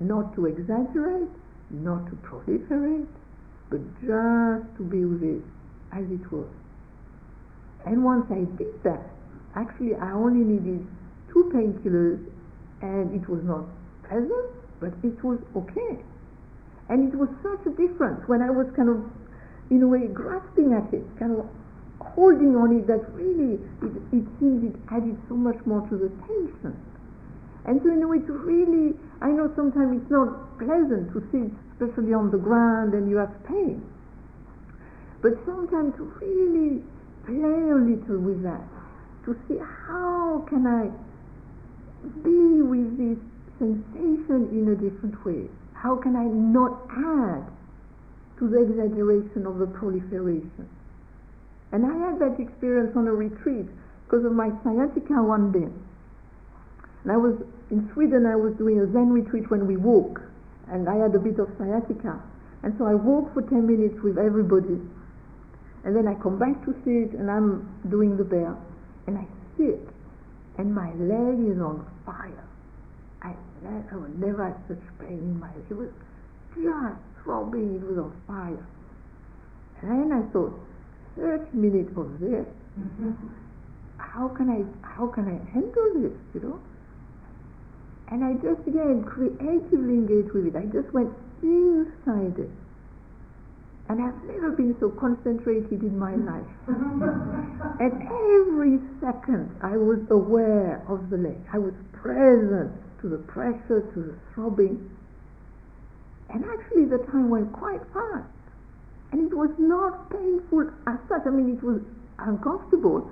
not 0.00 0.34
to 0.34 0.46
exaggerate, 0.46 1.30
not 1.70 2.06
to 2.06 2.16
proliferate, 2.16 3.06
but 3.70 3.80
just 4.00 4.66
to 4.76 4.82
be 4.84 5.04
with 5.04 5.22
it 5.22 5.42
as 5.92 6.04
it 6.10 6.32
was. 6.32 6.48
And 7.86 8.04
once 8.04 8.26
I 8.30 8.44
did 8.58 8.82
that, 8.84 9.02
actually 9.54 9.94
I 9.94 10.12
only 10.12 10.44
needed 10.44 10.86
two 11.32 11.50
painkillers 11.54 12.22
and 12.82 13.14
it 13.14 13.28
was 13.28 13.42
not 13.44 13.64
pleasant, 14.08 14.50
but 14.80 14.92
it 15.02 15.22
was 15.24 15.38
okay. 15.56 16.02
And 16.88 17.12
it 17.12 17.16
was 17.16 17.28
such 17.42 17.66
a 17.66 17.74
difference 17.74 18.22
when 18.28 18.42
I 18.42 18.50
was 18.50 18.66
kind 18.76 18.88
of, 18.88 19.02
in 19.70 19.82
a 19.82 19.88
way, 19.88 20.06
grasping 20.06 20.72
at 20.72 20.92
it, 20.94 21.02
kind 21.18 21.32
of 21.32 21.46
holding 22.00 22.54
on 22.54 22.78
it, 22.78 22.86
that 22.86 23.02
really 23.12 23.58
it, 23.82 23.92
it 24.12 24.24
seems 24.38 24.62
it 24.62 24.76
added 24.90 25.16
so 25.28 25.34
much 25.34 25.58
more 25.66 25.82
to 25.88 25.96
the 25.96 26.10
tension. 26.26 26.76
And 27.66 27.80
so, 27.82 27.90
a 27.90 28.06
way, 28.06 28.18
to 28.18 28.32
really, 28.32 28.94
I 29.20 29.28
know 29.28 29.50
sometimes 29.56 30.00
it's 30.00 30.10
not 30.10 30.58
pleasant 30.58 31.12
to 31.12 31.18
sit, 31.34 31.50
especially 31.74 32.14
on 32.14 32.30
the 32.30 32.38
ground, 32.38 32.94
and 32.94 33.10
you 33.10 33.16
have 33.16 33.34
pain. 33.44 33.82
But 35.20 35.34
sometimes 35.44 35.96
to 35.96 36.04
really 36.22 36.82
play 37.26 37.42
a 37.42 37.74
little 37.74 38.22
with 38.22 38.42
that, 38.44 38.62
to 39.26 39.34
see 39.48 39.58
how 39.58 40.46
can 40.48 40.62
I 40.62 40.94
be 42.22 42.62
with 42.62 42.94
this 43.02 43.18
sensation 43.58 44.46
in 44.54 44.70
a 44.70 44.76
different 44.78 45.18
way? 45.26 45.50
How 45.74 45.96
can 45.96 46.14
I 46.14 46.24
not 46.24 46.86
add 46.86 47.50
to 48.38 48.48
the 48.48 48.62
exaggeration 48.62 49.44
of 49.44 49.58
the 49.58 49.66
proliferation? 49.66 50.70
And 51.72 51.84
I 51.84 51.98
had 51.98 52.20
that 52.20 52.38
experience 52.38 52.94
on 52.94 53.08
a 53.08 53.12
retreat 53.12 53.66
because 54.04 54.24
of 54.24 54.32
my 54.32 54.50
sciatica 54.62 55.18
one 55.18 55.50
day. 55.50 55.66
And 57.02 57.12
I 57.12 57.16
was 57.16 57.34
in 57.70 57.90
Sweden, 57.94 58.26
I 58.26 58.36
was 58.36 58.54
doing 58.54 58.78
a 58.78 58.86
Zen 58.92 59.10
retreat 59.12 59.50
when 59.50 59.66
we 59.66 59.76
walk, 59.76 60.22
and 60.70 60.88
I 60.88 60.96
had 60.96 61.14
a 61.14 61.18
bit 61.18 61.38
of 61.38 61.48
sciatica. 61.58 62.22
And 62.62 62.74
so 62.78 62.86
I 62.86 62.94
walk 62.94 63.34
for 63.34 63.42
10 63.42 63.66
minutes 63.66 63.98
with 64.02 64.18
everybody. 64.18 64.78
And 65.84 65.94
then 65.94 66.06
I 66.06 66.14
come 66.22 66.38
back 66.38 66.64
to 66.64 66.74
sit, 66.84 67.18
and 67.18 67.30
I'm 67.30 67.66
doing 67.90 68.16
the 68.16 68.24
bear. 68.24 68.56
And 69.06 69.18
I 69.18 69.26
sit, 69.56 69.82
and 70.58 70.74
my 70.74 70.92
leg 70.94 71.38
is 71.42 71.60
on 71.60 71.86
fire. 72.04 72.44
I, 73.22 73.34
I 73.66 73.96
would 73.96 74.18
never 74.18 74.44
had 74.46 74.56
such 74.68 74.82
pain 75.00 75.18
in 75.18 75.40
my 75.40 75.50
It 75.70 75.74
was 75.74 75.90
just 76.54 76.96
throbbing, 77.22 77.76
it 77.76 77.82
was 77.82 77.98
on 77.98 78.12
fire. 78.26 78.66
And 79.82 79.90
then 79.90 80.12
I 80.12 80.22
thought, 80.32 80.54
30 81.16 81.56
minutes 81.56 81.90
of 81.96 82.20
this, 82.20 82.46
how 83.98 84.28
can 84.28 84.50
I 84.50 84.86
how 84.86 85.06
can 85.08 85.26
I 85.28 85.52
handle 85.52 85.94
this, 85.94 86.12
you 86.34 86.40
know? 86.40 86.60
And 88.08 88.24
I 88.24 88.34
just 88.34 88.66
again 88.66 89.02
creatively 89.04 89.94
engaged 89.94 90.32
with 90.32 90.46
it. 90.46 90.56
I 90.56 90.66
just 90.66 90.92
went 90.94 91.10
inside 91.42 92.38
it. 92.38 92.50
And 93.88 94.02
I've 94.02 94.22
never 94.24 94.50
been 94.50 94.74
so 94.80 94.90
concentrated 94.90 95.82
in 95.82 95.98
my 95.98 96.14
life. 96.14 96.46
and 96.66 98.02
every 98.02 98.78
second 99.00 99.54
I 99.62 99.76
was 99.76 100.00
aware 100.10 100.82
of 100.88 101.10
the 101.10 101.16
leg. 101.16 101.38
I 101.52 101.58
was 101.58 101.74
present 101.92 102.72
to 103.00 103.08
the 103.08 103.18
pressure, 103.18 103.86
to 103.94 103.98
the 104.02 104.14
throbbing. 104.34 104.90
And 106.30 106.44
actually, 106.44 106.86
the 106.86 106.98
time 107.10 107.30
went 107.30 107.52
quite 107.52 107.80
fast. 107.94 108.26
And 109.12 109.30
it 109.30 109.34
was 109.34 109.50
not 109.58 110.10
painful 110.10 110.70
as 110.86 110.98
such. 111.08 111.22
I 111.26 111.30
mean, 111.30 111.56
it 111.56 111.62
was 111.62 111.80
uncomfortable, 112.18 113.08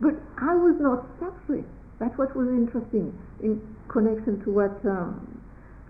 but 0.00 0.14
I 0.38 0.54
was 0.54 0.76
not 0.80 1.04
suffering. 1.20 1.66
That's 2.04 2.18
what 2.18 2.36
was 2.36 2.52
interesting 2.52 3.16
in 3.40 3.64
connection 3.88 4.36
to 4.44 4.52
what 4.52 4.76
um, 4.84 5.24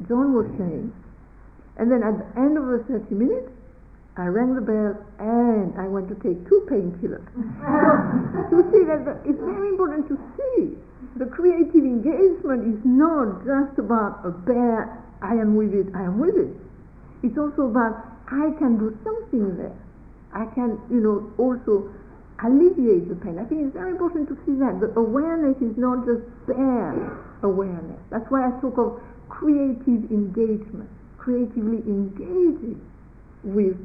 John 0.06 0.30
was 0.30 0.46
saying. 0.54 0.94
And 1.74 1.90
then 1.90 2.06
at 2.06 2.14
the 2.14 2.28
end 2.38 2.54
of 2.54 2.70
the 2.70 2.86
30 2.86 3.10
minutes, 3.18 3.50
I 4.14 4.30
rang 4.30 4.54
the 4.54 4.62
bell 4.62 4.94
and 5.18 5.74
I 5.74 5.90
went 5.90 6.06
to 6.06 6.16
take 6.22 6.38
two 6.46 6.62
painkillers. 6.70 7.26
you 8.54 8.62
see 8.70 8.86
that 8.86 9.02
the, 9.02 9.18
it's 9.26 9.42
very 9.42 9.74
important 9.74 10.06
to 10.06 10.14
see 10.38 10.78
the 11.18 11.26
creative 11.26 11.82
engagement 11.82 12.62
is 12.62 12.78
not 12.86 13.42
just 13.42 13.74
about 13.82 14.22
a 14.22 14.30
bare 14.30 15.02
I 15.18 15.34
am 15.34 15.58
with 15.58 15.74
it, 15.74 15.90
I 15.98 16.06
am 16.06 16.22
with 16.22 16.38
it. 16.38 16.54
It's 17.26 17.34
also 17.34 17.66
about 17.66 18.06
I 18.30 18.54
can 18.62 18.78
do 18.78 18.94
something 19.02 19.58
there. 19.58 19.74
I 20.30 20.46
can, 20.54 20.78
you 20.94 21.02
know, 21.02 21.26
also 21.42 21.90
alleviate 22.45 23.09
the 23.09 23.16
pain. 23.16 23.38
I 23.40 23.45
think 23.45 23.64
it's 23.66 23.74
very 23.74 23.90
important 23.90 24.28
to 24.28 24.36
see 24.45 24.55
that. 24.61 24.78
The 24.80 24.92
awareness 25.01 25.57
is 25.64 25.76
not 25.76 26.05
just 26.05 26.22
bare 26.47 27.18
awareness. 27.42 28.01
That's 28.11 28.28
why 28.28 28.47
I 28.47 28.53
talk 28.61 28.78
of 28.78 29.01
creative 29.28 30.12
engagement, 30.12 30.90
creatively 31.18 31.80
engaging 31.88 32.80
with 33.42 33.76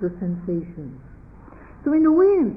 the 0.00 0.10
sensations. 0.18 0.98
So 1.84 1.92
in 1.92 2.06
a 2.06 2.12
way, 2.12 2.54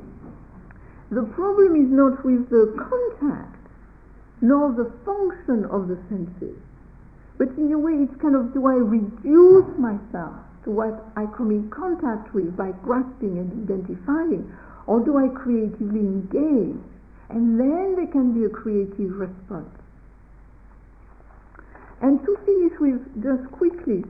the 1.11 1.23
problem 1.33 1.75
is 1.75 1.89
not 1.91 2.23
with 2.25 2.49
the 2.49 2.73
contact, 2.77 3.57
nor 4.41 4.73
the 4.73 4.89
function 5.05 5.65
of 5.69 5.87
the 5.87 5.97
senses, 6.09 6.57
but 7.37 7.49
in 7.57 7.71
a 7.73 7.77
way 7.77 7.93
it's 7.93 8.15
kind 8.21 8.35
of 8.35 8.53
do 8.53 8.65
I 8.65 8.77
reduce 8.77 9.69
myself 9.77 10.35
to 10.63 10.71
what 10.71 11.05
I 11.15 11.25
come 11.37 11.49
in 11.51 11.69
contact 11.69 12.33
with 12.33 12.55
by 12.55 12.71
grasping 12.83 13.37
and 13.37 13.49
identifying, 13.65 14.45
or 14.87 14.99
do 14.99 15.17
I 15.17 15.27
creatively 15.29 15.99
engage? 15.99 16.81
And 17.29 17.59
then 17.59 17.95
there 17.95 18.07
can 18.07 18.33
be 18.33 18.45
a 18.45 18.49
creative 18.49 19.15
response. 19.15 19.69
And 22.01 22.19
to 22.25 22.37
finish 22.45 22.73
with, 22.79 23.01
just 23.23 23.51
quickly, 23.51 24.03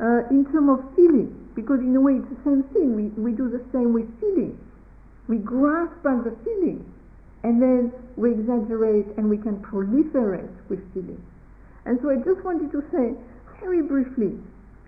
uh, 0.00 0.30
in 0.30 0.46
terms 0.52 0.78
of 0.78 0.94
feeling, 0.94 1.34
because 1.54 1.80
in 1.80 1.94
a 1.96 2.00
way 2.00 2.14
it's 2.14 2.30
the 2.30 2.42
same 2.44 2.62
thing, 2.72 2.94
we, 2.94 3.10
we 3.20 3.32
do 3.32 3.50
the 3.50 3.62
same 3.72 3.92
with 3.92 4.06
feeling. 4.20 4.56
We 5.26 5.38
grasp 5.38 6.06
at 6.06 6.24
the 6.24 6.34
feeling, 6.44 6.86
and 7.42 7.60
then 7.60 7.92
we 8.16 8.32
exaggerate 8.32 9.06
and 9.18 9.28
we 9.28 9.36
can 9.36 9.58
proliferate 9.58 10.54
with 10.70 10.80
feeling. 10.94 11.20
And 11.84 11.98
so 12.00 12.10
I 12.10 12.16
just 12.16 12.44
wanted 12.44 12.70
to 12.72 12.82
say 12.92 13.14
very 13.60 13.82
briefly 13.82 14.38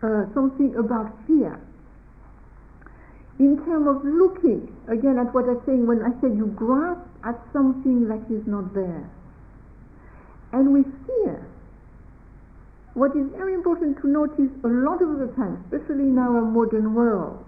uh, 0.02 0.32
something 0.32 0.74
about 0.76 1.12
fear. 1.26 1.60
In 3.40 3.56
terms 3.64 3.88
of 3.88 4.04
looking, 4.04 4.68
again, 4.84 5.16
at 5.16 5.32
what 5.32 5.48
I'm 5.48 5.64
saying 5.64 5.88
when 5.88 6.04
I 6.04 6.12
said 6.20 6.36
you 6.36 6.52
grasp 6.52 7.00
at 7.24 7.40
something 7.56 8.04
that 8.12 8.20
is 8.28 8.44
not 8.44 8.74
there. 8.76 9.08
And 10.52 10.76
with 10.76 10.84
fear, 11.08 11.48
what 12.92 13.16
is 13.16 13.24
very 13.32 13.54
important 13.54 13.96
to 14.02 14.08
notice 14.12 14.52
a 14.60 14.68
lot 14.68 15.00
of 15.00 15.24
the 15.24 15.32
time, 15.40 15.64
especially 15.64 16.12
in 16.12 16.18
our 16.18 16.44
modern 16.44 16.92
world, 16.92 17.46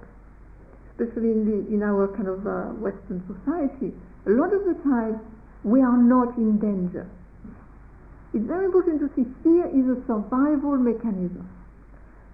especially 0.97 1.29
in, 1.29 1.45
the, 1.45 1.59
in 1.69 1.83
our 1.83 2.09
kind 2.17 2.29
of 2.29 2.41
uh, 2.47 2.73
Western 2.81 3.21
society, 3.29 3.93
a 4.25 4.33
lot 4.33 4.55
of 4.55 4.65
the 4.65 4.81
time 4.89 5.21
we 5.63 5.83
are 5.83 5.99
not 6.01 6.39
in 6.39 6.57
danger. 6.57 7.05
It's 8.33 8.47
very 8.49 8.65
important 8.65 9.05
to 9.05 9.13
see 9.13 9.29
fear 9.45 9.69
is 9.69 9.93
a 9.93 10.01
survival 10.09 10.81
mechanism. 10.81 11.45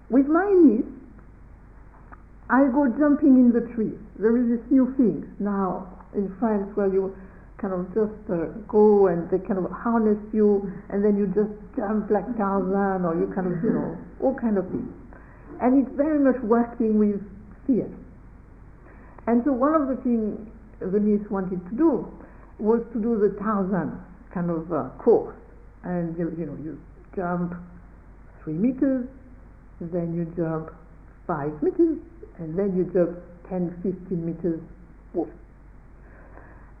With 0.07 0.27
my 0.27 0.47
niece, 0.47 0.87
I 2.49 2.65
go 2.73 2.89
jumping 2.97 3.37
in 3.37 3.53
the 3.53 3.61
trees. 3.75 3.97
There 4.17 4.33
is 4.37 4.57
this 4.57 4.65
new 4.71 4.93
thing 4.97 5.21
now 5.39 5.85
in 6.17 6.33
France 6.39 6.65
where 6.73 6.89
you 6.89 7.15
kind 7.61 7.73
of 7.73 7.85
just 7.93 8.17
uh, 8.31 8.49
go 8.65 9.07
and 9.07 9.29
they 9.29 9.37
kind 9.45 9.59
of 9.59 9.69
harness 9.69 10.17
you 10.33 10.65
and 10.89 11.05
then 11.05 11.13
you 11.13 11.27
just 11.27 11.53
jump 11.75 12.09
like 12.09 12.25
Tarzan 12.37 13.05
or 13.05 13.13
you 13.13 13.29
kind 13.35 13.45
of, 13.45 13.61
you 13.61 13.69
know, 13.69 13.93
all 14.23 14.33
kind 14.33 14.57
of 14.57 14.65
things. 14.71 14.89
And 15.61 15.85
it's 15.85 15.93
very 15.95 16.17
much 16.17 16.41
working 16.41 16.97
with 16.97 17.21
fear. 17.67 17.85
And 19.27 19.43
so 19.45 19.51
one 19.51 19.75
of 19.75 19.85
the 19.85 20.01
things 20.01 20.39
the 20.79 20.99
niece 20.99 21.21
wanted 21.29 21.61
to 21.69 21.75
do 21.75 22.07
was 22.57 22.81
to 22.93 22.99
do 22.99 23.19
the 23.19 23.37
Tarzan 23.37 23.93
kind 24.33 24.49
of 24.49 24.71
uh, 24.71 24.89
course. 24.97 25.35
And 25.83 26.17
you, 26.17 26.33
you 26.33 26.45
know, 26.47 26.57
you 26.63 26.81
jump 27.15 27.53
three 28.43 28.53
meters, 28.53 29.07
then 29.79 30.15
you 30.15 30.25
jump 30.35 30.73
five 31.27 31.51
meters, 31.61 31.99
and 32.39 32.57
then 32.57 32.75
you 32.75 32.89
jump 32.93 33.19
10, 33.49 33.81
15 33.83 34.25
meters. 34.25 34.61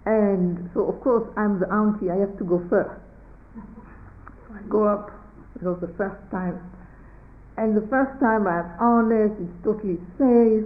And 0.05 0.69
so, 0.73 0.89
of 0.89 1.01
course, 1.01 1.29
I'm 1.37 1.59
the 1.59 1.69
auntie, 1.69 2.09
I 2.09 2.17
have 2.17 2.37
to 2.39 2.43
go 2.43 2.65
first. 2.69 2.97
So 3.53 4.55
I 4.55 4.61
go 4.69 4.87
up, 4.87 5.11
it 5.55 5.63
was 5.63 5.77
the 5.81 5.93
first 5.97 6.17
time. 6.31 6.57
And 7.57 7.77
the 7.77 7.85
first 7.93 8.17
time 8.19 8.47
I 8.47 8.63
have 8.63 8.71
harness, 8.79 9.35
it's 9.37 9.63
totally 9.63 9.99
safe, 10.17 10.65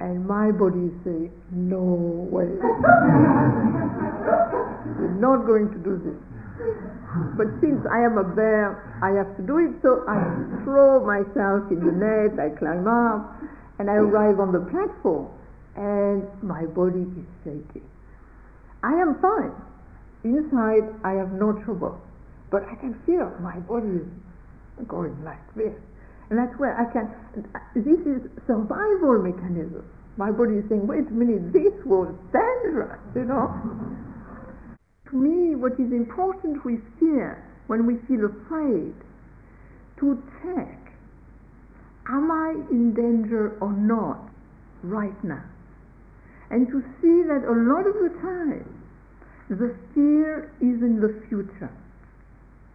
and 0.00 0.26
my 0.26 0.50
body 0.50 0.90
say, 1.04 1.30
no 1.52 2.26
way. 2.32 2.48
You're 4.98 5.20
not 5.22 5.46
going 5.46 5.70
to 5.70 5.78
do 5.78 6.02
this. 6.02 6.18
But 7.36 7.46
since 7.60 7.86
I 7.86 8.02
am 8.02 8.18
a 8.18 8.24
bear, 8.24 8.82
I 9.06 9.10
have 9.14 9.36
to 9.36 9.42
do 9.46 9.58
it, 9.58 9.78
so 9.82 10.02
I 10.08 10.18
throw 10.64 11.04
myself 11.06 11.70
in 11.70 11.78
the 11.78 11.92
net, 11.94 12.40
I 12.42 12.50
climb 12.58 12.88
up, 12.88 13.37
and 13.78 13.88
I 13.88 13.94
arrive 13.94 14.40
on 14.40 14.52
the 14.52 14.60
platform 14.70 15.28
and 15.76 16.26
my 16.42 16.66
body 16.66 17.06
is 17.06 17.28
shaking. 17.44 17.86
I 18.82 18.92
am 18.94 19.18
fine. 19.22 19.54
Inside, 20.24 20.90
I 21.04 21.12
have 21.14 21.32
no 21.32 21.52
trouble. 21.64 22.00
But 22.50 22.64
I 22.64 22.74
can 22.76 22.98
feel 23.06 23.30
my 23.40 23.58
body 23.60 24.02
is 24.02 24.08
going 24.86 25.14
like 25.24 25.42
this. 25.54 25.74
And 26.30 26.38
that's 26.38 26.58
where 26.58 26.74
I 26.74 26.90
can, 26.92 27.08
this 27.74 28.00
is 28.02 28.28
survival 28.46 29.22
mechanism. 29.22 29.84
My 30.16 30.30
body 30.30 30.58
is 30.58 30.64
saying, 30.68 30.86
wait 30.86 31.06
a 31.06 31.14
minute, 31.14 31.52
this 31.52 31.72
was 31.86 32.12
dangerous, 32.34 32.98
you 33.14 33.24
know. 33.24 33.48
to 35.10 35.16
me, 35.16 35.54
what 35.54 35.72
is 35.78 35.92
important 35.92 36.64
with 36.64 36.80
fear, 36.98 37.46
when 37.68 37.86
we 37.86 37.96
feel 38.08 38.26
afraid, 38.26 38.94
to 40.00 40.22
check 40.42 40.87
am 42.08 42.30
I 42.30 42.50
in 42.70 42.94
danger 42.94 43.56
or 43.60 43.72
not 43.72 44.30
right 44.82 45.22
now? 45.24 45.44
And 46.50 46.66
to 46.68 46.80
see 47.00 47.22
that 47.28 47.44
a 47.44 47.52
lot 47.52 47.86
of 47.86 47.94
the 48.00 48.10
time 48.20 48.78
the 49.48 49.74
fear 49.94 50.52
is 50.60 50.82
in 50.82 51.00
the 51.00 51.22
future. 51.28 51.72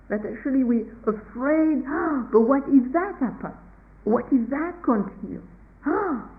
That 0.10 0.22
actually 0.26 0.64
we're 0.64 0.90
afraid, 1.06 1.84
ah, 1.88 2.28
but 2.32 2.42
what 2.42 2.64
if 2.68 2.92
that 2.94 3.16
happens? 3.20 3.58
What 4.04 4.26
if 4.32 4.50
that 4.50 4.74
continues? 4.84 5.46
Ah. 5.86 6.30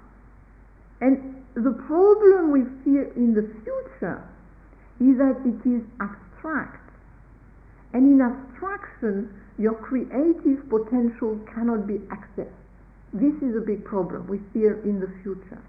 And 1.01 1.43
the 1.55 1.71
problem 1.87 2.51
with 2.51 2.67
fear 2.85 3.11
in 3.17 3.35
the 3.35 3.47
future 3.63 4.23
is 5.01 5.19
that 5.19 5.39
it 5.47 5.69
is 5.69 5.83
abstract. 6.01 6.91
And 7.93 8.15
in 8.15 8.21
abstraction, 8.21 9.31
your 9.59 9.75
creative 9.75 10.69
potential 10.69 11.39
cannot 11.55 11.87
be 11.87 11.99
accessed. 12.11 12.64
This 13.15 13.35
is 13.47 13.55
a 13.55 13.61
big 13.61 13.85
problem 13.85 14.27
we 14.27 14.41
fear 14.53 14.83
in 14.83 14.99
the 14.99 15.07
future. 15.23 15.63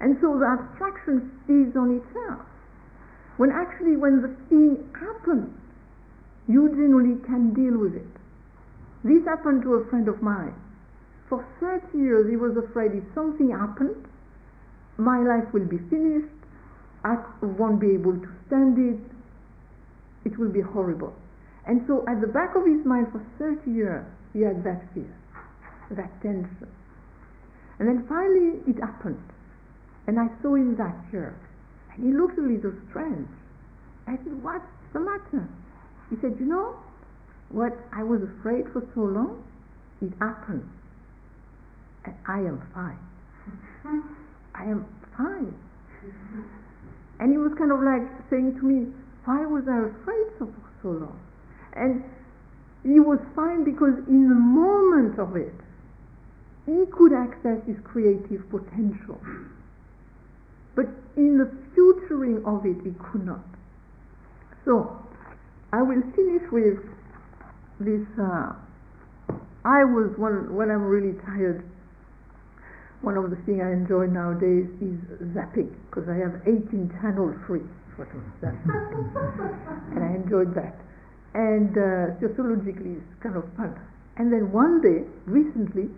And 0.00 0.18
so 0.20 0.36
the 0.36 0.58
abstraction 0.58 1.30
feeds 1.46 1.76
on 1.76 2.02
itself. 2.02 2.42
When 3.36 3.52
actually 3.52 3.94
when 3.94 4.22
the 4.22 4.34
thing 4.50 4.82
happens, 4.90 5.54
you 6.48 6.68
generally 6.70 7.22
can 7.26 7.54
deal 7.54 7.78
with 7.78 7.94
it. 7.94 8.10
This 9.04 9.24
happened 9.24 9.62
to 9.62 9.74
a 9.74 9.86
friend 9.86 10.08
of 10.08 10.20
mine. 10.20 10.54
For 11.28 11.46
30 11.60 11.96
years 11.96 12.28
he 12.28 12.34
was 12.34 12.56
afraid 12.56 12.90
if 12.92 13.04
something 13.14 13.50
happened, 13.50 14.08
my 14.98 15.18
life 15.22 15.46
will 15.54 15.66
be 15.66 15.78
finished, 15.78 16.34
I 17.04 17.22
won't 17.40 17.78
be 17.78 17.94
able 17.94 18.18
to 18.18 18.28
stand 18.48 18.78
it, 18.78 19.00
it 20.24 20.36
will 20.38 20.50
be 20.50 20.60
horrible. 20.60 21.14
And 21.66 21.84
so 21.86 22.04
at 22.08 22.20
the 22.20 22.26
back 22.26 22.56
of 22.56 22.66
his 22.66 22.84
mind 22.84 23.12
for 23.12 23.22
30 23.38 23.70
years 23.70 24.06
he 24.32 24.40
had 24.40 24.64
that 24.64 24.82
fear 24.92 25.14
that 25.96 26.10
tension. 26.22 26.68
And 27.78 27.88
then 27.88 28.06
finally 28.08 28.60
it 28.66 28.80
happened. 28.80 29.22
And 30.06 30.20
I 30.20 30.28
saw 30.42 30.54
him 30.54 30.76
that 30.76 30.94
year. 31.12 31.34
And 31.94 32.06
he 32.06 32.12
looked 32.12 32.38
a 32.38 32.42
little 32.42 32.72
strange. 32.90 33.28
I 34.06 34.16
said, 34.16 34.42
What's 34.42 34.66
the 34.92 35.00
matter? 35.00 35.48
He 36.10 36.16
said, 36.20 36.36
You 36.38 36.46
know, 36.46 36.76
what 37.48 37.72
I 37.92 38.02
was 38.02 38.20
afraid 38.22 38.64
for 38.72 38.86
so 38.94 39.00
long, 39.00 39.42
it 40.02 40.12
happened. 40.20 40.68
And 42.04 42.14
I 42.28 42.38
am 42.38 42.60
fine. 42.74 42.98
I 44.54 44.64
am 44.64 44.86
fine. 45.16 45.54
And 47.20 47.30
he 47.32 47.38
was 47.38 47.52
kind 47.56 47.72
of 47.72 47.80
like 47.80 48.04
saying 48.28 48.56
to 48.60 48.62
me, 48.62 48.92
Why 49.24 49.46
was 49.46 49.64
I 49.68 49.88
afraid 49.88 50.26
for 50.38 50.48
so 50.82 50.88
long? 50.88 51.18
And 51.72 52.04
he 52.82 53.00
was 53.00 53.18
fine 53.34 53.64
because 53.64 53.96
in 54.06 54.28
the 54.28 54.36
moment 54.36 55.18
of 55.18 55.36
it, 55.36 55.54
he 56.66 56.84
could 56.92 57.12
access 57.12 57.60
his 57.66 57.76
creative 57.84 58.48
potential. 58.50 59.20
But 60.74 60.86
in 61.16 61.38
the 61.38 61.50
futuring 61.74 62.42
of 62.44 62.64
it, 62.64 62.76
he 62.82 62.92
could 62.98 63.26
not. 63.26 63.44
So, 64.64 64.98
I 65.72 65.82
will 65.82 66.02
finish 66.16 66.42
with 66.50 66.80
this. 67.80 68.06
Uh, 68.18 68.54
I 69.64 69.84
was, 69.84 70.12
when, 70.16 70.54
when 70.54 70.70
I'm 70.70 70.84
really 70.84 71.16
tired, 71.24 71.64
one 73.00 73.16
of 73.16 73.30
the 73.30 73.36
things 73.44 73.60
I 73.62 73.72
enjoy 73.72 74.06
nowadays 74.06 74.68
is 74.80 74.96
zapping, 75.36 75.72
because 75.88 76.08
I 76.08 76.16
have 76.16 76.40
18 76.48 76.90
channels 77.00 77.36
free. 77.46 77.64
and 77.96 80.02
I 80.02 80.16
enjoyed 80.16 80.52
that. 80.56 80.74
And 81.34 81.70
uh, 81.78 82.18
sociologically, 82.20 82.98
it's 82.98 83.22
kind 83.22 83.36
of 83.36 83.44
fun. 83.56 83.78
And 84.16 84.32
then 84.32 84.50
one 84.50 84.80
day, 84.80 85.06
recently, 85.26 85.90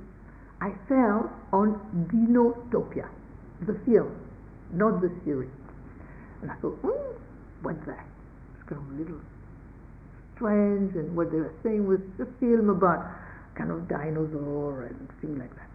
I 0.60 0.72
fell 0.88 1.30
on 1.52 1.78
Dinotopia, 2.12 3.08
the 3.66 3.78
film, 3.84 4.16
not 4.72 5.00
the 5.00 5.12
series. 5.24 5.50
And 6.42 6.50
I 6.50 6.54
thought, 6.56 6.78
hmm, 6.80 7.16
what's 7.62 7.84
that? 7.86 8.06
It's 8.56 8.68
kind 8.68 8.80
of 8.80 8.88
a 8.88 8.98
little 8.98 9.20
strange, 10.34 10.94
and 10.96 11.14
what 11.16 11.30
they 11.30 11.38
were 11.38 11.54
saying 11.62 11.86
was 11.86 12.00
a 12.20 12.26
film 12.40 12.70
about 12.70 13.04
kind 13.54 13.70
of 13.70 13.88
dinosaur 13.88 14.84
and 14.84 15.08
things 15.20 15.38
like 15.38 15.54
that. 15.56 15.68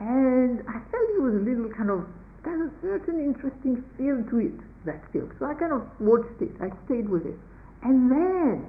And 0.00 0.60
I 0.68 0.80
felt 0.90 1.08
it 1.16 1.20
was 1.20 1.34
a 1.34 1.44
little 1.44 1.68
kind 1.76 1.90
of, 1.90 2.06
there's 2.44 2.70
a 2.70 2.74
certain 2.80 3.20
interesting 3.20 3.84
feel 3.98 4.24
to 4.30 4.38
it, 4.38 4.86
that 4.86 5.00
film. 5.12 5.30
So 5.38 5.44
I 5.44 5.54
kind 5.54 5.72
of 5.72 5.82
watched 6.00 6.40
it, 6.40 6.52
I 6.60 6.72
stayed 6.86 7.08
with 7.08 7.26
it. 7.26 7.36
And 7.82 8.10
then 8.10 8.66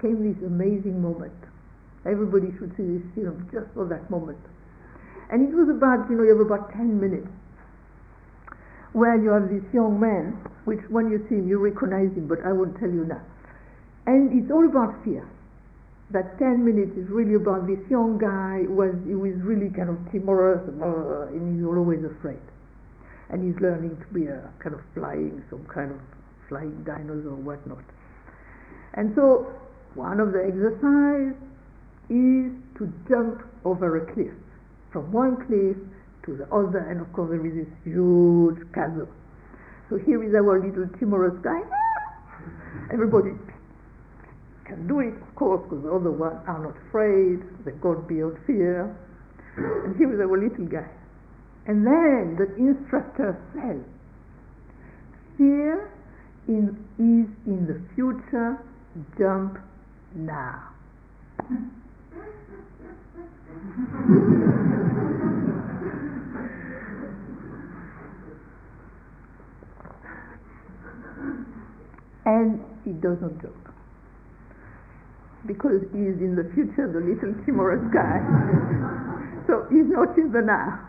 came 0.00 0.22
this 0.22 0.42
amazing 0.44 1.00
moment 1.00 1.32
Everybody 2.06 2.54
should 2.58 2.72
see 2.76 2.86
this 2.98 3.06
film 3.14 3.48
just 3.52 3.66
for 3.74 3.86
that 3.90 4.08
moment. 4.10 4.38
And 5.30 5.42
it 5.42 5.54
was 5.54 5.68
about, 5.68 6.08
you 6.08 6.16
know, 6.16 6.22
you 6.22 6.38
have 6.38 6.46
about 6.46 6.70
10 6.72 7.00
minutes 7.00 7.28
where 8.92 9.18
you 9.18 9.28
have 9.30 9.50
this 9.50 9.66
young 9.74 9.98
man, 10.00 10.38
which 10.64 10.80
when 10.88 11.10
you 11.10 11.18
see 11.28 11.36
him, 11.36 11.48
you 11.48 11.58
recognize 11.58 12.14
him, 12.16 12.28
but 12.28 12.38
I 12.46 12.52
won't 12.52 12.78
tell 12.78 12.88
you 12.88 13.04
now. 13.04 13.20
And 14.06 14.32
it's 14.32 14.50
all 14.50 14.64
about 14.64 15.02
fear. 15.04 15.26
that 16.10 16.38
10 16.38 16.62
minutes 16.64 16.94
is 16.96 17.08
really 17.10 17.34
about 17.34 17.66
this 17.66 17.82
young 17.90 18.18
guy 18.18 18.62
who 18.62 18.78
was, 18.78 18.94
really 19.42 19.70
kind 19.74 19.90
of 19.90 19.98
timorous 20.12 20.62
uh, 20.78 21.34
and 21.34 21.58
he's 21.58 21.66
always 21.66 21.98
afraid. 22.04 22.42
And 23.28 23.42
he's 23.42 23.60
learning 23.60 23.98
to 23.98 24.06
be 24.14 24.26
a 24.30 24.38
kind 24.62 24.74
of 24.74 24.82
flying, 24.94 25.42
some 25.50 25.66
kind 25.66 25.90
of 25.90 25.98
flying 26.48 26.84
dinosaur 26.86 27.34
whatnot. 27.34 27.82
And 28.94 29.12
so 29.16 29.50
one 29.94 30.20
of 30.20 30.30
the 30.30 30.46
exercise 30.46 31.34
is 32.08 32.52
to 32.78 32.92
jump 33.08 33.42
over 33.64 33.96
a 33.96 34.12
cliff, 34.14 34.34
from 34.92 35.10
one 35.12 35.36
cliff 35.46 35.76
to 36.24 36.36
the 36.36 36.46
other, 36.54 36.78
and 36.90 37.00
of 37.00 37.12
course 37.12 37.30
there 37.30 37.44
is 37.46 37.66
this 37.66 37.74
huge 37.84 38.58
chasm. 38.74 39.08
So 39.88 39.98
here 39.98 40.22
is 40.22 40.34
our 40.34 40.58
little 40.58 40.88
timorous 40.98 41.38
guy. 41.42 41.62
Everybody 42.92 43.30
can 44.66 44.86
do 44.86 45.00
it, 45.00 45.14
of 45.14 45.34
course, 45.34 45.62
because 45.64 45.82
the 45.84 45.92
other 45.92 46.10
ones 46.10 46.38
are 46.46 46.58
not 46.58 46.74
afraid, 46.88 47.42
they've 47.64 47.80
gone 47.80 48.04
beyond 48.06 48.36
fear. 48.46 48.94
And 49.56 49.96
here 49.96 50.12
is 50.12 50.20
our 50.20 50.36
little 50.36 50.66
guy. 50.66 50.90
And 51.66 51.86
then 51.86 52.36
the 52.36 52.54
instructor 52.56 53.38
says, 53.54 53.82
fear 55.38 55.90
in, 56.48 56.76
is 56.98 57.30
in 57.46 57.66
the 57.66 57.80
future, 57.94 58.58
jump 59.18 59.58
now. 60.14 60.70
and 72.26 72.60
he 72.84 72.92
does 72.92 73.20
not 73.20 73.40
jump 73.40 73.54
because 75.46 75.80
he 75.92 76.00
is 76.00 76.20
in 76.20 76.34
the 76.34 76.44
future, 76.54 76.90
the 76.90 77.00
little 77.00 77.32
timorous 77.44 77.82
guy. 77.92 78.18
so 79.46 79.66
he's 79.70 79.86
not 79.86 80.18
in 80.18 80.32
the 80.32 80.42
now. 80.42 80.80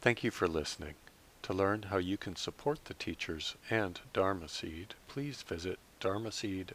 Thank 0.00 0.24
you 0.24 0.30
for 0.30 0.48
listening. 0.48 0.94
To 1.42 1.52
learn 1.52 1.84
how 1.84 1.98
you 1.98 2.16
can 2.16 2.34
support 2.34 2.86
the 2.86 2.94
teachers 2.94 3.54
and 3.70 4.00
Dharma 4.12 4.48
Seed, 4.48 4.94
please 5.06 5.42
visit 5.42 5.78
dharma 6.00 6.30
dharmaseed.org 6.30 6.74